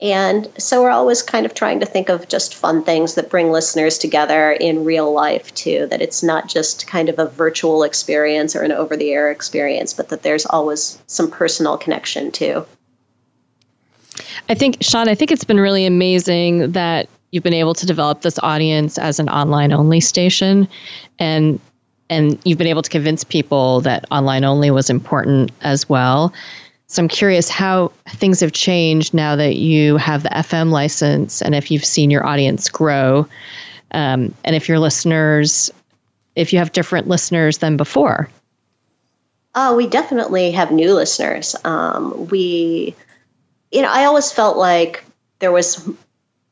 And 0.00 0.48
so 0.58 0.82
we're 0.82 0.90
always 0.90 1.22
kind 1.22 1.44
of 1.44 1.54
trying 1.54 1.80
to 1.80 1.86
think 1.86 2.08
of 2.08 2.28
just 2.28 2.54
fun 2.54 2.84
things 2.84 3.16
that 3.16 3.30
bring 3.30 3.50
listeners 3.50 3.98
together 3.98 4.52
in 4.52 4.84
real 4.84 5.12
life, 5.12 5.52
too. 5.54 5.86
That 5.86 6.02
it's 6.02 6.22
not 6.22 6.48
just 6.48 6.86
kind 6.86 7.08
of 7.08 7.18
a 7.18 7.26
virtual 7.26 7.82
experience 7.82 8.54
or 8.54 8.62
an 8.62 8.70
over 8.70 8.96
the 8.96 9.10
air 9.10 9.30
experience, 9.32 9.92
but 9.94 10.10
that 10.10 10.22
there's 10.22 10.46
always 10.46 11.02
some 11.08 11.30
personal 11.30 11.76
connection, 11.76 12.30
too. 12.30 12.64
I 14.48 14.54
think, 14.54 14.78
Shawn, 14.80 15.08
I 15.08 15.14
think 15.14 15.30
it's 15.30 15.44
been 15.44 15.60
really 15.60 15.86
amazing 15.86 16.72
that 16.72 17.08
you've 17.30 17.44
been 17.44 17.54
able 17.54 17.74
to 17.74 17.86
develop 17.86 18.22
this 18.22 18.38
audience 18.42 18.98
as 18.98 19.18
an 19.18 19.28
online 19.28 19.72
only 19.72 20.00
station 20.00 20.68
and 21.18 21.60
and 22.10 22.38
you've 22.46 22.56
been 22.56 22.66
able 22.66 22.80
to 22.80 22.88
convince 22.88 23.22
people 23.22 23.82
that 23.82 24.06
online 24.10 24.42
only 24.42 24.70
was 24.70 24.88
important 24.88 25.50
as 25.60 25.90
well. 25.90 26.32
So 26.86 27.02
I'm 27.02 27.08
curious 27.08 27.50
how 27.50 27.92
things 28.08 28.40
have 28.40 28.52
changed 28.52 29.12
now 29.12 29.36
that 29.36 29.56
you 29.56 29.98
have 29.98 30.22
the 30.22 30.30
FM 30.30 30.70
license 30.70 31.42
and 31.42 31.54
if 31.54 31.70
you've 31.70 31.84
seen 31.84 32.10
your 32.10 32.26
audience 32.26 32.70
grow 32.70 33.28
um, 33.90 34.34
and 34.42 34.56
if 34.56 34.70
your 34.70 34.78
listeners, 34.78 35.70
if 36.34 36.50
you 36.50 36.58
have 36.58 36.72
different 36.72 37.08
listeners 37.08 37.58
than 37.58 37.76
before. 37.76 38.30
Oh, 39.54 39.76
we 39.76 39.86
definitely 39.86 40.50
have 40.52 40.70
new 40.70 40.94
listeners. 40.94 41.54
Um, 41.64 42.28
we 42.28 42.94
you 43.72 43.82
know, 43.82 43.90
I 43.90 44.04
always 44.04 44.32
felt 44.32 44.56
like 44.56 45.04
there 45.38 45.52
was 45.52 45.88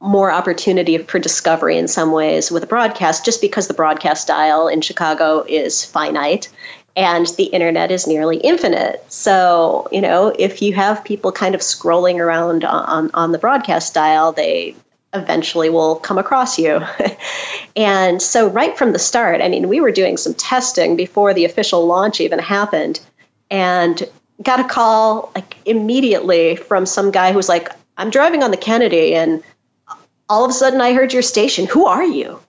more 0.00 0.30
opportunity 0.30 0.98
for 0.98 1.18
discovery 1.18 1.78
in 1.78 1.88
some 1.88 2.12
ways 2.12 2.50
with 2.50 2.62
a 2.62 2.66
broadcast 2.66 3.24
just 3.24 3.40
because 3.40 3.66
the 3.66 3.74
broadcast 3.74 4.28
dial 4.28 4.68
in 4.68 4.80
Chicago 4.80 5.44
is 5.48 5.84
finite 5.84 6.48
and 6.96 7.26
the 7.36 7.44
internet 7.44 7.90
is 7.90 8.06
nearly 8.06 8.38
infinite. 8.38 9.04
So, 9.12 9.88
you 9.92 10.00
know, 10.00 10.34
if 10.38 10.62
you 10.62 10.74
have 10.74 11.04
people 11.04 11.32
kind 11.32 11.54
of 11.54 11.60
scrolling 11.60 12.18
around 12.18 12.64
on, 12.64 13.10
on 13.12 13.32
the 13.32 13.38
broadcast 13.38 13.94
dial, 13.94 14.32
they 14.32 14.74
eventually 15.12 15.68
will 15.68 15.96
come 15.96 16.18
across 16.18 16.58
you. 16.58 16.80
and 17.76 18.20
so, 18.20 18.48
right 18.48 18.76
from 18.76 18.92
the 18.92 18.98
start, 18.98 19.40
I 19.42 19.48
mean, 19.48 19.68
we 19.68 19.80
were 19.80 19.92
doing 19.92 20.16
some 20.16 20.34
testing 20.34 20.96
before 20.96 21.34
the 21.34 21.44
official 21.44 21.86
launch 21.86 22.20
even 22.20 22.38
happened. 22.38 23.00
And 23.50 24.02
got 24.42 24.60
a 24.60 24.64
call 24.64 25.32
like 25.34 25.56
immediately 25.64 26.56
from 26.56 26.86
some 26.86 27.10
guy 27.10 27.30
who 27.30 27.36
was 27.36 27.48
like, 27.48 27.70
I'm 27.96 28.10
driving 28.10 28.42
on 28.42 28.50
the 28.50 28.56
Kennedy 28.56 29.14
and 29.14 29.42
all 30.28 30.44
of 30.44 30.50
a 30.50 30.54
sudden 30.54 30.80
I 30.80 30.92
heard 30.92 31.12
your 31.12 31.22
station. 31.22 31.66
Who 31.66 31.86
are 31.86 32.04
you? 32.04 32.40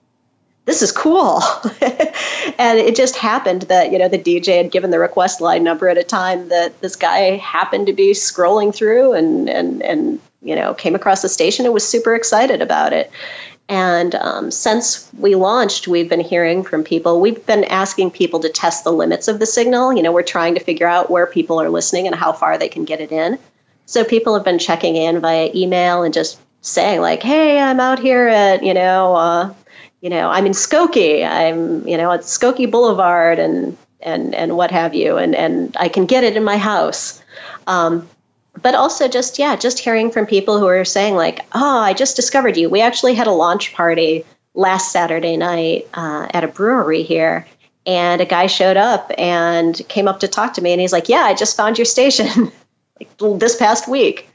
This 0.66 0.82
is 0.82 0.92
cool. 0.92 1.40
and 2.58 2.78
it 2.78 2.94
just 2.94 3.16
happened 3.16 3.62
that, 3.62 3.90
you 3.90 3.98
know, 3.98 4.08
the 4.08 4.18
DJ 4.18 4.58
had 4.58 4.70
given 4.70 4.90
the 4.90 4.98
request 4.98 5.40
line 5.40 5.64
number 5.64 5.88
at 5.88 5.96
a 5.96 6.04
time 6.04 6.48
that 6.48 6.78
this 6.82 6.94
guy 6.94 7.36
happened 7.36 7.86
to 7.86 7.94
be 7.94 8.12
scrolling 8.12 8.74
through 8.74 9.14
and 9.14 9.48
and 9.48 9.82
and 9.82 10.20
you 10.42 10.54
know, 10.54 10.74
came 10.74 10.94
across 10.94 11.22
the 11.22 11.28
station 11.28 11.64
and 11.64 11.74
was 11.74 11.88
super 11.88 12.14
excited 12.14 12.62
about 12.62 12.92
it. 12.92 13.10
And 13.68 14.14
um, 14.14 14.50
since 14.50 15.10
we 15.18 15.34
launched, 15.34 15.88
we've 15.88 16.08
been 16.08 16.20
hearing 16.20 16.62
from 16.62 16.82
people. 16.82 17.20
We've 17.20 17.44
been 17.44 17.64
asking 17.64 18.12
people 18.12 18.40
to 18.40 18.48
test 18.48 18.82
the 18.82 18.92
limits 18.92 19.28
of 19.28 19.40
the 19.40 19.46
signal. 19.46 19.92
You 19.92 20.02
know, 20.02 20.12
we're 20.12 20.22
trying 20.22 20.54
to 20.54 20.60
figure 20.60 20.86
out 20.86 21.10
where 21.10 21.26
people 21.26 21.60
are 21.60 21.68
listening 21.68 22.06
and 22.06 22.16
how 22.16 22.32
far 22.32 22.56
they 22.56 22.68
can 22.68 22.86
get 22.86 23.00
it 23.00 23.12
in. 23.12 23.38
So 23.84 24.04
people 24.04 24.34
have 24.34 24.44
been 24.44 24.58
checking 24.58 24.96
in 24.96 25.20
via 25.20 25.50
email 25.54 26.02
and 26.02 26.14
just 26.14 26.38
saying 26.62 27.00
like, 27.00 27.22
"Hey, 27.22 27.58
I'm 27.58 27.80
out 27.80 27.98
here 27.98 28.28
at 28.28 28.62
you 28.62 28.72
know, 28.72 29.14
uh, 29.14 29.54
you 30.00 30.10
know, 30.10 30.30
I'm 30.30 30.46
in 30.46 30.52
Skokie. 30.52 31.26
I'm 31.26 31.86
you 31.86 31.96
know 31.96 32.10
at 32.12 32.20
Skokie 32.20 32.70
Boulevard 32.70 33.38
and 33.38 33.76
and 34.00 34.34
and 34.34 34.56
what 34.56 34.70
have 34.70 34.94
you, 34.94 35.18
and 35.18 35.34
and 35.34 35.76
I 35.78 35.88
can 35.88 36.06
get 36.06 36.24
it 36.24 36.36
in 36.36 36.44
my 36.44 36.56
house." 36.56 37.22
Um, 37.66 38.08
but 38.62 38.74
also 38.74 39.08
just 39.08 39.38
yeah 39.38 39.56
just 39.56 39.78
hearing 39.78 40.10
from 40.10 40.26
people 40.26 40.58
who 40.58 40.66
are 40.66 40.84
saying 40.84 41.14
like 41.14 41.40
oh 41.52 41.78
i 41.78 41.92
just 41.92 42.16
discovered 42.16 42.56
you. 42.56 42.68
We 42.68 42.80
actually 42.80 43.14
had 43.14 43.26
a 43.26 43.32
launch 43.32 43.72
party 43.74 44.24
last 44.54 44.92
saturday 44.92 45.36
night 45.36 45.88
uh, 45.94 46.28
at 46.30 46.44
a 46.44 46.48
brewery 46.48 47.02
here 47.02 47.46
and 47.86 48.20
a 48.20 48.26
guy 48.26 48.46
showed 48.46 48.76
up 48.76 49.10
and 49.16 49.80
came 49.88 50.08
up 50.08 50.20
to 50.20 50.28
talk 50.28 50.54
to 50.54 50.62
me 50.62 50.72
and 50.72 50.80
he's 50.80 50.92
like 50.92 51.08
yeah 51.08 51.22
i 51.22 51.34
just 51.34 51.56
found 51.56 51.78
your 51.78 51.84
station 51.84 52.50
this 53.18 53.56
past 53.56 53.88
week 53.88 54.28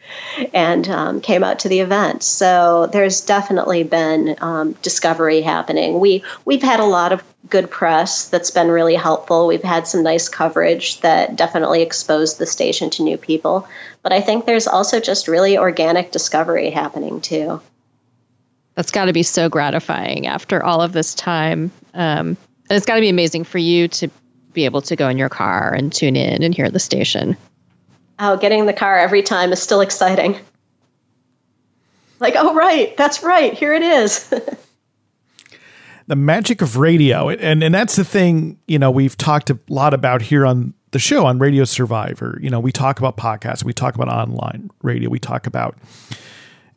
and 0.54 0.88
um, 0.90 1.22
came 1.22 1.44
out 1.44 1.60
to 1.60 1.70
the 1.70 1.80
event 1.80 2.24
so 2.24 2.88
there's 2.88 3.22
definitely 3.22 3.84
been 3.84 4.36
um, 4.42 4.74
discovery 4.82 5.42
happening 5.42 6.00
we 6.00 6.24
we've 6.46 6.64
had 6.64 6.80
a 6.80 6.86
lot 6.86 7.12
of 7.12 7.24
good 7.50 7.70
press 7.70 8.30
that's 8.30 8.52
been 8.52 8.70
really 8.70 8.96
helpful 8.96 9.48
we've 9.48 9.64
had 9.64 9.88
some 9.88 10.04
nice 10.04 10.30
coverage 10.30 11.02
that 11.02 11.36
definitely 11.36 11.82
exposed 11.82 12.38
the 12.38 12.46
station 12.46 12.90
to 12.90 13.04
new 13.04 13.18
people 13.18 13.68
but 14.04 14.12
I 14.12 14.20
think 14.20 14.46
there's 14.46 14.68
also 14.68 15.00
just 15.00 15.28
really 15.28 15.58
organic 15.58 16.12
discovery 16.12 16.70
happening 16.70 17.22
too. 17.22 17.62
That's 18.76 18.92
got 18.92 19.06
to 19.06 19.14
be 19.14 19.24
so 19.24 19.50
gratifying 19.50 20.28
after 20.28 20.64
all 20.64 20.82
of 20.82 20.92
this 20.92 21.16
time. 21.16 21.72
Um, 21.94 22.38
and 22.70 22.78
it's 22.78 22.86
got 22.86 22.96
to 22.96 23.02
be 23.02 23.10
amazing 23.10 23.46
for 23.46 23.60
you 23.60 23.88
to 23.88 24.10
be 24.52 24.66
able 24.66 24.82
to 24.84 24.96
go 24.96 25.08
in 25.10 25.18
your 25.18 25.30
car 25.30 25.74
and 25.74 25.92
tune 25.92 26.16
in 26.16 26.44
and 26.44 26.54
hear 26.54 26.70
the 26.70 26.80
station. 26.80 27.38
Oh, 28.26 28.38
getting 28.38 28.60
in 28.60 28.66
the 28.68 28.74
car 28.74 28.98
every 28.98 29.22
time 29.22 29.52
is 29.52 29.62
still 29.62 29.82
exciting. 29.82 30.40
Like, 32.22 32.36
oh, 32.38 32.56
right, 32.56 32.96
that's 32.96 33.22
right, 33.22 33.54
here 33.54 33.74
it 33.74 33.84
is. 33.84 34.34
the 36.08 36.16
magic 36.16 36.62
of 36.62 36.78
radio. 36.78 37.28
And, 37.28 37.62
and 37.62 37.76
that's 37.76 37.98
the 37.98 38.06
thing, 38.06 38.60
you 38.66 38.80
know, 38.80 38.90
we've 38.92 39.18
talked 39.18 39.50
a 39.50 39.60
lot 39.68 39.94
about 39.94 40.22
here 40.22 40.46
on 40.46 40.74
the 40.92 41.00
show 41.00 41.26
on 41.26 41.38
Radio 41.38 41.66
Survivor. 41.66 42.40
You 42.42 42.50
know, 42.50 42.62
we 42.62 42.72
talk 42.72 42.98
about 42.98 43.18
podcasts, 43.18 43.66
we 43.66 43.74
talk 43.74 43.94
about 43.96 44.08
online 44.08 44.70
radio, 44.82 45.10
we 45.10 45.20
talk 45.20 45.46
about 45.46 45.78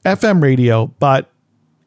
FM 0.05 0.43
radio, 0.43 0.89
but 0.99 1.31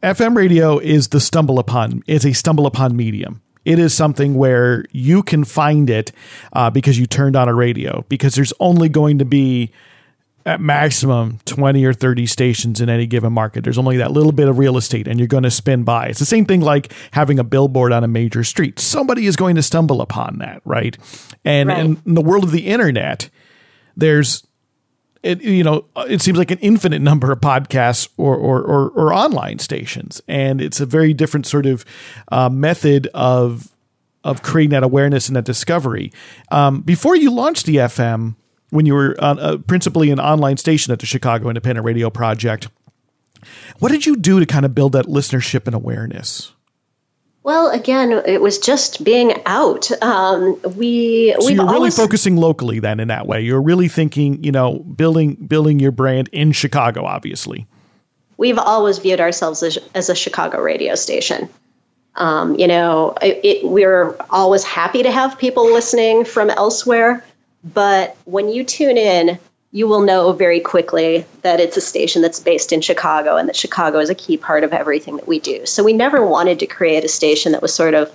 FM 0.02 0.38
radio 0.38 0.80
is 0.80 1.10
the 1.10 1.20
stumble 1.20 1.60
upon, 1.60 2.02
is 2.08 2.26
a 2.26 2.32
stumble 2.32 2.66
upon 2.66 2.96
medium. 2.96 3.42
It 3.70 3.78
is 3.78 3.94
something 3.94 4.34
where 4.34 4.84
you 4.92 5.22
can 5.22 5.44
find 5.44 5.92
it 5.92 6.12
uh, 6.54 6.72
because 6.72 6.98
you 6.98 7.06
turned 7.06 7.36
on 7.36 7.48
a 7.48 7.54
radio, 7.54 8.04
because 8.10 8.34
there's 8.34 8.52
only 8.60 8.90
going 8.90 9.20
to 9.20 9.26
be 9.26 9.72
at 10.44 10.60
maximum 10.60 11.38
20 11.46 11.86
or 11.86 11.94
30 11.94 12.26
stations 12.26 12.82
in 12.82 12.90
any 12.90 13.06
given 13.06 13.32
market. 13.32 13.64
There's 13.64 13.78
only 13.78 13.98
that 13.98 14.12
little 14.12 14.32
bit 14.32 14.48
of 14.48 14.58
real 14.58 14.76
estate 14.76 15.08
and 15.08 15.20
you're 15.20 15.28
going 15.28 15.44
to 15.44 15.52
spin 15.52 15.84
by. 15.84 16.08
It's 16.08 16.18
the 16.18 16.26
same 16.26 16.46
thing 16.46 16.62
like 16.62 16.92
having 17.12 17.38
a 17.38 17.44
billboard 17.44 17.92
on 17.92 18.04
a 18.04 18.08
major 18.08 18.44
street. 18.44 18.80
Somebody 18.80 19.28
is 19.28 19.36
going 19.36 19.56
to 19.56 19.62
stumble 19.62 20.02
upon 20.02 20.40
that, 20.40 20.64
right? 20.66 20.98
And 21.46 21.70
right. 21.70 21.86
in 21.86 22.16
the 22.16 22.22
world 22.22 22.44
of 22.44 22.50
the 22.50 22.66
internet, 22.66 23.30
there's 23.96 24.48
it, 25.24 25.42
you 25.42 25.64
know, 25.64 25.86
it 25.98 26.22
seems 26.22 26.38
like 26.38 26.52
an 26.52 26.60
infinite 26.60 27.02
number 27.02 27.32
of 27.32 27.40
podcasts 27.40 28.10
or, 28.18 28.36
or, 28.36 28.62
or, 28.62 28.90
or 28.90 29.14
online 29.14 29.60
stations. 29.60 30.22
And 30.28 30.62
it's 30.62 30.80
a 30.80 30.86
very 30.86 31.14
different 31.14 31.46
sort 31.46 31.66
of 31.66 31.86
uh, 32.32 32.50
method 32.50 33.08
of, 33.14 33.70
of 34.24 34.42
creating 34.42 34.72
that 34.72 34.84
awareness 34.84 35.28
and 35.28 35.36
that 35.36 35.46
discovery. 35.46 36.12
Um, 36.52 36.82
before 36.82 37.16
you 37.16 37.32
launched 37.32 37.66
the 37.66 37.78
FM, 37.78 38.36
when 38.70 38.86
you 38.86 38.94
were 38.94 39.16
uh, 39.20 39.58
principally 39.68 40.12
an 40.12 40.20
online 40.20 40.58
station 40.58 40.94
at 40.94 41.00
the 41.00 41.06
Chicago 41.06 41.50
Independent 41.50 41.86
Radio 41.86 42.10
Project. 42.10 42.68
What 43.80 43.92
did 43.92 44.06
you 44.06 44.16
do 44.16 44.40
to 44.40 44.46
kind 44.46 44.66
of 44.66 44.76
build 44.76 44.92
that 44.94 45.06
listenership 45.06 45.66
and 45.66 45.76
awareness? 45.76 46.54
Well, 47.50 47.72
again, 47.72 48.12
it 48.28 48.44
was 48.44 48.60
just 48.60 49.04
being 49.04 49.42
out. 49.48 49.92
Um, 50.04 50.62
we 50.76 51.34
so 51.40 51.48
we've 51.48 51.56
you're 51.56 51.66
really 51.66 51.78
always, 51.78 51.96
focusing 51.96 52.36
locally 52.36 52.80
then 52.80 53.00
in 53.00 53.08
that 53.08 53.26
way. 53.26 53.42
You're 53.42 53.60
really 53.60 53.88
thinking, 53.88 54.44
you 54.44 54.52
know, 54.52 54.82
building 54.82 55.34
building 55.34 55.80
your 55.80 55.92
brand 55.92 56.30
in 56.32 56.52
Chicago. 56.52 57.06
Obviously, 57.06 57.66
we've 58.38 58.60
always 58.60 59.00
viewed 59.00 59.20
ourselves 59.20 59.64
as, 59.64 59.80
as 59.96 60.12
a 60.12 60.16
Chicago 60.16 60.62
radio 60.62 60.94
station. 60.94 61.50
Um, 62.18 62.54
you 62.60 62.68
know, 62.68 63.16
it, 63.20 63.40
it, 63.44 63.66
we're 63.66 64.16
always 64.30 64.64
happy 64.64 65.02
to 65.02 65.12
have 65.12 65.36
people 65.40 65.74
listening 65.74 66.26
from 66.26 66.52
elsewhere, 66.52 67.26
but 67.64 68.16
when 68.26 68.50
you 68.50 68.64
tune 68.64 69.00
in, 69.00 69.40
you 69.72 69.88
will 69.88 70.02
know 70.02 70.32
very 70.32 70.60
quickly 70.60 71.26
that 71.44 71.60
it's 71.60 71.78
a 71.78 71.82
station 71.82 72.22
that's 72.22 72.40
based 72.40 72.72
in 72.72 72.82
Chicago 72.82 73.38
and 73.38 73.48
that 73.48 73.56
Chicago 73.56 74.00
is 74.00 74.10
a 74.10 74.16
key 74.16 74.36
part 74.36 74.64
of 74.64 74.74
everything 74.74 75.16
that 75.18 75.28
we 75.28 75.40
do. 75.40 75.66
So 75.66 75.84
we 75.84 75.94
never 75.94 76.26
wanted 76.26 76.60
to 76.60 76.66
create 76.66 77.04
a 77.04 77.10
station 77.10 77.52
that 77.52 77.62
was 77.62 77.74
sort 77.74 77.94
of 77.94 78.12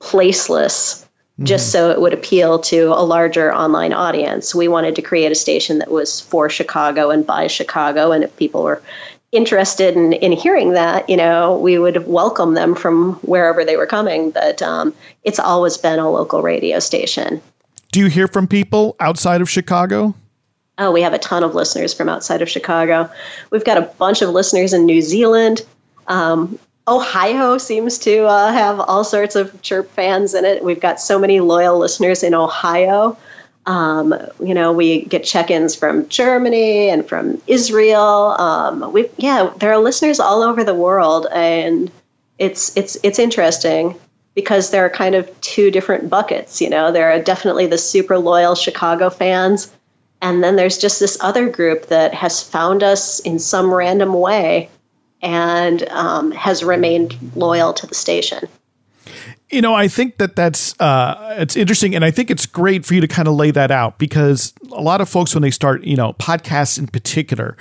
placeless 0.00 1.04
mm-hmm. 1.04 1.44
just 1.44 1.72
so 1.72 1.90
it 1.90 2.00
would 2.00 2.14
appeal 2.14 2.58
to 2.60 2.86
a 2.86 3.04
larger 3.04 3.54
online 3.54 3.92
audience. 3.92 4.54
We 4.54 4.68
wanted 4.68 4.96
to 4.96 5.02
create 5.02 5.30
a 5.30 5.34
station 5.34 5.78
that 5.78 5.90
was 5.90 6.20
for 6.20 6.48
Chicago 6.48 7.10
and 7.10 7.26
by 7.26 7.48
Chicago. 7.48 8.12
And 8.12 8.24
if 8.24 8.34
people 8.36 8.62
were 8.62 8.82
interested 9.30 9.94
in, 9.94 10.14
in 10.14 10.32
hearing 10.32 10.72
that, 10.72 11.06
you 11.10 11.18
know, 11.18 11.58
we 11.58 11.78
would 11.78 12.06
welcome 12.06 12.54
them 12.54 12.74
from 12.74 13.14
wherever 13.16 13.62
they 13.62 13.76
were 13.76 13.86
coming. 13.86 14.30
But 14.30 14.62
um, 14.62 14.94
it's 15.24 15.38
always 15.38 15.76
been 15.76 15.98
a 15.98 16.10
local 16.10 16.40
radio 16.40 16.78
station. 16.78 17.42
Do 17.92 18.00
you 18.00 18.06
hear 18.06 18.26
from 18.26 18.48
people 18.48 18.96
outside 19.00 19.42
of 19.42 19.50
Chicago? 19.50 20.14
Oh, 20.78 20.92
we 20.92 21.02
have 21.02 21.12
a 21.12 21.18
ton 21.18 21.42
of 21.42 21.54
listeners 21.54 21.92
from 21.92 22.08
outside 22.08 22.40
of 22.40 22.48
Chicago. 22.48 23.10
We've 23.50 23.64
got 23.64 23.78
a 23.78 23.82
bunch 23.82 24.22
of 24.22 24.30
listeners 24.30 24.72
in 24.72 24.86
New 24.86 25.02
Zealand. 25.02 25.62
Um, 26.06 26.58
Ohio 26.86 27.58
seems 27.58 27.98
to 27.98 28.24
uh, 28.24 28.52
have 28.52 28.80
all 28.80 29.04
sorts 29.04 29.36
of 29.36 29.60
chirp 29.60 29.90
fans 29.90 30.34
in 30.34 30.44
it. 30.44 30.64
We've 30.64 30.80
got 30.80 31.00
so 31.00 31.18
many 31.18 31.40
loyal 31.40 31.78
listeners 31.78 32.22
in 32.22 32.32
Ohio. 32.32 33.18
Um, 33.66 34.14
you 34.42 34.54
know, 34.54 34.72
we 34.72 35.02
get 35.04 35.24
check-ins 35.24 35.74
from 35.74 36.08
Germany 36.08 36.88
and 36.88 37.06
from 37.06 37.42
Israel. 37.46 38.34
Um, 38.38 38.92
we 38.92 39.10
yeah, 39.18 39.52
there 39.58 39.70
are 39.72 39.78
listeners 39.78 40.18
all 40.18 40.42
over 40.42 40.64
the 40.64 40.74
world, 40.74 41.26
and 41.34 41.90
it's 42.38 42.74
it's 42.78 42.96
it's 43.02 43.18
interesting 43.18 43.94
because 44.34 44.70
there 44.70 44.86
are 44.86 44.90
kind 44.90 45.14
of 45.14 45.28
two 45.42 45.70
different 45.70 46.08
buckets. 46.08 46.62
You 46.62 46.70
know, 46.70 46.90
there 46.90 47.10
are 47.12 47.20
definitely 47.20 47.66
the 47.66 47.76
super 47.76 48.16
loyal 48.16 48.54
Chicago 48.54 49.10
fans, 49.10 49.70
and 50.20 50.42
then 50.42 50.56
there's 50.56 50.78
just 50.78 51.00
this 51.00 51.16
other 51.20 51.48
group 51.48 51.86
that 51.86 52.14
has 52.14 52.42
found 52.42 52.82
us 52.82 53.20
in 53.20 53.38
some 53.38 53.72
random 53.72 54.12
way 54.12 54.68
and 55.22 55.88
um, 55.88 56.30
has 56.32 56.64
remained 56.64 57.16
loyal 57.34 57.72
to 57.72 57.86
the 57.86 57.94
station. 57.94 58.48
You 59.50 59.62
know, 59.62 59.74
I 59.74 59.88
think 59.88 60.18
that 60.18 60.36
that's 60.36 60.78
uh, 60.78 61.36
it's 61.38 61.56
interesting, 61.56 61.94
and 61.94 62.04
I 62.04 62.10
think 62.10 62.30
it's 62.30 62.44
great 62.44 62.84
for 62.84 62.94
you 62.94 63.00
to 63.00 63.08
kind 63.08 63.26
of 63.26 63.34
lay 63.34 63.50
that 63.50 63.70
out 63.70 63.98
because 63.98 64.52
a 64.70 64.82
lot 64.82 65.00
of 65.00 65.08
folks, 65.08 65.34
when 65.34 65.40
they 65.40 65.50
start, 65.50 65.84
you 65.84 65.96
know, 65.96 66.12
podcasts 66.14 66.78
in 66.78 66.86
particular, 66.86 67.56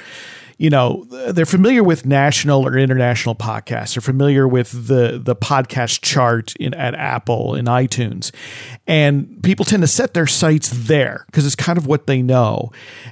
you 0.57 0.69
know 0.69 1.05
they're 1.31 1.45
familiar 1.45 1.83
with 1.83 2.05
national 2.05 2.65
or 2.65 2.77
international 2.77 3.35
podcasts. 3.35 3.95
They're 3.95 4.01
familiar 4.01 4.47
with 4.47 4.87
the 4.87 5.19
the 5.23 5.35
podcast 5.35 6.01
chart 6.01 6.55
in 6.55 6.73
at 6.73 6.95
apple 6.95 7.55
and 7.55 7.67
itunes. 7.67 8.31
And 8.87 9.41
people 9.43 9.65
tend 9.65 9.83
to 9.83 9.87
set 9.87 10.13
their 10.13 10.27
sights 10.27 10.69
there 10.69 11.25
because 11.27 11.45
it's 11.45 11.55
kind 11.55 11.77
of 11.77 11.85
what 11.85 12.07
they 12.07 12.21
know. 12.21 12.71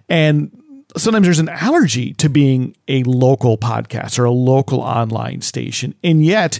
And 0.09 0.51
sometimes 0.97 1.27
there's 1.27 1.39
an 1.39 1.49
allergy 1.49 2.13
to 2.13 2.29
being 2.29 2.75
a 2.87 3.03
local 3.03 3.57
podcast 3.57 4.17
or 4.17 4.25
a 4.25 4.31
local 4.31 4.79
online 4.79 5.41
station. 5.41 5.93
And 6.03 6.23
yet 6.25 6.59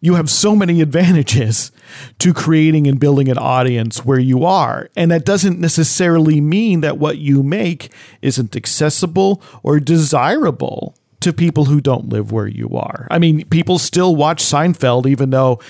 you 0.00 0.14
have 0.14 0.30
so 0.30 0.54
many 0.54 0.80
advantages 0.80 1.72
to 2.18 2.32
creating 2.32 2.86
and 2.86 3.00
building 3.00 3.28
an 3.28 3.38
audience 3.38 4.04
where 4.04 4.18
you 4.18 4.44
are. 4.44 4.88
And 4.96 5.10
that 5.10 5.24
doesn't 5.24 5.58
necessarily 5.58 6.40
mean 6.40 6.80
that 6.82 6.98
what 6.98 7.18
you 7.18 7.42
make 7.42 7.92
isn't 8.22 8.54
accessible 8.54 9.42
or 9.62 9.80
desirable 9.80 10.94
to 11.20 11.32
people 11.32 11.64
who 11.64 11.80
don't 11.80 12.08
live 12.08 12.30
where 12.30 12.46
you 12.46 12.70
are. 12.76 13.08
I 13.10 13.18
mean, 13.18 13.44
people 13.48 13.78
still 13.78 14.14
watch 14.14 14.42
Seinfeld, 14.42 15.06
even 15.06 15.30
though 15.30 15.60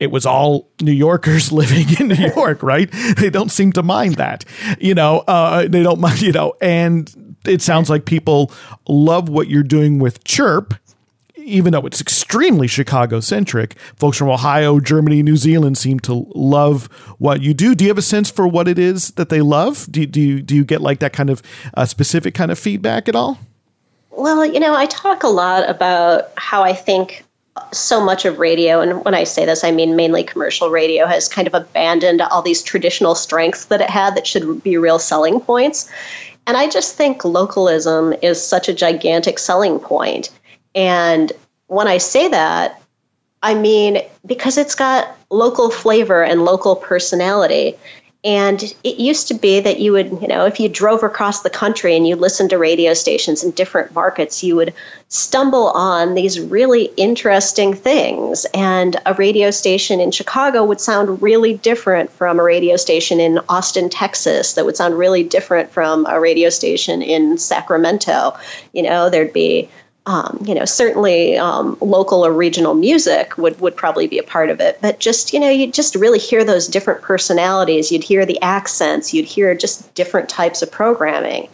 it 0.00 0.10
was 0.10 0.24
all 0.24 0.70
New 0.80 0.92
Yorkers 0.92 1.52
living 1.52 1.86
in 2.00 2.08
New 2.08 2.32
York, 2.34 2.62
right? 2.62 2.90
They 3.16 3.30
don't 3.30 3.50
seem 3.50 3.72
to 3.72 3.82
mind 3.82 4.16
that, 4.16 4.44
you 4.78 4.94
know, 4.94 5.18
uh, 5.28 5.68
they 5.68 5.82
don't 5.82 6.00
mind, 6.00 6.22
you 6.22 6.32
know, 6.32 6.54
and 6.60 7.38
it 7.46 7.60
sounds 7.60 7.90
like 7.90 8.06
people 8.06 8.50
love 8.88 9.28
what 9.28 9.48
you're 9.48 9.62
doing 9.62 9.98
with 9.98 10.24
Chirp 10.24 10.74
even 11.44 11.72
though 11.72 11.86
it's 11.86 12.00
extremely 12.00 12.66
Chicago 12.66 13.20
centric, 13.20 13.78
folks 13.96 14.16
from 14.16 14.28
Ohio, 14.28 14.80
Germany, 14.80 15.22
New 15.22 15.36
Zealand 15.36 15.78
seem 15.78 16.00
to 16.00 16.26
love 16.34 16.86
what 17.18 17.42
you 17.42 17.54
do. 17.54 17.74
Do 17.74 17.84
you 17.84 17.90
have 17.90 17.98
a 17.98 18.02
sense 18.02 18.30
for 18.30 18.48
what 18.48 18.66
it 18.66 18.78
is 18.78 19.12
that 19.12 19.28
they 19.28 19.40
love? 19.40 19.86
Do, 19.90 20.04
do, 20.06 20.20
you, 20.20 20.42
do 20.42 20.54
you 20.56 20.64
get 20.64 20.80
like 20.80 21.00
that 21.00 21.12
kind 21.12 21.30
of 21.30 21.42
uh, 21.74 21.84
specific 21.84 22.34
kind 22.34 22.50
of 22.50 22.58
feedback 22.58 23.08
at 23.08 23.14
all? 23.14 23.38
Well, 24.10 24.44
you 24.44 24.60
know, 24.60 24.74
I 24.74 24.86
talk 24.86 25.22
a 25.22 25.28
lot 25.28 25.68
about 25.68 26.30
how 26.36 26.62
I 26.62 26.72
think 26.72 27.24
so 27.72 28.04
much 28.04 28.24
of 28.24 28.38
radio, 28.38 28.80
and 28.80 29.04
when 29.04 29.14
I 29.14 29.24
say 29.24 29.44
this, 29.44 29.62
I 29.64 29.70
mean 29.70 29.96
mainly 29.96 30.24
commercial 30.24 30.70
radio, 30.70 31.06
has 31.06 31.28
kind 31.28 31.46
of 31.46 31.54
abandoned 31.54 32.20
all 32.20 32.42
these 32.42 32.62
traditional 32.62 33.14
strengths 33.14 33.66
that 33.66 33.80
it 33.80 33.90
had 33.90 34.16
that 34.16 34.26
should 34.26 34.62
be 34.62 34.76
real 34.76 34.98
selling 34.98 35.40
points. 35.40 35.90
And 36.46 36.56
I 36.56 36.68
just 36.68 36.94
think 36.94 37.24
localism 37.24 38.14
is 38.22 38.42
such 38.42 38.68
a 38.68 38.74
gigantic 38.74 39.38
selling 39.38 39.78
point. 39.78 40.30
And 40.74 41.32
when 41.66 41.88
I 41.88 41.98
say 41.98 42.28
that, 42.28 42.80
I 43.42 43.54
mean 43.54 44.00
because 44.24 44.56
it's 44.56 44.74
got 44.74 45.16
local 45.30 45.70
flavor 45.70 46.22
and 46.22 46.44
local 46.44 46.76
personality. 46.76 47.76
And 48.24 48.62
it 48.82 48.98
used 48.98 49.28
to 49.28 49.34
be 49.34 49.60
that 49.60 49.80
you 49.80 49.92
would, 49.92 50.10
you 50.22 50.28
know, 50.28 50.46
if 50.46 50.58
you 50.58 50.66
drove 50.70 51.02
across 51.02 51.42
the 51.42 51.50
country 51.50 51.94
and 51.94 52.08
you 52.08 52.16
listened 52.16 52.48
to 52.50 52.58
radio 52.58 52.94
stations 52.94 53.44
in 53.44 53.50
different 53.50 53.94
markets, 53.94 54.42
you 54.42 54.56
would 54.56 54.72
stumble 55.08 55.68
on 55.72 56.14
these 56.14 56.40
really 56.40 56.84
interesting 56.96 57.74
things. 57.74 58.46
And 58.54 58.96
a 59.04 59.12
radio 59.12 59.50
station 59.50 60.00
in 60.00 60.10
Chicago 60.10 60.64
would 60.64 60.80
sound 60.80 61.20
really 61.20 61.52
different 61.58 62.10
from 62.10 62.40
a 62.40 62.42
radio 62.42 62.76
station 62.76 63.20
in 63.20 63.40
Austin, 63.50 63.90
Texas, 63.90 64.54
that 64.54 64.64
would 64.64 64.78
sound 64.78 64.96
really 64.96 65.22
different 65.22 65.70
from 65.70 66.06
a 66.06 66.18
radio 66.18 66.48
station 66.48 67.02
in 67.02 67.36
Sacramento. 67.36 68.38
You 68.72 68.84
know, 68.84 69.10
there'd 69.10 69.34
be 69.34 69.68
um, 70.06 70.38
you 70.44 70.54
know, 70.54 70.66
certainly 70.66 71.38
um, 71.38 71.78
local 71.80 72.24
or 72.24 72.32
regional 72.32 72.74
music 72.74 73.38
would, 73.38 73.58
would 73.60 73.74
probably 73.74 74.06
be 74.06 74.18
a 74.18 74.22
part 74.22 74.50
of 74.50 74.60
it. 74.60 74.78
But 74.82 75.00
just, 75.00 75.32
you 75.32 75.40
know, 75.40 75.48
you'd 75.48 75.72
just 75.72 75.94
really 75.94 76.18
hear 76.18 76.44
those 76.44 76.68
different 76.68 77.00
personalities. 77.00 77.90
You'd 77.90 78.04
hear 78.04 78.26
the 78.26 78.40
accents. 78.42 79.14
You'd 79.14 79.24
hear 79.24 79.54
just 79.54 79.94
different 79.94 80.28
types 80.28 80.60
of 80.60 80.70
programming. 80.70 81.48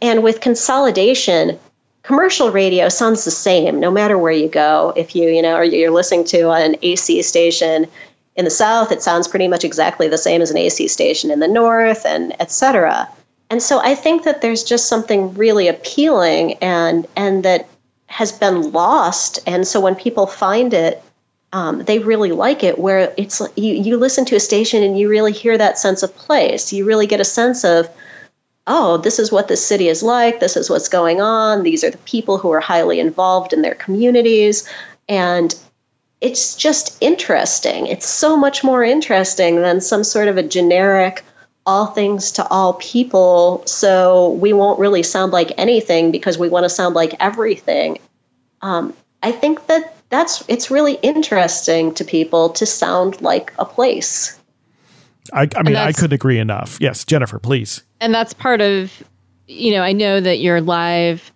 And 0.00 0.22
with 0.22 0.40
consolidation, 0.40 1.58
commercial 2.02 2.50
radio 2.50 2.88
sounds 2.88 3.24
the 3.26 3.30
same 3.30 3.78
no 3.78 3.90
matter 3.90 4.16
where 4.16 4.32
you 4.32 4.48
go. 4.48 4.94
If 4.96 5.14
you, 5.14 5.28
you 5.28 5.42
know, 5.42 5.56
or 5.56 5.64
you're 5.64 5.90
listening 5.90 6.24
to 6.26 6.50
an 6.50 6.76
AC 6.80 7.20
station 7.22 7.86
in 8.36 8.46
the 8.46 8.50
South, 8.50 8.92
it 8.92 9.02
sounds 9.02 9.28
pretty 9.28 9.48
much 9.48 9.62
exactly 9.64 10.08
the 10.08 10.16
same 10.16 10.40
as 10.40 10.50
an 10.50 10.56
AC 10.56 10.88
station 10.88 11.30
in 11.30 11.40
the 11.40 11.48
North, 11.48 12.06
and 12.06 12.34
et 12.40 12.50
cetera. 12.50 13.06
And 13.50 13.62
so 13.62 13.80
I 13.80 13.94
think 13.94 14.22
that 14.22 14.40
there's 14.40 14.64
just 14.64 14.88
something 14.88 15.34
really 15.34 15.68
appealing 15.68 16.54
and 16.62 17.06
and 17.16 17.44
that 17.44 17.68
has 18.10 18.32
been 18.32 18.72
lost. 18.72 19.38
And 19.46 19.66
so 19.66 19.80
when 19.80 19.94
people 19.94 20.26
find 20.26 20.74
it, 20.74 21.02
um, 21.52 21.84
they 21.84 22.00
really 22.00 22.32
like 22.32 22.64
it. 22.64 22.78
Where 22.78 23.14
it's 23.16 23.40
you, 23.56 23.74
you 23.74 23.96
listen 23.96 24.24
to 24.26 24.36
a 24.36 24.40
station 24.40 24.82
and 24.82 24.98
you 24.98 25.08
really 25.08 25.32
hear 25.32 25.56
that 25.56 25.78
sense 25.78 26.02
of 26.02 26.14
place. 26.16 26.72
You 26.72 26.84
really 26.84 27.06
get 27.06 27.20
a 27.20 27.24
sense 27.24 27.64
of, 27.64 27.88
oh, 28.66 28.96
this 28.98 29.18
is 29.20 29.30
what 29.30 29.46
this 29.46 29.64
city 29.64 29.88
is 29.88 30.02
like. 30.02 30.40
This 30.40 30.56
is 30.56 30.68
what's 30.68 30.88
going 30.88 31.20
on. 31.20 31.62
These 31.62 31.84
are 31.84 31.90
the 31.90 31.98
people 31.98 32.36
who 32.36 32.50
are 32.50 32.60
highly 32.60 32.98
involved 32.98 33.52
in 33.52 33.62
their 33.62 33.76
communities, 33.76 34.68
and 35.08 35.54
it's 36.20 36.56
just 36.56 36.98
interesting. 37.00 37.86
It's 37.86 38.08
so 38.08 38.36
much 38.36 38.62
more 38.62 38.84
interesting 38.84 39.62
than 39.62 39.80
some 39.80 40.04
sort 40.04 40.28
of 40.28 40.36
a 40.36 40.42
generic 40.42 41.24
all 41.70 41.86
things 41.86 42.32
to 42.32 42.46
all 42.48 42.74
people. 42.74 43.62
So 43.64 44.32
we 44.32 44.52
won't 44.52 44.80
really 44.80 45.04
sound 45.04 45.30
like 45.30 45.52
anything 45.56 46.10
because 46.10 46.36
we 46.36 46.48
want 46.48 46.64
to 46.64 46.68
sound 46.68 46.96
like 46.96 47.14
everything. 47.20 47.98
Um, 48.60 48.92
I 49.22 49.30
think 49.30 49.68
that 49.68 49.94
that's 50.08 50.42
it's 50.48 50.68
really 50.68 50.94
interesting 50.94 51.94
to 51.94 52.04
people 52.04 52.48
to 52.50 52.66
sound 52.66 53.22
like 53.22 53.54
a 53.60 53.64
place. 53.64 54.36
I, 55.32 55.48
I 55.56 55.62
mean, 55.62 55.76
I 55.76 55.92
couldn't 55.92 56.12
agree 56.12 56.40
enough. 56.40 56.76
Yes, 56.80 57.04
Jennifer, 57.04 57.38
please. 57.38 57.84
And 58.00 58.12
that's 58.12 58.34
part 58.34 58.60
of, 58.60 59.04
you 59.46 59.70
know, 59.70 59.82
I 59.82 59.92
know 59.92 60.20
that 60.20 60.40
you're 60.40 60.60
live. 60.60 61.30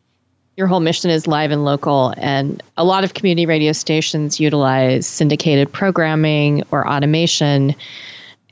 Your 0.57 0.67
whole 0.67 0.81
mission 0.81 1.11
is 1.11 1.29
live 1.29 1.53
and 1.53 1.65
local, 1.65 2.13
and 2.17 2.61
a 2.77 2.85
lot 2.85 3.05
of 3.05 3.15
community 3.15 3.47
radio 3.47 3.71
stations 3.73 4.41
utilize 4.41 5.07
syndicated 5.07 5.73
programming 5.73 6.65
or 6.73 6.89
automation 6.89 7.77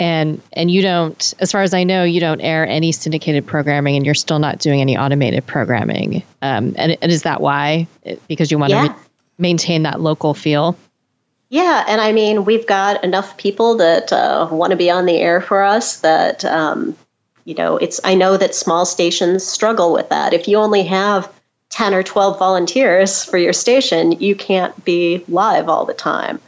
and 0.02 0.42
and 0.54 0.68
you 0.68 0.82
don't 0.82 1.32
as 1.38 1.52
far 1.52 1.62
as 1.62 1.72
i 1.72 1.84
know 1.84 2.02
you 2.02 2.18
don't 2.18 2.40
air 2.40 2.66
any 2.66 2.90
syndicated 2.90 3.46
programming 3.46 3.94
and 3.94 4.04
you're 4.04 4.16
still 4.16 4.40
not 4.40 4.58
doing 4.58 4.80
any 4.80 4.98
automated 4.98 5.46
programming. 5.46 6.24
Um, 6.42 6.74
and, 6.76 6.98
and 7.00 7.12
is 7.12 7.22
that 7.22 7.40
why? 7.40 7.86
Because 8.26 8.50
you 8.50 8.58
want 8.58 8.70
yeah. 8.70 8.88
to 8.88 8.92
re- 8.92 8.98
maintain 9.38 9.84
that 9.84 10.00
local 10.00 10.34
feel? 10.34 10.76
Yeah 11.50 11.84
and 11.86 12.00
i 12.00 12.10
mean 12.12 12.44
we've 12.44 12.66
got 12.66 13.04
enough 13.04 13.36
people 13.36 13.76
that 13.76 14.12
uh, 14.12 14.48
want 14.50 14.72
to 14.72 14.76
be 14.76 14.90
on 14.90 15.06
the 15.06 15.18
air 15.18 15.40
for 15.40 15.62
us 15.62 16.00
that 16.00 16.44
um, 16.44 16.96
you 17.44 17.54
know 17.54 17.76
it's 17.76 18.00
i 18.02 18.14
know 18.14 18.36
that 18.36 18.56
small 18.56 18.84
stations 18.84 19.46
struggle 19.46 19.92
with 19.92 20.08
that. 20.08 20.34
If 20.34 20.48
you 20.48 20.56
only 20.56 20.82
have 20.82 21.32
10 21.70 21.94
or 21.94 22.02
12 22.02 22.38
volunteers 22.38 23.24
for 23.24 23.38
your 23.38 23.52
station 23.52 24.12
you 24.12 24.34
can't 24.34 24.84
be 24.84 25.24
live 25.28 25.68
all 25.68 25.84
the 25.84 25.94
time 25.94 26.40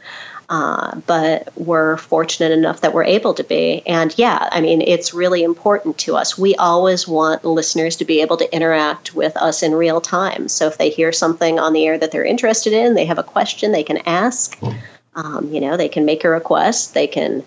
uh, 0.49 0.99
but 1.07 1.49
we're 1.55 1.97
fortunate 1.97 2.51
enough 2.51 2.81
that 2.81 2.93
we're 2.93 3.03
able 3.03 3.33
to 3.33 3.43
be. 3.43 3.81
And 3.85 4.13
yeah, 4.17 4.49
I 4.51 4.61
mean, 4.61 4.81
it's 4.81 5.13
really 5.13 5.43
important 5.43 5.97
to 5.99 6.15
us. 6.15 6.37
We 6.37 6.55
always 6.55 7.07
want 7.07 7.43
listeners 7.43 7.97
to 7.97 8.05
be 8.05 8.21
able 8.21 8.37
to 8.37 8.55
interact 8.55 9.15
with 9.15 9.35
us 9.37 9.63
in 9.63 9.73
real 9.73 10.01
time. 10.01 10.47
So 10.47 10.67
if 10.67 10.77
they 10.77 10.89
hear 10.89 11.11
something 11.11 11.59
on 11.59 11.73
the 11.73 11.85
air 11.85 11.97
that 11.97 12.11
they're 12.11 12.25
interested 12.25 12.73
in, 12.73 12.93
they 12.93 13.05
have 13.05 13.19
a 13.19 13.23
question, 13.23 13.71
they 13.71 13.83
can 13.83 13.97
ask. 14.05 14.59
Um, 15.15 15.51
you 15.51 15.61
know, 15.61 15.77
they 15.77 15.89
can 15.89 16.05
make 16.05 16.25
a 16.25 16.29
request, 16.29 16.93
they 16.93 17.07
can 17.07 17.43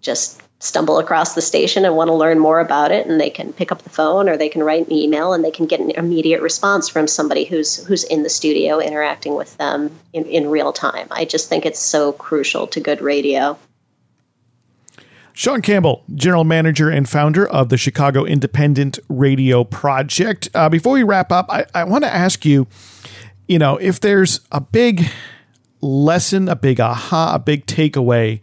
just 0.00 0.42
stumble 0.60 0.98
across 0.98 1.34
the 1.34 1.40
station 1.40 1.86
and 1.86 1.96
want 1.96 2.08
to 2.08 2.14
learn 2.14 2.38
more 2.38 2.60
about 2.60 2.92
it 2.92 3.06
and 3.06 3.18
they 3.18 3.30
can 3.30 3.52
pick 3.52 3.72
up 3.72 3.82
the 3.82 3.90
phone 3.90 4.28
or 4.28 4.36
they 4.36 4.48
can 4.48 4.62
write 4.62 4.86
an 4.86 4.92
email 4.92 5.32
and 5.32 5.42
they 5.42 5.50
can 5.50 5.66
get 5.66 5.80
an 5.80 5.90
immediate 5.92 6.42
response 6.42 6.86
from 6.86 7.08
somebody 7.08 7.44
who's 7.44 7.84
who's 7.86 8.04
in 8.04 8.22
the 8.22 8.28
studio 8.28 8.78
interacting 8.78 9.34
with 9.34 9.56
them 9.56 9.90
in, 10.12 10.24
in 10.26 10.50
real 10.50 10.72
time 10.72 11.08
i 11.10 11.24
just 11.24 11.48
think 11.48 11.64
it's 11.64 11.80
so 11.80 12.12
crucial 12.12 12.66
to 12.66 12.78
good 12.78 13.00
radio 13.00 13.58
Shawn 15.32 15.62
Campbell, 15.62 16.04
general 16.14 16.44
manager 16.44 16.90
and 16.90 17.08
founder 17.08 17.48
of 17.48 17.70
the 17.70 17.78
Chicago 17.78 18.26
Independent 18.26 18.98
Radio 19.08 19.64
Project. 19.64 20.50
Uh, 20.52 20.68
before 20.68 20.92
we 20.92 21.02
wrap 21.02 21.32
up, 21.32 21.46
I, 21.48 21.64
I 21.74 21.84
want 21.84 22.04
to 22.04 22.12
ask 22.12 22.44
you, 22.44 22.66
you 23.48 23.58
know, 23.58 23.78
if 23.78 24.00
there's 24.00 24.40
a 24.52 24.60
big 24.60 25.08
lesson, 25.80 26.46
a 26.48 26.56
big 26.56 26.78
aha, 26.78 27.36
a 27.36 27.38
big 27.38 27.64
takeaway 27.64 28.40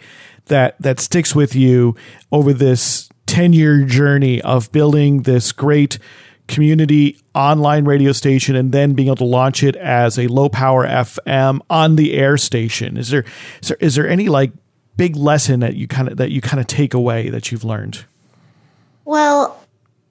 that 0.47 0.75
that 0.81 0.99
sticks 0.99 1.35
with 1.35 1.55
you 1.55 1.95
over 2.31 2.53
this 2.53 3.09
10 3.27 3.53
year 3.53 3.83
journey 3.83 4.41
of 4.41 4.71
building 4.71 5.23
this 5.23 5.51
great 5.51 5.99
community 6.47 7.19
online 7.35 7.85
radio 7.85 8.11
station 8.11 8.55
and 8.55 8.71
then 8.71 8.93
being 8.93 9.09
able 9.09 9.17
to 9.17 9.25
launch 9.25 9.63
it 9.63 9.75
as 9.75 10.17
a 10.17 10.27
low 10.27 10.49
power 10.49 10.87
FM 10.87 11.59
on 11.69 11.97
the 11.97 12.13
air 12.13 12.37
station. 12.37 12.97
Is 12.97 13.09
there 13.09 13.25
is 13.61 13.67
there, 13.69 13.77
is 13.79 13.95
there 13.95 14.07
any 14.07 14.29
like 14.29 14.51
big 14.95 15.15
lesson 15.15 15.59
that 15.59 15.75
you 15.75 15.87
kind 15.87 16.07
of 16.07 16.17
that 16.17 16.31
you 16.31 16.41
kind 16.41 16.59
of 16.59 16.67
take 16.67 16.93
away 16.93 17.29
that 17.29 17.51
you've 17.51 17.63
learned? 17.63 18.05
Well, 19.05 19.61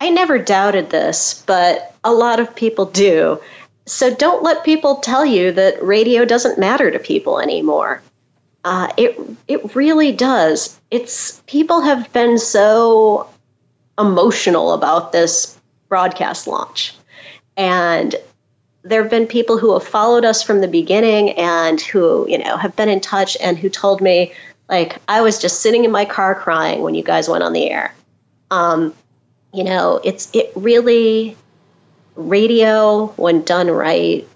I 0.00 0.10
never 0.10 0.38
doubted 0.38 0.90
this, 0.90 1.42
but 1.46 1.94
a 2.04 2.12
lot 2.12 2.38
of 2.38 2.54
people 2.54 2.86
do. 2.86 3.40
So 3.86 4.14
don't 4.14 4.42
let 4.42 4.64
people 4.64 4.96
tell 4.96 5.24
you 5.24 5.52
that 5.52 5.82
radio 5.82 6.24
doesn't 6.24 6.58
matter 6.58 6.90
to 6.90 6.98
people 6.98 7.40
anymore. 7.40 8.02
Uh, 8.66 8.92
it 8.96 9.16
it 9.46 9.76
really 9.76 10.10
does. 10.10 10.80
It's 10.90 11.40
people 11.46 11.82
have 11.82 12.12
been 12.12 12.36
so 12.36 13.28
emotional 13.96 14.72
about 14.72 15.12
this 15.12 15.56
broadcast 15.88 16.48
launch, 16.48 16.92
and 17.56 18.16
there 18.82 19.02
have 19.02 19.10
been 19.10 19.28
people 19.28 19.56
who 19.56 19.72
have 19.72 19.86
followed 19.86 20.24
us 20.24 20.42
from 20.42 20.62
the 20.62 20.66
beginning 20.66 21.30
and 21.38 21.80
who 21.80 22.28
you 22.28 22.38
know 22.38 22.56
have 22.56 22.74
been 22.74 22.88
in 22.88 23.00
touch 23.00 23.36
and 23.40 23.56
who 23.56 23.68
told 23.68 24.00
me 24.00 24.32
like 24.68 24.98
I 25.06 25.20
was 25.20 25.40
just 25.40 25.62
sitting 25.62 25.84
in 25.84 25.92
my 25.92 26.04
car 26.04 26.34
crying 26.34 26.82
when 26.82 26.96
you 26.96 27.04
guys 27.04 27.28
went 27.28 27.44
on 27.44 27.52
the 27.52 27.70
air. 27.70 27.94
Um, 28.50 28.92
you 29.54 29.62
know, 29.62 30.00
it's 30.02 30.28
it 30.34 30.50
really 30.56 31.36
radio 32.16 33.06
when 33.16 33.42
done 33.42 33.70
right. 33.70 34.26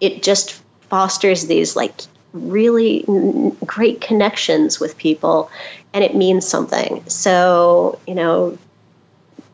It 0.00 0.22
just 0.22 0.62
fosters 0.88 1.46
these 1.46 1.76
like 1.76 1.92
really 2.36 3.04
great 3.64 4.00
connections 4.00 4.78
with 4.80 4.96
people 4.96 5.50
and 5.94 6.04
it 6.04 6.14
means 6.14 6.46
something. 6.46 7.02
So, 7.08 7.98
you 8.06 8.14
know, 8.14 8.58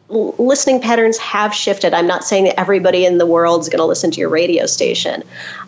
listening 0.09 0.81
patterns 0.81 1.17
have 1.19 1.55
shifted. 1.55 1.95
I'm 1.95 2.07
not 2.07 2.25
saying 2.25 2.45
that 2.45 2.61
everybody 2.61 3.07
in 3.07 3.19
the 3.19 3.27
world 3.27 3.63
is 3.63 3.69
going 3.69 3.79
to 3.79 3.87
listen 3.87 4.11
to 4.11 4.21
your 4.21 4.29
radio 4.29 4.67
station, 4.67 5.23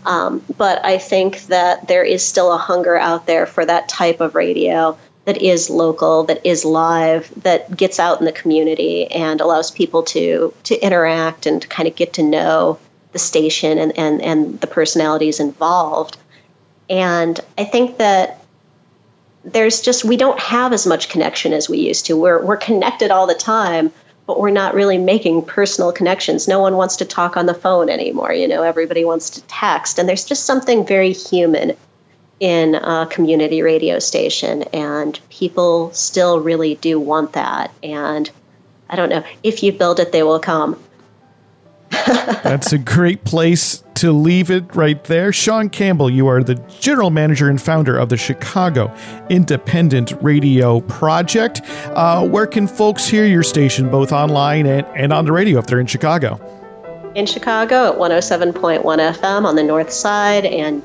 um, 0.04 0.44
but 0.56 0.84
I 0.84 0.98
think 0.98 1.42
that 1.46 1.88
there 1.88 2.04
is 2.04 2.24
still 2.24 2.52
a 2.52 2.58
hunger 2.58 2.96
out 2.96 3.26
there 3.26 3.46
for 3.46 3.64
that 3.64 3.88
type 3.88 4.20
of 4.20 4.34
radio 4.34 4.98
that 5.24 5.40
is 5.40 5.70
local, 5.70 6.24
that 6.24 6.44
is 6.44 6.66
live, 6.66 7.32
that 7.42 7.74
gets 7.74 7.98
out 7.98 8.18
in 8.18 8.26
the 8.26 8.32
community 8.32 9.06
and 9.10 9.40
allows 9.40 9.70
people 9.70 10.02
to 10.02 10.52
to 10.64 10.78
interact 10.84 11.46
and 11.46 11.62
to 11.62 11.68
kind 11.68 11.88
of 11.88 11.96
get 11.96 12.12
to 12.14 12.22
know 12.22 12.78
the 13.12 13.18
station 13.18 13.78
and, 13.78 13.96
and, 13.96 14.20
and 14.20 14.60
the 14.60 14.66
personalities 14.66 15.40
involved. 15.40 16.18
And 16.88 17.40
I 17.56 17.64
think 17.64 17.98
that 17.98 18.44
there's 19.44 19.80
just 19.80 20.04
we 20.04 20.16
don't 20.16 20.40
have 20.40 20.72
as 20.72 20.86
much 20.86 21.08
connection 21.08 21.52
as 21.52 21.68
we 21.68 21.78
used 21.78 22.06
to. 22.06 22.16
We're 22.16 22.44
we're 22.44 22.56
connected 22.56 23.10
all 23.10 23.26
the 23.26 23.34
time, 23.34 23.92
but 24.26 24.40
we're 24.40 24.50
not 24.50 24.74
really 24.74 24.98
making 24.98 25.44
personal 25.44 25.92
connections. 25.92 26.48
No 26.48 26.60
one 26.60 26.76
wants 26.76 26.96
to 26.96 27.04
talk 27.04 27.36
on 27.36 27.46
the 27.46 27.54
phone 27.54 27.90
anymore. 27.90 28.32
You 28.32 28.48
know, 28.48 28.62
everybody 28.62 29.04
wants 29.04 29.30
to 29.30 29.42
text, 29.42 29.98
and 29.98 30.08
there's 30.08 30.24
just 30.24 30.46
something 30.46 30.86
very 30.86 31.12
human 31.12 31.76
in 32.40 32.74
a 32.74 33.06
community 33.10 33.62
radio 33.62 33.98
station, 33.98 34.62
and 34.72 35.18
people 35.30 35.92
still 35.92 36.40
really 36.40 36.74
do 36.76 36.98
want 36.98 37.32
that. 37.34 37.70
And 37.82 38.30
I 38.88 38.96
don't 38.96 39.08
know 39.08 39.24
if 39.42 39.62
you 39.62 39.72
build 39.72 40.00
it, 40.00 40.12
they 40.12 40.22
will 40.22 40.40
come. 40.40 40.78
That's 42.42 42.72
a 42.72 42.78
great 42.78 43.24
place 43.24 43.84
to 43.96 44.12
leave 44.12 44.50
it 44.50 44.74
right 44.74 45.02
there. 45.04 45.32
Shawn 45.32 45.70
Campbell, 45.70 46.10
you 46.10 46.26
are 46.26 46.42
the 46.42 46.56
general 46.80 47.10
manager 47.10 47.48
and 47.48 47.60
founder 47.60 47.96
of 47.96 48.08
the 48.08 48.16
Chicago 48.16 48.94
Independent 49.30 50.12
Radio 50.20 50.80
Project. 50.80 51.62
Uh, 51.86 52.26
where 52.26 52.46
can 52.46 52.66
folks 52.66 53.06
hear 53.06 53.24
your 53.24 53.42
station, 53.42 53.90
both 53.90 54.12
online 54.12 54.66
and, 54.66 54.86
and 54.88 55.12
on 55.12 55.24
the 55.24 55.32
radio 55.32 55.58
if 55.58 55.66
they're 55.66 55.80
in 55.80 55.86
Chicago? 55.86 56.40
In 57.14 57.26
Chicago 57.26 57.92
at 57.92 57.98
107.1 57.98 58.82
FM 58.82 59.44
on 59.44 59.56
the 59.56 59.62
north 59.62 59.92
side 59.92 60.44
and 60.44 60.82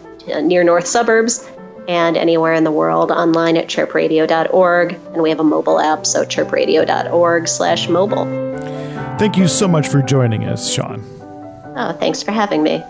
near 0.48 0.64
north 0.64 0.86
suburbs, 0.86 1.50
and 1.88 2.16
anywhere 2.16 2.54
in 2.54 2.64
the 2.64 2.72
world 2.72 3.12
online 3.12 3.58
at 3.58 3.68
chirpradio.org. 3.68 4.94
And 4.94 5.24
we 5.24 5.30
have 5.30 5.40
a 5.40 5.44
mobile 5.44 5.80
app, 5.80 6.06
so 6.06 6.24
chirpradio.org 6.24 7.48
slash 7.48 7.90
mobile. 7.90 8.79
Thank 9.20 9.36
you 9.36 9.50
so 9.50 9.68
much 9.68 9.90
for 9.90 10.02
joining 10.02 10.46
us, 10.46 10.72
Shawn. 10.72 11.04
Oh, 11.76 11.92
thanks 12.00 12.24
for 12.24 12.32
having 12.32 12.64
me. 12.64 12.82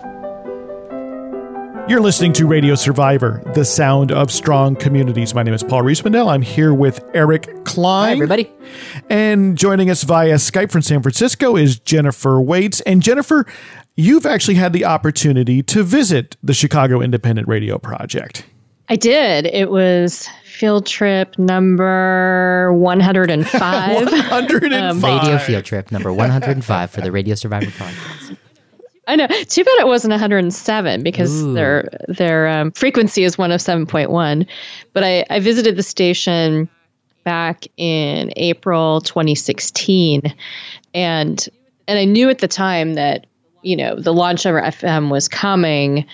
You're 1.89 2.01
listening 2.01 2.33
to 2.33 2.45
Radio 2.45 2.75
Survivor, 2.75 3.41
the 3.55 3.65
sound 3.65 4.11
of 4.11 4.31
strong 4.31 4.75
communities. 4.75 5.33
My 5.33 5.41
name 5.41 5.55
is 5.55 5.63
Paul 5.63 5.81
Riismandel. 5.81 6.31
I'm 6.31 6.43
here 6.43 6.71
with 6.71 7.03
Eric 7.15 7.65
Klein. 7.65 8.09
Hi, 8.09 8.13
everybody. 8.13 8.51
And 9.09 9.57
joining 9.57 9.89
us 9.89 10.03
via 10.03 10.35
Skype 10.35 10.69
from 10.69 10.83
San 10.83 11.01
Francisco 11.01 11.55
is 11.55 11.79
Jennifer 11.79 12.39
Waits. 12.39 12.81
And 12.81 13.01
Jennifer, 13.01 13.47
you've 13.95 14.27
actually 14.27 14.53
had 14.53 14.71
the 14.71 14.85
opportunity 14.85 15.63
to 15.63 15.81
visit 15.81 16.37
the 16.43 16.53
Chicago 16.53 17.01
Independent 17.01 17.47
Radio 17.47 17.79
Project. 17.79 18.45
I 18.87 18.97
did. 18.97 19.47
It 19.47 19.71
was 19.71 20.29
field 20.59 20.85
trip 20.85 21.39
number 21.39 22.73
105. 22.73 23.95
105. 24.11 24.73
Um, 24.73 25.01
radio 25.01 25.37
field 25.37 25.63
trip 25.63 25.89
number 25.89 26.11
105 26.11 26.91
for 26.91 26.99
the 26.99 27.11
Radio 27.11 27.33
Survivor 27.33 27.71
Project. 27.71 28.35
I 29.07 29.15
know. 29.15 29.27
Too 29.27 29.63
bad 29.63 29.79
it 29.79 29.87
wasn't 29.87 30.11
107 30.11 31.01
because 31.01 31.41
Ooh. 31.41 31.53
their 31.53 31.89
their 32.09 32.47
um, 32.49 32.71
frequency 32.73 33.23
is 33.23 33.37
107.1. 33.37 34.45
But 34.93 35.03
I, 35.03 35.25
I 35.29 35.39
visited 35.39 35.77
the 35.77 35.83
station 35.83 36.69
back 37.23 37.65
in 37.77 38.33
April 38.35 39.01
2016, 39.01 40.21
and 40.93 41.49
and 41.87 41.99
I 41.99 42.03
knew 42.05 42.29
at 42.29 42.39
the 42.39 42.47
time 42.49 42.95
that 42.95 43.25
you 43.61 43.77
know 43.77 43.95
the 43.95 44.13
launch 44.13 44.45
of 44.45 44.53
our 44.53 44.61
FM 44.61 45.09
was 45.09 45.29
coming 45.29 46.05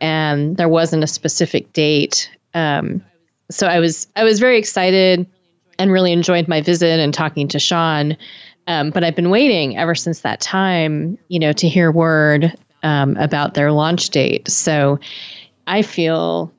and 0.00 0.56
there 0.56 0.68
wasn't 0.68 1.04
a 1.04 1.06
specific 1.06 1.72
date. 1.74 2.30
Um, 2.54 3.04
so 3.50 3.66
I 3.66 3.78
was 3.80 4.06
I 4.16 4.24
was 4.24 4.40
very 4.40 4.58
excited. 4.58 5.26
and 5.78 5.90
really 5.90 6.12
enjoyed 6.12 6.46
my 6.46 6.60
visit 6.60 7.00
and 7.00 7.14
talking 7.14 7.48
to 7.48 7.58
Shawn. 7.58 8.14
Um, 8.66 8.90
but 8.90 9.02
I've 9.02 9.16
been 9.16 9.30
waiting 9.30 9.78
ever 9.78 9.94
since 9.94 10.20
that 10.20 10.38
time, 10.38 11.16
you 11.28 11.38
know, 11.38 11.52
to 11.54 11.66
hear 11.68 11.90
word 11.90 12.52
um, 12.82 13.16
about 13.16 13.54
their 13.54 13.72
launch 13.72 14.10
date. 14.10 14.46
So 14.50 15.00
I 15.66 15.80
feel, 15.80 16.52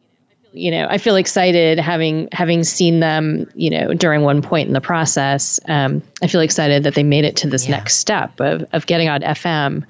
you 0.54 0.72
know, 0.72 0.88
I 0.90 0.98
feel 0.98 1.18
excited 1.18 1.78
having 1.78 2.30
having 2.32 2.64
seen 2.64 3.00
them, 3.00 3.48
you 3.54 3.70
know, 3.70 3.94
during 3.94 4.24
one 4.24 4.42
point 4.42 4.68
in 4.68 4.74
the 4.74 4.82
process. 4.82 5.60
Um, 5.68 6.02
I 6.24 6.28
feel 6.28 6.42
excited 6.42 6.82
that 6.84 6.96
they 6.96 7.04
made 7.04 7.24
it 7.24 7.36
to 7.38 7.48
this 7.48 7.66
Yeah. 7.66 7.76
next 7.78 7.98
step 7.98 8.40
of 8.40 8.66
of 8.74 8.88
getting 8.88 9.08
on 9.08 9.22
FM. 9.22 9.84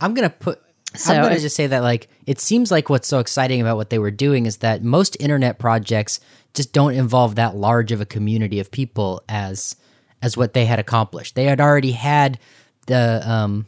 I'm 0.00 0.14
gonna 0.14 0.30
put. 0.30 0.61
So 0.94 1.12
I'm 1.14 1.22
gonna 1.22 1.38
just 1.40 1.56
say 1.56 1.66
that 1.66 1.82
like 1.82 2.08
it 2.26 2.38
seems 2.40 2.70
like 2.70 2.88
what's 2.90 3.08
so 3.08 3.18
exciting 3.18 3.60
about 3.60 3.76
what 3.76 3.90
they 3.90 3.98
were 3.98 4.10
doing 4.10 4.46
is 4.46 4.58
that 4.58 4.82
most 4.82 5.16
internet 5.20 5.58
projects 5.58 6.20
just 6.54 6.72
don't 6.72 6.94
involve 6.94 7.36
that 7.36 7.56
large 7.56 7.92
of 7.92 8.00
a 8.00 8.06
community 8.06 8.60
of 8.60 8.70
people 8.70 9.22
as 9.28 9.76
as 10.20 10.36
what 10.36 10.52
they 10.54 10.66
had 10.66 10.78
accomplished. 10.78 11.34
They 11.34 11.44
had 11.44 11.60
already 11.60 11.92
had 11.92 12.38
the 12.86 13.22
um 13.28 13.66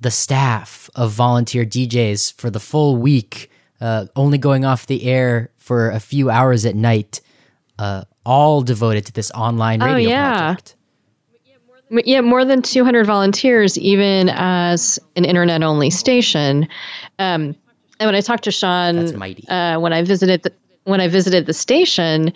the 0.00 0.10
staff 0.10 0.90
of 0.94 1.12
volunteer 1.12 1.64
DJs 1.64 2.34
for 2.34 2.50
the 2.50 2.60
full 2.60 2.96
week, 2.96 3.50
uh, 3.80 4.06
only 4.14 4.36
going 4.38 4.64
off 4.64 4.86
the 4.86 5.04
air 5.04 5.50
for 5.56 5.90
a 5.90 5.98
few 6.00 6.28
hours 6.28 6.66
at 6.66 6.76
night, 6.76 7.20
uh, 7.78 8.04
all 8.24 8.60
devoted 8.60 9.06
to 9.06 9.12
this 9.12 9.30
online 9.30 9.82
Oh, 9.82 9.86
radio 9.86 10.10
yeah. 10.10 10.34
project. 10.36 10.75
M- 11.90 12.00
Yeah, 12.04 12.20
more 12.20 12.44
than 12.44 12.62
200 12.62 13.06
volunteers, 13.06 13.78
even 13.78 14.30
as 14.30 14.98
an 15.16 15.24
internet 15.24 15.62
only 15.62 15.90
station. 15.90 16.68
Um, 17.18 17.54
and 17.98 18.08
when 18.08 18.14
I 18.14 18.20
talked 18.20 18.44
to 18.44 18.50
Shawn, 18.50 18.96
That's 18.96 19.12
mighty. 19.12 19.46
Uh, 19.48 19.78
when 19.80 19.92
I 19.92 20.02
visited 20.02 20.42
the 20.42 20.52
when 20.84 21.00
I 21.00 21.08
visited 21.08 21.46
the 21.46 21.52
station, 21.52 22.32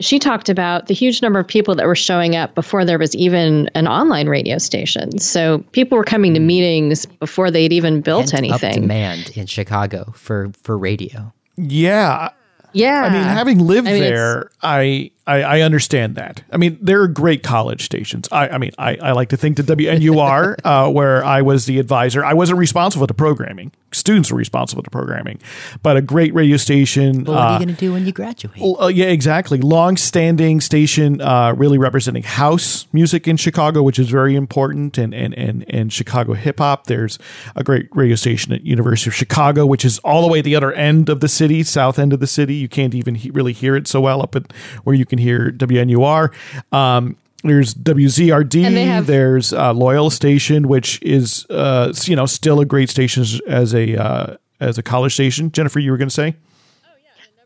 she 0.00 0.18
talked 0.18 0.48
about 0.48 0.86
the 0.86 0.94
huge 0.94 1.20
number 1.20 1.38
of 1.38 1.46
people 1.46 1.74
that 1.74 1.86
were 1.86 1.94
showing 1.94 2.34
up 2.34 2.54
before 2.54 2.84
there 2.84 2.98
was 2.98 3.14
even 3.14 3.68
an 3.74 3.86
online 3.86 4.28
radio 4.28 4.56
station. 4.58 5.18
So 5.18 5.58
people 5.72 5.98
were 5.98 6.04
coming 6.04 6.32
to 6.34 6.40
meetings 6.40 7.04
before 7.06 7.50
they'd 7.50 7.72
even 7.72 8.00
built 8.00 8.30
Pent 8.30 8.50
up 8.50 8.62
anything. 8.62 8.82
demand 8.82 9.30
in 9.36 9.46
Chicago 9.46 10.12
for 10.16 10.50
for 10.62 10.78
radio. 10.78 11.32
Yeah. 11.56 12.30
Yeah, 12.72 13.02
I 13.04 13.12
mean, 13.12 13.22
having 13.22 13.58
lived 13.60 13.86
I 13.86 13.92
mean, 13.92 14.02
there, 14.02 14.50
I, 14.60 15.12
I 15.26 15.42
I 15.42 15.60
understand 15.62 16.16
that. 16.16 16.42
I 16.52 16.56
mean, 16.56 16.78
there 16.80 17.00
are 17.02 17.08
great 17.08 17.42
college 17.42 17.84
stations. 17.84 18.28
I, 18.30 18.48
I 18.48 18.58
mean, 18.58 18.72
I, 18.78 18.96
I 18.96 19.12
like 19.12 19.30
to 19.30 19.36
think 19.36 19.56
that 19.56 19.66
WNUR, 19.66 20.56
uh, 20.64 20.90
where 20.90 21.24
I 21.24 21.42
was 21.42 21.66
the 21.66 21.78
advisor, 21.78 22.24
I 22.24 22.34
wasn't 22.34 22.58
responsible 22.58 23.06
to 23.06 23.14
programming. 23.14 23.72
Students 23.92 24.30
were 24.30 24.38
responsible 24.38 24.82
to 24.82 24.90
programming, 24.90 25.38
but 25.82 25.96
a 25.96 26.02
great 26.02 26.34
radio 26.34 26.56
station. 26.56 27.24
But 27.24 27.32
what 27.32 27.40
are 27.40 27.48
uh, 27.48 27.52
you 27.52 27.64
going 27.64 27.76
to 27.76 27.80
do 27.80 27.92
when 27.92 28.06
you 28.06 28.12
graduate? 28.12 28.60
uh, 28.60 28.88
yeah, 28.88 29.06
exactly. 29.06 29.58
Long-standing 29.58 30.60
station, 30.60 31.20
uh, 31.20 31.54
really 31.56 31.78
representing 31.78 32.24
house 32.24 32.86
music 32.92 33.28
in 33.28 33.36
Chicago, 33.36 33.82
which 33.82 33.98
is 33.98 34.10
very 34.10 34.34
important, 34.34 34.98
and 34.98 35.14
and 35.14 35.32
and 35.34 35.64
and 35.68 35.92
Chicago 35.92 36.34
hip 36.34 36.58
hop. 36.58 36.86
There's 36.86 37.18
a 37.54 37.64
great 37.64 37.88
radio 37.92 38.16
station 38.16 38.52
at 38.52 38.64
University 38.66 39.10
of 39.10 39.14
Chicago, 39.14 39.64
which 39.64 39.84
is 39.84 40.00
all 40.00 40.22
the 40.22 40.28
way 40.28 40.40
at 40.40 40.44
the 40.44 40.56
other 40.56 40.72
end 40.72 41.08
of 41.08 41.20
the 41.20 41.28
city, 41.28 41.62
south 41.62 41.98
end 41.98 42.12
of 42.12 42.20
the 42.20 42.26
city. 42.26 42.54
You 42.54 42.68
can't 42.68 42.94
even 42.94 43.14
he- 43.14 43.30
really 43.30 43.52
hear 43.52 43.76
it 43.76 43.86
so 43.86 44.00
well 44.00 44.20
up 44.20 44.34
at 44.34 44.52
where 44.82 44.94
you 44.94 45.06
can 45.06 45.13
hear 45.18 45.50
WNUR. 45.50 46.32
Um, 46.72 47.16
there's 47.42 47.74
WZRD. 47.74 48.86
Have- 48.86 49.06
there's 49.06 49.52
uh, 49.52 49.72
Loyola 49.74 50.10
Station, 50.10 50.66
which 50.68 51.00
is 51.02 51.46
uh, 51.50 51.92
you 52.04 52.16
know 52.16 52.26
still 52.26 52.60
a 52.60 52.64
great 52.64 52.88
station 52.90 53.24
as- 53.46 53.74
a 53.74 53.96
uh, 54.02 54.36
as 54.60 54.78
a 54.78 54.82
college 54.82 55.12
station. 55.14 55.52
Jennifer, 55.52 55.78
you 55.78 55.90
were 55.90 55.98
going 55.98 56.08
to 56.08 56.14
say. 56.14 56.34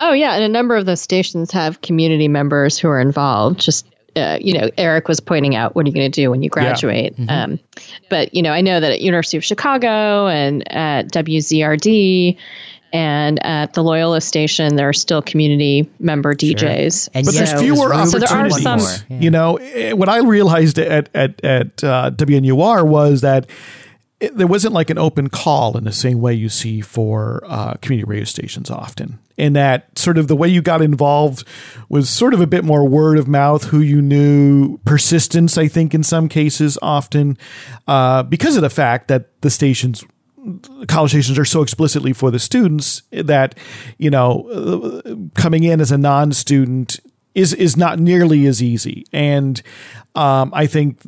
Oh 0.01 0.13
yeah, 0.13 0.35
and 0.35 0.45
a 0.45 0.49
number 0.49 0.77
of 0.77 0.87
those 0.87 1.01
stations 1.01 1.51
have 1.51 1.81
community 1.81 2.29
members 2.29 2.79
who 2.79 2.89
are 2.89 3.01
involved. 3.01 3.59
Just 3.61 3.85
uh, 4.15 4.39
you 4.41 4.53
know, 4.57 4.71
Eric 4.79 5.07
was 5.09 5.21
pointing 5.21 5.55
out, 5.55 5.75
what 5.77 5.85
are 5.85 5.89
you 5.89 5.95
going 5.95 6.11
to 6.11 6.21
do 6.23 6.31
when 6.31 6.43
you 6.43 6.49
graduate? 6.51 7.15
Um, 7.29 7.59
but 8.09 8.33
you 8.35 8.43
know, 8.43 8.51
I 8.53 8.61
know 8.61 8.81
that 8.81 8.91
at 8.93 9.01
University 9.01 9.37
of 9.37 9.45
Chicago 9.45 10.27
and 10.29 10.63
at 10.73 11.11
WZRD 11.13 12.37
and 12.93 13.45
at 13.45 13.75
the 13.75 13.83
Loyola 13.83 14.21
station, 14.21 14.77
there 14.77 14.89
are 14.89 14.93
still 14.93 15.23
community 15.23 15.89
member 16.01 16.35
DJs. 16.35 17.09
And 17.15 17.25
but 17.27 17.35
yet 17.35 17.39
there's 17.49 17.53
it 17.61 17.65
fewer 17.65 17.89
was 17.91 18.13
So 18.13 18.19
there 18.19 18.29
are 18.29 18.47
opportunities. 18.47 18.63
some- 18.97 19.07
Yeah. 19.09 19.21
You 19.21 19.31
know, 19.31 19.57
eh, 19.57 19.93
what 19.93 20.09
I 20.09 20.19
realized 20.19 20.79
at 20.79 21.09
at 21.15 21.45
at 21.45 21.85
uh, 21.85 22.11
WNUR 22.15 22.87
was 22.87 23.21
that 23.21 23.47
it, 24.21 24.37
there 24.37 24.47
wasn't 24.49 24.75
like 24.75 24.91
an 24.91 24.99
open 24.99 25.29
call 25.29 25.77
in 25.79 25.85
the 25.85 25.93
same 25.93 26.21
way 26.21 26.35
you 26.35 26.49
see 26.49 26.81
for 26.81 27.43
uh, 27.47 27.75
community 27.75 28.09
radio 28.09 28.25
stations 28.25 28.71
often. 28.71 29.19
And 29.41 29.55
that 29.55 29.97
sort 29.97 30.19
of 30.19 30.27
the 30.27 30.35
way 30.35 30.49
you 30.49 30.61
got 30.63 30.83
involved 30.83 31.47
was 31.89 32.11
sort 32.11 32.35
of 32.35 32.41
a 32.41 32.47
bit 32.49 32.65
more 32.65 32.85
word 32.89 33.17
of 33.19 33.29
mouth, 33.29 33.65
who 33.67 33.79
you 33.79 34.03
knew, 34.03 34.79
persistence. 34.79 35.57
I 35.57 35.69
think 35.69 35.95
in 35.95 36.03
some 36.03 36.29
cases, 36.29 36.77
often 36.83 37.39
uh, 37.87 38.25
because 38.25 38.57
of 38.57 38.63
the 38.63 38.71
fact 38.71 39.07
that 39.07 39.41
the 39.43 39.51
stations 39.51 40.03
college 40.87 41.11
stations 41.11 41.39
are 41.39 41.45
so 41.45 41.63
explicitly 41.63 42.13
for 42.13 42.31
the 42.31 42.39
students 42.39 43.03
that 43.11 43.57
you 43.99 44.11
know 44.11 45.03
coming 45.35 45.65
in 45.65 45.81
as 45.81 45.93
a 45.93 45.99
non-student 45.99 47.01
is 47.35 47.53
is 47.55 47.77
not 47.77 47.99
nearly 47.99 48.47
as 48.47 48.63
easy 48.63 49.05
and 49.13 49.63
um, 50.15 50.51
i 50.55 50.67
think 50.67 51.01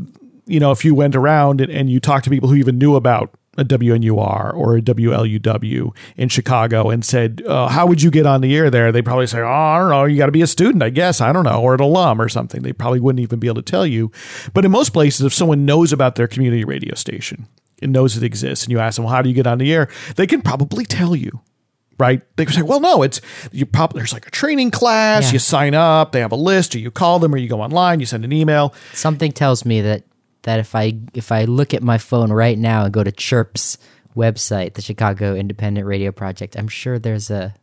you 0.46 0.60
know 0.60 0.70
if 0.70 0.84
you 0.84 0.94
went 0.94 1.14
around 1.14 1.60
and, 1.60 1.70
and 1.70 1.90
you 1.90 2.00
talked 2.00 2.24
to 2.24 2.30
people 2.30 2.48
who 2.48 2.56
even 2.56 2.78
knew 2.78 2.94
about 2.94 3.34
a 3.58 3.64
WNUR 3.64 4.54
or 4.54 4.76
a 4.76 4.80
WLUW 4.80 5.94
in 6.16 6.28
Chicago 6.28 6.88
and 6.88 7.04
said, 7.04 7.42
uh, 7.46 7.68
How 7.68 7.84
would 7.86 8.00
you 8.00 8.10
get 8.10 8.24
on 8.24 8.40
the 8.40 8.56
air 8.56 8.70
there? 8.70 8.92
They'd 8.92 9.04
probably 9.04 9.26
say, 9.26 9.40
Oh, 9.40 9.46
I 9.46 9.78
don't 9.78 9.90
know. 9.90 10.04
You 10.04 10.16
got 10.16 10.26
to 10.26 10.32
be 10.32 10.42
a 10.42 10.46
student, 10.46 10.82
I 10.82 10.90
guess. 10.90 11.20
I 11.20 11.32
don't 11.32 11.44
know. 11.44 11.60
Or 11.60 11.74
an 11.74 11.80
alum 11.80 12.22
or 12.22 12.28
something. 12.28 12.62
They 12.62 12.72
probably 12.72 13.00
wouldn't 13.00 13.20
even 13.20 13.40
be 13.40 13.48
able 13.48 13.56
to 13.56 13.70
tell 13.70 13.86
you. 13.86 14.12
But 14.54 14.64
in 14.64 14.70
most 14.70 14.92
places, 14.92 15.26
if 15.26 15.34
someone 15.34 15.66
knows 15.66 15.92
about 15.92 16.14
their 16.14 16.28
community 16.28 16.64
radio 16.64 16.94
station 16.94 17.48
and 17.82 17.92
knows 17.92 18.16
it 18.16 18.22
exists, 18.22 18.64
and 18.64 18.72
you 18.72 18.78
ask 18.78 18.96
them, 18.96 19.04
well, 19.04 19.14
How 19.14 19.22
do 19.22 19.28
you 19.28 19.34
get 19.34 19.46
on 19.46 19.58
the 19.58 19.72
air? 19.72 19.88
They 20.16 20.26
can 20.26 20.42
probably 20.42 20.84
tell 20.84 21.14
you 21.16 21.40
right? 21.98 22.22
They 22.36 22.46
could 22.46 22.54
say, 22.54 22.62
well, 22.62 22.80
no, 22.80 23.02
it's 23.02 23.20
you 23.52 23.66
probably 23.66 24.00
there's 24.00 24.14
like 24.14 24.26
a 24.26 24.30
training 24.30 24.70
class, 24.70 25.24
Yeah. 25.26 25.32
you 25.34 25.38
sign 25.38 25.74
up, 25.74 26.12
they 26.12 26.20
have 26.20 26.32
a 26.32 26.36
list, 26.36 26.74
or 26.74 26.78
you 26.78 26.90
call 26.90 27.18
them, 27.18 27.34
or 27.34 27.36
you 27.36 27.46
go 27.46 27.60
online, 27.60 28.00
you 28.00 28.06
send 28.06 28.24
an 28.24 28.32
email. 28.32 28.72
Something 28.94 29.32
tells 29.32 29.66
me 29.66 29.82
that 29.82 30.04
that 30.44 30.58
if 30.60 30.74
I 30.74 30.94
if 31.12 31.30
I 31.30 31.44
look 31.44 31.74
at 31.74 31.82
my 31.82 31.98
phone 31.98 32.32
right 32.32 32.58
now 32.58 32.84
and 32.84 32.92
go 32.94 33.04
to 33.04 33.12
Chirp's 33.12 33.76
website, 34.16 34.74
the 34.74 34.82
Chicago 34.82 35.34
Independent 35.34 35.86
Radio 35.86 36.10
Project, 36.10 36.56
I'm 36.56 36.68
sure 36.68 36.98
there's 36.98 37.30
a 37.30 37.54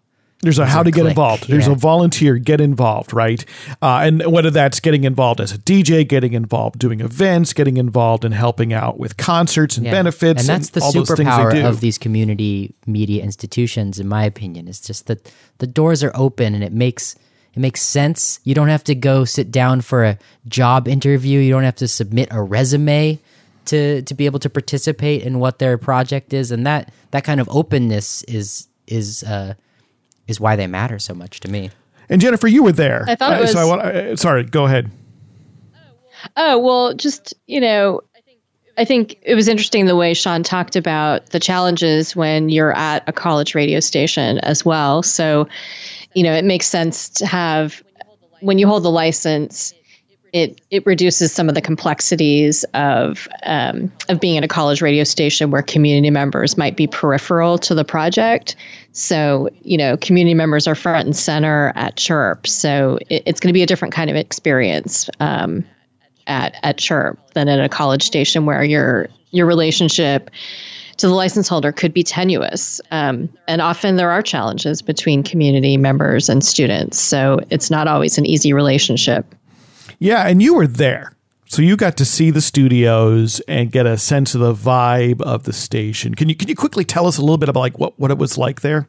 There's 0.42 0.60
a 0.60 0.68
how 0.68 0.82
a 0.82 0.84
to 0.84 0.92
get 0.92 1.08
involved. 1.08 1.48
There's 1.48 1.66
yeah. 1.66 1.74
a 1.74 1.76
volunteer, 1.76 2.38
get 2.38 2.62
involved, 2.62 3.12
right? 3.12 3.44
Uh, 3.82 4.02
and 4.04 4.24
whether 4.32 4.52
that's 4.52 4.80
getting 4.80 5.04
involved 5.04 5.42
as 5.42 5.52
a 5.52 5.58
DJ, 5.58 6.08
getting 6.08 6.34
involved 6.34 6.78
doing 6.78 7.00
events, 7.00 7.54
getting 7.54 7.78
involved 7.78 8.24
in 8.24 8.34
helping 8.34 8.72
out 8.72 9.00
with 9.00 9.18
concerts 9.18 9.78
and 9.78 9.86
yeah. 9.86 9.92
benefits, 9.92 10.42
and 10.42 10.50
that's 10.50 10.70
the 10.70 10.82
things 10.82 11.10
superpower 11.10 11.68
of 11.68 11.80
these 11.80 11.98
community 11.98 12.76
media 12.86 13.24
institutions, 13.24 14.00
in 14.00 14.08
my 14.08 14.24
opinion. 14.26 14.68
It's 14.68 14.82
just 14.82 15.08
that 15.08 15.32
the 15.58 15.68
doors 15.68 16.04
are 16.04 16.12
open 16.14 16.54
and 16.54 16.64
it 16.64 16.72
makes 16.72 17.16
it 17.56 17.60
makes 17.60 17.82
sense. 17.82 18.40
You 18.44 18.54
don't 18.54 18.68
have 18.68 18.84
to 18.84 18.94
go 18.94 19.26
sit 19.26 19.50
down 19.50 19.82
for 19.82 20.06
a 20.06 20.20
job 20.48 20.88
interview. 20.88 21.40
You 21.40 21.52
don't 21.52 21.64
have 21.64 21.78
to 21.78 21.88
submit 21.88 22.28
a 22.30 22.44
resume 22.44 23.20
to 23.66 24.04
to 24.04 24.14
be 24.14 24.28
able 24.28 24.38
to 24.40 24.50
participate 24.52 25.24
in 25.24 25.40
what 25.40 25.58
their 25.58 25.80
project 25.80 26.32
is, 26.34 26.52
and 26.52 26.68
that 26.68 26.94
that 27.10 27.24
kind 27.24 27.42
of 27.42 27.50
openness 27.50 28.22
is 28.24 28.68
is 28.86 29.24
uh, 29.24 29.56
is 30.28 30.40
why 30.40 30.56
they 30.56 30.68
matter 30.68 31.00
so 31.00 31.14
much 31.14 31.40
to 31.42 31.50
me. 31.50 31.70
and 32.10 32.22
Jennifer, 32.22 32.48
you 32.48 32.64
were 32.64 32.72
there. 32.72 33.04
I 33.08 33.16
thought 33.16 33.34
it 33.34 33.44
Uh, 33.44 33.48
so 33.48 33.60
I 33.60 33.64
was- 33.64 33.70
want, 33.70 33.82
uh, 33.82 34.16
sorry, 34.16 34.44
go 34.44 34.66
ahead. 34.66 34.90
Oh, 36.36 36.58
well, 36.58 36.94
just, 36.94 37.34
you 37.48 37.60
know, 37.60 38.02
I 38.78 38.86
think 38.86 39.18
it 39.24 39.36
was 39.36 39.48
interesting 39.48 39.86
the 39.86 39.96
way 39.96 40.14
Shawn 40.14 40.44
talked 40.44 40.76
about 40.76 41.28
the 41.32 41.40
challenges 41.40 42.16
when 42.16 42.50
you're 42.50 42.76
at 42.78 43.04
a 43.08 43.14
college 43.14 43.56
radio 43.56 43.80
station 43.80 44.40
as 44.40 44.64
well. 44.64 45.02
So, 45.04 45.48
you 46.14 46.24
know, 46.24 46.34
it 46.34 46.46
makes 46.46 46.68
sense 46.68 47.10
to 47.10 47.26
have 47.26 47.84
when 48.42 48.60
you 48.60 48.68
hold 48.68 48.84
the 48.84 48.92
license, 48.92 49.74
it 50.38 50.62
it 50.70 50.86
reduces 50.86 51.32
some 51.32 51.50
of 51.50 51.56
the 51.56 51.62
complexities 51.62 52.64
of 52.74 53.28
um, 53.44 53.92
of 54.10 54.20
being 54.20 54.38
at 54.38 54.44
a 54.44 54.48
college 54.48 54.82
radio 54.82 55.04
station 55.04 55.50
where 55.50 55.64
community 55.64 56.12
members 56.12 56.58
might 56.58 56.78
be 56.78 56.86
peripheral 56.88 57.58
to 57.60 57.74
the 57.74 57.84
project. 57.84 58.56
So, 58.92 59.50
you 59.64 59.78
know, 59.78 59.98
community 59.98 60.36
members 60.36 60.68
are 60.68 60.76
front 60.76 61.06
and 61.06 61.16
center 61.16 61.72
at 61.76 61.98
Chirp. 61.98 62.46
So 62.48 63.00
it, 63.10 63.24
it's 63.26 63.40
going 63.40 63.50
to 63.50 63.54
be 63.54 63.64
a 63.64 63.68
different 63.68 63.94
kind 63.94 64.10
of 64.10 64.16
experience. 64.16 65.10
Um, 65.20 65.66
at 66.28 66.56
at 66.62 66.78
Chirp 66.78 67.18
than 67.34 67.48
at 67.48 67.64
a 67.64 67.70
college 67.70 68.04
station 68.04 68.46
where 68.46 68.64
your 68.64 69.08
your 69.32 69.46
relationship 69.46 70.30
to 70.98 71.08
the 71.08 71.14
license 71.14 71.48
holder 71.48 71.72
could 71.72 71.94
be 71.94 72.04
tenuous. 72.04 72.82
Um, 72.92 73.30
and 73.48 73.62
often 73.62 73.96
there 73.96 74.10
are 74.12 74.22
challenges 74.22 74.82
between 74.82 75.24
community 75.24 75.78
members 75.78 76.28
and 76.28 76.44
students. 76.44 77.00
So 77.00 77.40
it's 77.50 77.70
not 77.70 77.88
always 77.88 78.18
an 78.18 78.26
easy 78.26 78.52
relationship. 78.52 79.36
Yeah, 80.00 80.28
and 80.28 80.42
you 80.42 80.56
were 80.56 80.68
there. 80.68 81.14
So 81.50 81.62
you 81.62 81.78
got 81.78 81.96
to 81.98 82.06
see 82.06 82.30
the 82.30 82.42
studios 82.42 83.40
and 83.48 83.72
get 83.72 83.86
a 83.86 83.98
sense 83.98 84.36
of 84.36 84.42
the 84.42 84.54
vibe 84.54 85.22
of 85.22 85.44
the 85.44 85.54
station. 85.54 86.14
Can 86.14 86.28
you 86.28 86.36
can 86.36 86.50
you 86.50 86.56
quickly 86.56 86.84
tell 86.84 87.08
us 87.08 87.18
a 87.18 87.22
little 87.22 87.38
bit 87.38 87.48
about 87.48 87.62
like 87.62 87.80
what, 87.80 87.98
what 87.98 88.12
it 88.12 88.18
was 88.18 88.38
like 88.38 88.62
there? 88.62 88.88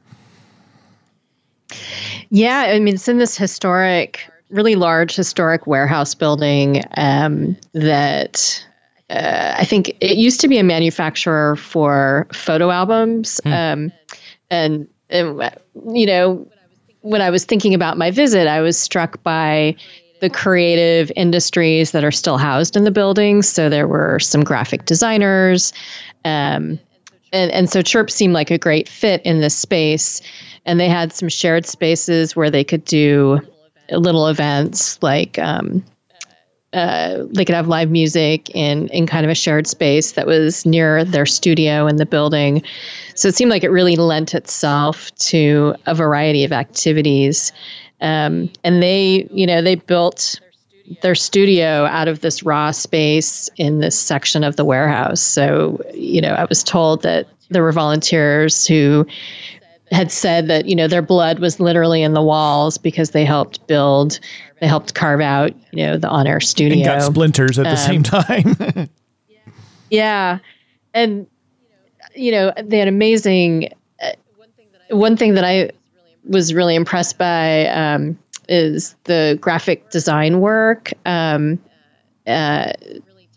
Yeah, 2.31 2.65
I 2.69 2.79
mean, 2.81 2.95
it's 2.95 3.09
in 3.09 3.19
this 3.19 3.37
historic 3.37 4.21
really 4.51 4.75
large 4.75 5.15
historic 5.15 5.67
warehouse 5.67 6.15
building 6.15 6.83
um, 6.97 7.57
that 7.75 8.65
uh, 9.11 9.55
I 9.57 9.65
think 9.65 9.91
it 10.01 10.17
used 10.17 10.41
to 10.41 10.49
be 10.49 10.59
a 10.59 10.65
manufacturer 10.65 11.57
for 11.57 12.27
photo 12.33 12.71
albums. 12.71 13.41
Um, 13.45 13.93
and, 14.51 14.89
and, 15.11 15.51
you 15.93 16.07
know, 16.07 16.47
when 17.03 17.23
I 17.23 17.31
was 17.31 17.45
thinking 17.45 17.75
about 17.75 17.97
my 17.97 18.11
visit, 18.11 18.47
I 18.47 18.61
was 18.61 18.79
struck 18.79 19.23
by 19.23 19.77
the 20.21 20.31
creative 20.31 21.13
industries 21.17 21.93
that 21.93 22.05
are 22.05 22.11
still 22.11 22.39
housed 22.39 22.77
in 22.77 22.85
the 22.85 22.91
building. 22.91 23.43
So 23.43 23.69
there 23.69 23.89
were 23.89 24.19
some 24.19 24.45
graphic 24.45 24.85
designers. 24.85 25.73
Um, 26.25 26.79
and, 27.33 27.51
and 27.53 27.71
so 27.71 27.83
Chirp 27.83 28.11
seemed 28.11 28.35
like 28.35 28.51
a 28.51 28.59
great 28.59 28.89
fit 28.89 29.23
in 29.25 29.41
this 29.41 29.57
space. 29.57 30.21
And 30.67 30.79
they 30.79 30.89
had 30.89 31.13
some 31.13 31.29
shared 31.29 31.67
spaces 31.67 32.37
where 32.37 32.51
they 32.51 32.65
could 32.65 32.85
do 32.85 33.41
little 33.91 34.29
events 34.29 35.03
like 35.03 35.39
um, 35.39 35.83
uh, 36.75 37.25
they 37.33 37.45
could 37.45 37.55
have 37.55 37.69
live 37.69 37.91
music 37.91 38.51
in 38.51 38.89
in 38.89 39.07
kind 39.07 39.25
of 39.25 39.31
a 39.31 39.35
shared 39.35 39.67
space 39.67 40.13
that 40.13 40.27
was 40.27 40.67
near 40.67 41.03
their 41.05 41.25
studio 41.25 41.87
in 41.87 41.97
the 41.97 42.05
building. 42.05 42.63
So 43.15 43.29
it 43.29 43.35
seemed 43.35 43.51
like 43.51 43.65
it 43.65 43.71
really 43.71 43.97
lent 43.97 44.35
itself 44.35 45.15
to 45.17 45.75
a 45.87 45.95
variety 45.95 46.45
of 46.45 46.53
activities. 46.53 47.53
Um, 48.01 48.51
and 48.65 48.83
they, 48.83 49.29
you 49.31 49.47
know, 49.47 49.63
they 49.63 49.75
built 49.75 50.41
their 51.03 51.15
studio 51.15 51.85
out 51.87 52.09
of 52.09 52.21
this 52.21 52.43
raw 52.43 52.71
space 52.71 53.51
in 53.57 53.81
this 53.81 53.99
section 53.99 54.45
of 54.45 54.57
the 54.57 54.65
warehouse. 54.65 55.21
So, 55.21 55.81
you 55.95 56.21
know, 56.21 56.33
I 56.33 56.45
was 56.45 56.63
told 56.63 57.03
that 57.03 57.27
there 57.51 57.63
were 57.63 57.73
volunteers 57.73 58.67
who 58.67 59.07
had 59.91 60.13
said 60.13 60.49
that, 60.49 60.67
you 60.67 60.77
know, 60.77 60.89
their 60.89 61.03
blood 61.03 61.39
was 61.39 61.61
literally 61.61 62.03
in 62.03 62.15
the 62.15 62.23
walls 62.23 62.79
because 62.79 63.11
they 63.11 63.25
helped 63.25 63.67
build, 63.67 64.21
they 64.61 64.67
helped 64.67 64.95
carve 64.95 65.21
out, 65.21 65.53
you 65.73 65.87
know, 65.87 65.97
the 65.97 66.09
on 66.09 66.27
air 66.27 66.41
studio. 66.41 66.91
And 66.91 67.01
got 67.01 67.03
splinters 67.03 67.59
at 67.59 67.65
the 67.65 67.71
um, 67.71 67.77
same 67.77 68.03
time. 68.03 68.89
yeah. 69.91 70.39
And, 70.95 71.27
you 72.15 72.33
know, 72.33 72.53
they 72.63 72.79
had 72.79 72.89
amazing. 72.89 73.73
Uh, 74.03 74.13
one 74.91 75.17
thing 75.17 75.35
that 75.35 75.45
I 75.45 75.71
was 76.29 76.55
really 76.55 76.75
impressed 76.75 77.19
by 77.19 77.67
um, 77.69 78.19
is 78.49 78.95
the 79.05 79.39
graphic 79.41 79.91
design 79.91 80.41
work. 80.41 80.93
Um, 81.07 81.59
uh, 82.27 82.73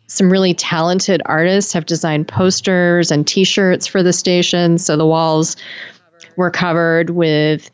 some 0.07 0.29
really 0.29 0.53
talented 0.53 1.21
artists 1.25 1.71
have 1.73 1.85
designed 1.85 2.27
posters 2.27 3.11
and 3.11 3.25
T-shirts 3.25 3.87
for 3.87 4.03
the 4.03 4.11
station, 4.11 4.77
so 4.77 4.97
the 4.97 5.05
walls 5.05 5.55
were 6.35 6.51
covered 6.51 7.11
with 7.11 7.71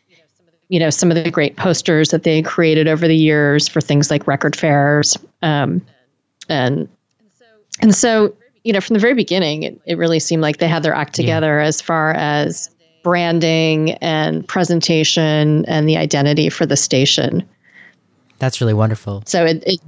you 0.69 0.79
know 0.79 0.89
some 0.89 1.09
of 1.09 1.15
the 1.15 1.31
great 1.31 1.55
posters 1.55 2.09
that 2.09 2.23
they 2.23 2.41
created 2.41 2.87
over 2.87 3.07
the 3.07 3.15
years 3.15 3.67
for 3.67 3.81
things 3.81 4.11
like 4.11 4.27
record 4.27 4.55
fairs 4.55 5.17
um, 5.41 5.81
and 6.49 6.89
and 7.81 7.95
so 7.95 8.35
you 8.63 8.73
know 8.73 8.81
from 8.81 8.95
the 8.95 8.99
very 8.99 9.13
beginning 9.13 9.63
it, 9.63 9.79
it 9.85 9.97
really 9.97 10.19
seemed 10.19 10.41
like 10.41 10.57
they 10.57 10.67
had 10.67 10.83
their 10.83 10.93
act 10.93 11.15
together 11.15 11.59
yeah. 11.59 11.65
as 11.65 11.81
far 11.81 12.11
as 12.11 12.69
branding 13.07 13.91
and 14.01 14.45
presentation 14.45 15.63
and 15.63 15.87
the 15.87 15.95
identity 15.95 16.49
for 16.49 16.65
the 16.65 16.75
station 16.75 17.41
that's 18.37 18.59
really 18.59 18.73
wonderful 18.73 19.23
so 19.25 19.45
it, 19.45 19.63
it 19.65 19.79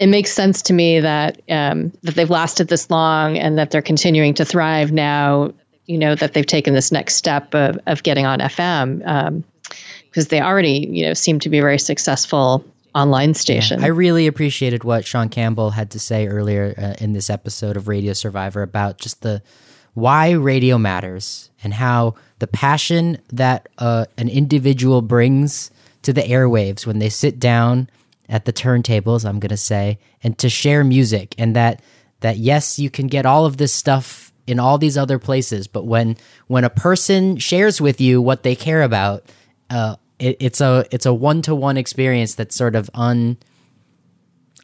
it 0.00 0.08
makes 0.08 0.32
sense 0.32 0.60
to 0.62 0.72
me 0.72 0.98
that 0.98 1.40
um, 1.48 1.92
that 2.02 2.16
they've 2.16 2.30
lasted 2.30 2.66
this 2.66 2.90
long 2.90 3.38
and 3.38 3.56
that 3.56 3.70
they're 3.70 3.80
continuing 3.80 4.34
to 4.34 4.44
thrive 4.44 4.90
now 4.90 5.52
you 5.86 5.96
know 5.96 6.16
that 6.16 6.32
they've 6.32 6.44
taken 6.44 6.74
this 6.74 6.90
next 6.90 7.14
step 7.14 7.54
of, 7.54 7.78
of 7.86 8.02
getting 8.02 8.26
on 8.26 8.40
FM 8.40 9.06
um, 9.06 9.44
because 10.06 10.26
they 10.26 10.40
already 10.40 10.88
you 10.90 11.06
know 11.06 11.14
seem 11.14 11.38
to 11.38 11.48
be 11.48 11.58
a 11.58 11.62
very 11.62 11.78
successful 11.78 12.64
online 12.96 13.34
station. 13.34 13.78
Yeah, 13.78 13.86
I 13.86 13.88
really 13.90 14.26
appreciated 14.26 14.82
what 14.82 15.06
Shawn 15.06 15.28
Campbell 15.28 15.70
had 15.70 15.92
to 15.92 16.00
say 16.00 16.26
earlier 16.26 16.74
uh, 16.76 17.02
in 17.02 17.12
this 17.12 17.30
episode 17.30 17.76
of 17.76 17.86
Radio 17.86 18.12
Survivor 18.12 18.62
about 18.62 18.98
just 18.98 19.22
the 19.22 19.40
why 19.94 20.30
radio 20.32 20.78
matters 20.78 21.50
and 21.62 21.74
how 21.74 22.14
the 22.38 22.46
passion 22.46 23.18
that 23.32 23.68
uh, 23.78 24.06
an 24.18 24.28
individual 24.28 25.02
brings 25.02 25.70
to 26.02 26.12
the 26.12 26.22
airwaves 26.22 26.86
when 26.86 26.98
they 26.98 27.08
sit 27.08 27.38
down 27.38 27.88
at 28.28 28.44
the 28.46 28.52
turntables, 28.52 29.24
I'm 29.28 29.38
going 29.38 29.50
to 29.50 29.56
say, 29.56 29.98
and 30.22 30.36
to 30.38 30.48
share 30.48 30.84
music 30.84 31.34
and 31.38 31.54
that 31.56 31.82
that 32.20 32.38
yes, 32.38 32.78
you 32.78 32.88
can 32.88 33.08
get 33.08 33.26
all 33.26 33.44
of 33.46 33.56
this 33.56 33.72
stuff 33.72 34.32
in 34.46 34.58
all 34.58 34.78
these 34.78 34.96
other 34.96 35.18
places. 35.18 35.66
But 35.66 35.84
when 35.86 36.16
when 36.46 36.64
a 36.64 36.70
person 36.70 37.36
shares 37.36 37.80
with 37.80 38.00
you 38.00 38.22
what 38.22 38.42
they 38.42 38.54
care 38.54 38.82
about, 38.82 39.24
uh, 39.70 39.96
it, 40.18 40.36
it's 40.40 40.60
a 40.60 40.86
it's 40.90 41.06
a 41.06 41.12
one 41.12 41.42
to 41.42 41.54
one 41.54 41.76
experience 41.76 42.34
that's 42.34 42.56
sort 42.56 42.74
of 42.74 42.90
un 42.94 43.36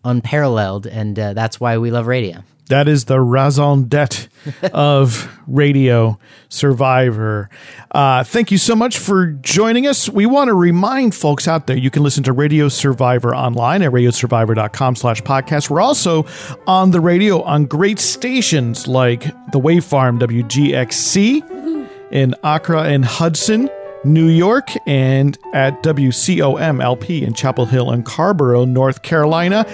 unparalleled, 0.04 0.86
and 0.86 1.18
uh, 1.18 1.32
that's 1.34 1.60
why 1.60 1.76
we 1.78 1.90
love 1.90 2.06
radio. 2.06 2.42
That 2.68 2.86
is 2.86 3.06
the 3.06 3.20
raison 3.20 3.88
d'etre 3.88 4.28
of 4.72 5.28
Radio 5.46 6.18
Survivor. 6.50 7.48
Uh, 7.90 8.24
thank 8.24 8.50
you 8.50 8.58
so 8.58 8.76
much 8.76 8.98
for 8.98 9.26
joining 9.26 9.86
us. 9.86 10.08
We 10.08 10.26
want 10.26 10.48
to 10.48 10.54
remind 10.54 11.14
folks 11.14 11.48
out 11.48 11.66
there 11.66 11.76
you 11.76 11.90
can 11.90 12.02
listen 12.02 12.22
to 12.24 12.32
Radio 12.32 12.68
Survivor 12.68 13.34
online 13.34 13.82
at 13.82 13.90
radiosurvivor.com 13.90 14.96
slash 14.96 15.22
podcast. 15.22 15.70
We're 15.70 15.80
also 15.80 16.26
on 16.66 16.90
the 16.90 17.00
radio 17.00 17.42
on 17.42 17.64
great 17.64 17.98
stations 17.98 18.86
like 18.86 19.24
the 19.52 19.58
Wavefarm 19.58 20.20
WGXC 20.20 21.88
in 22.12 22.34
Acra 22.42 22.82
and 22.82 23.04
Hudson. 23.04 23.70
New 24.04 24.28
York 24.28 24.68
and 24.86 25.36
at 25.52 25.82
WCOM 25.82 26.80
LP 26.80 27.24
in 27.24 27.34
Chapel 27.34 27.66
Hill 27.66 27.90
and 27.90 28.06
Carrboro, 28.06 28.64
North 28.64 29.02
Carolina. 29.02 29.66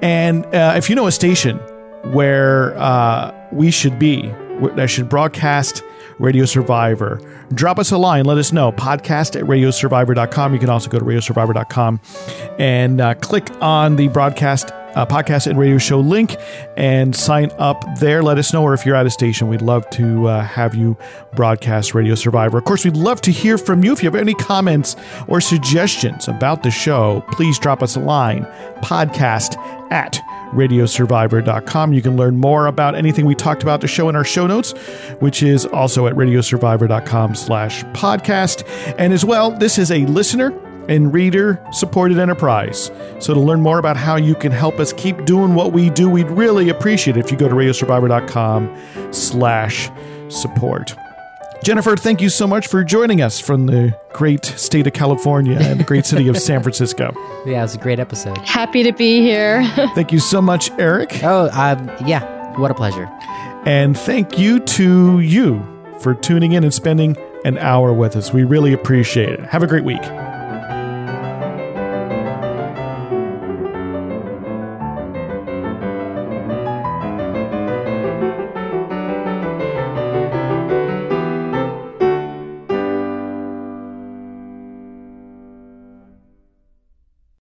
And 0.00 0.46
uh, 0.46 0.74
if 0.76 0.88
you 0.88 0.94
know 0.94 1.08
a 1.08 1.12
station 1.12 1.58
where 2.04 2.76
uh, 2.78 3.32
we 3.52 3.70
should 3.70 3.98
be, 3.98 4.28
that 4.76 4.88
should 4.88 5.08
broadcast 5.08 5.82
Radio 6.18 6.44
Survivor. 6.44 7.20
Drop 7.54 7.78
us 7.78 7.90
a 7.90 7.98
line. 7.98 8.24
Let 8.24 8.38
us 8.38 8.52
know. 8.52 8.72
Podcast 8.72 9.38
at 9.38 9.46
radiosurvivor.com. 9.46 10.54
You 10.54 10.60
can 10.60 10.70
also 10.70 10.88
go 10.88 10.98
to 10.98 11.04
radiosurvivor.com 11.04 12.00
and 12.58 13.00
uh, 13.00 13.14
click 13.14 13.48
on 13.60 13.96
the 13.96 14.08
broadcast 14.08 14.70
uh, 14.94 15.06
podcast 15.06 15.46
and 15.46 15.58
radio 15.58 15.78
show 15.78 16.00
link 16.00 16.36
and 16.76 17.14
sign 17.14 17.50
up 17.58 17.84
there. 17.98 18.22
Let 18.22 18.38
us 18.38 18.52
know, 18.52 18.62
or 18.62 18.74
if 18.74 18.84
you're 18.86 18.96
at 18.96 19.06
a 19.06 19.10
station, 19.10 19.48
we'd 19.48 19.62
love 19.62 19.88
to 19.90 20.28
uh, 20.28 20.42
have 20.42 20.74
you 20.74 20.96
broadcast 21.34 21.94
Radio 21.94 22.14
Survivor. 22.14 22.58
Of 22.58 22.64
course, 22.64 22.84
we'd 22.84 22.96
love 22.96 23.20
to 23.22 23.30
hear 23.30 23.58
from 23.58 23.84
you. 23.84 23.92
If 23.92 24.02
you 24.02 24.10
have 24.10 24.20
any 24.20 24.34
comments 24.34 24.96
or 25.28 25.40
suggestions 25.40 26.28
about 26.28 26.62
the 26.62 26.70
show, 26.70 27.24
please 27.32 27.58
drop 27.58 27.82
us 27.82 27.96
a 27.96 28.00
line. 28.00 28.44
Podcast 28.82 29.56
at 29.90 30.20
radiosurvivor.com. 30.52 31.92
You 31.92 32.02
can 32.02 32.16
learn 32.16 32.36
more 32.36 32.66
about 32.66 32.94
anything 32.94 33.26
we 33.26 33.34
talked 33.34 33.62
about 33.62 33.80
the 33.80 33.88
show 33.88 34.08
in 34.08 34.16
our 34.16 34.24
show 34.24 34.46
notes, 34.46 34.72
which 35.20 35.42
is 35.42 35.66
also 35.66 36.06
at 36.06 36.14
radiosurvivor.com 36.14 37.34
slash 37.34 37.84
podcast. 37.84 38.64
And 38.98 39.12
as 39.12 39.24
well, 39.24 39.50
this 39.50 39.78
is 39.78 39.90
a 39.90 40.04
listener 40.06 40.50
and 40.88 41.12
reader 41.12 41.64
supported 41.72 42.18
enterprise. 42.18 42.90
So 43.20 43.34
to 43.34 43.40
learn 43.40 43.60
more 43.60 43.78
about 43.78 43.96
how 43.96 44.16
you 44.16 44.34
can 44.34 44.52
help 44.52 44.78
us 44.78 44.92
keep 44.92 45.24
doing 45.24 45.54
what 45.54 45.72
we 45.72 45.90
do, 45.90 46.08
we'd 46.08 46.30
really 46.30 46.68
appreciate 46.68 47.16
it 47.16 47.24
if 47.24 47.30
you 47.30 47.36
go 47.36 47.48
to 47.48 47.54
radiosurvivor.com 47.54 49.12
slash 49.12 49.90
support. 50.28 50.94
Jennifer, 51.62 51.96
thank 51.96 52.20
you 52.20 52.28
so 52.28 52.46
much 52.46 52.66
for 52.66 52.82
joining 52.82 53.22
us 53.22 53.38
from 53.38 53.66
the 53.66 53.96
great 54.12 54.44
state 54.44 54.84
of 54.88 54.94
California 54.94 55.56
and 55.60 55.78
the 55.78 55.84
great 55.84 56.04
city 56.04 56.26
of 56.26 56.36
San 56.36 56.60
Francisco. 56.62 57.12
Yeah, 57.46 57.60
it 57.60 57.62
was 57.62 57.76
a 57.76 57.78
great 57.78 58.00
episode. 58.00 58.36
Happy 58.38 58.82
to 58.82 58.92
be 58.92 59.20
here. 59.20 59.62
thank 59.94 60.10
you 60.10 60.18
so 60.18 60.42
much, 60.42 60.72
Eric. 60.72 61.22
Oh, 61.22 61.48
um, 61.52 61.88
yeah, 62.04 62.58
what 62.58 62.72
a 62.72 62.74
pleasure. 62.74 63.08
And 63.64 63.96
thank 63.96 64.40
you 64.40 64.58
to 64.58 65.20
you 65.20 65.64
for 66.00 66.14
tuning 66.14 66.52
in 66.52 66.64
and 66.64 66.74
spending 66.74 67.16
an 67.44 67.58
hour 67.58 67.92
with 67.92 68.16
us. 68.16 68.32
We 68.32 68.42
really 68.42 68.72
appreciate 68.72 69.28
it. 69.28 69.40
Have 69.46 69.62
a 69.62 69.68
great 69.68 69.84
week. 69.84 70.02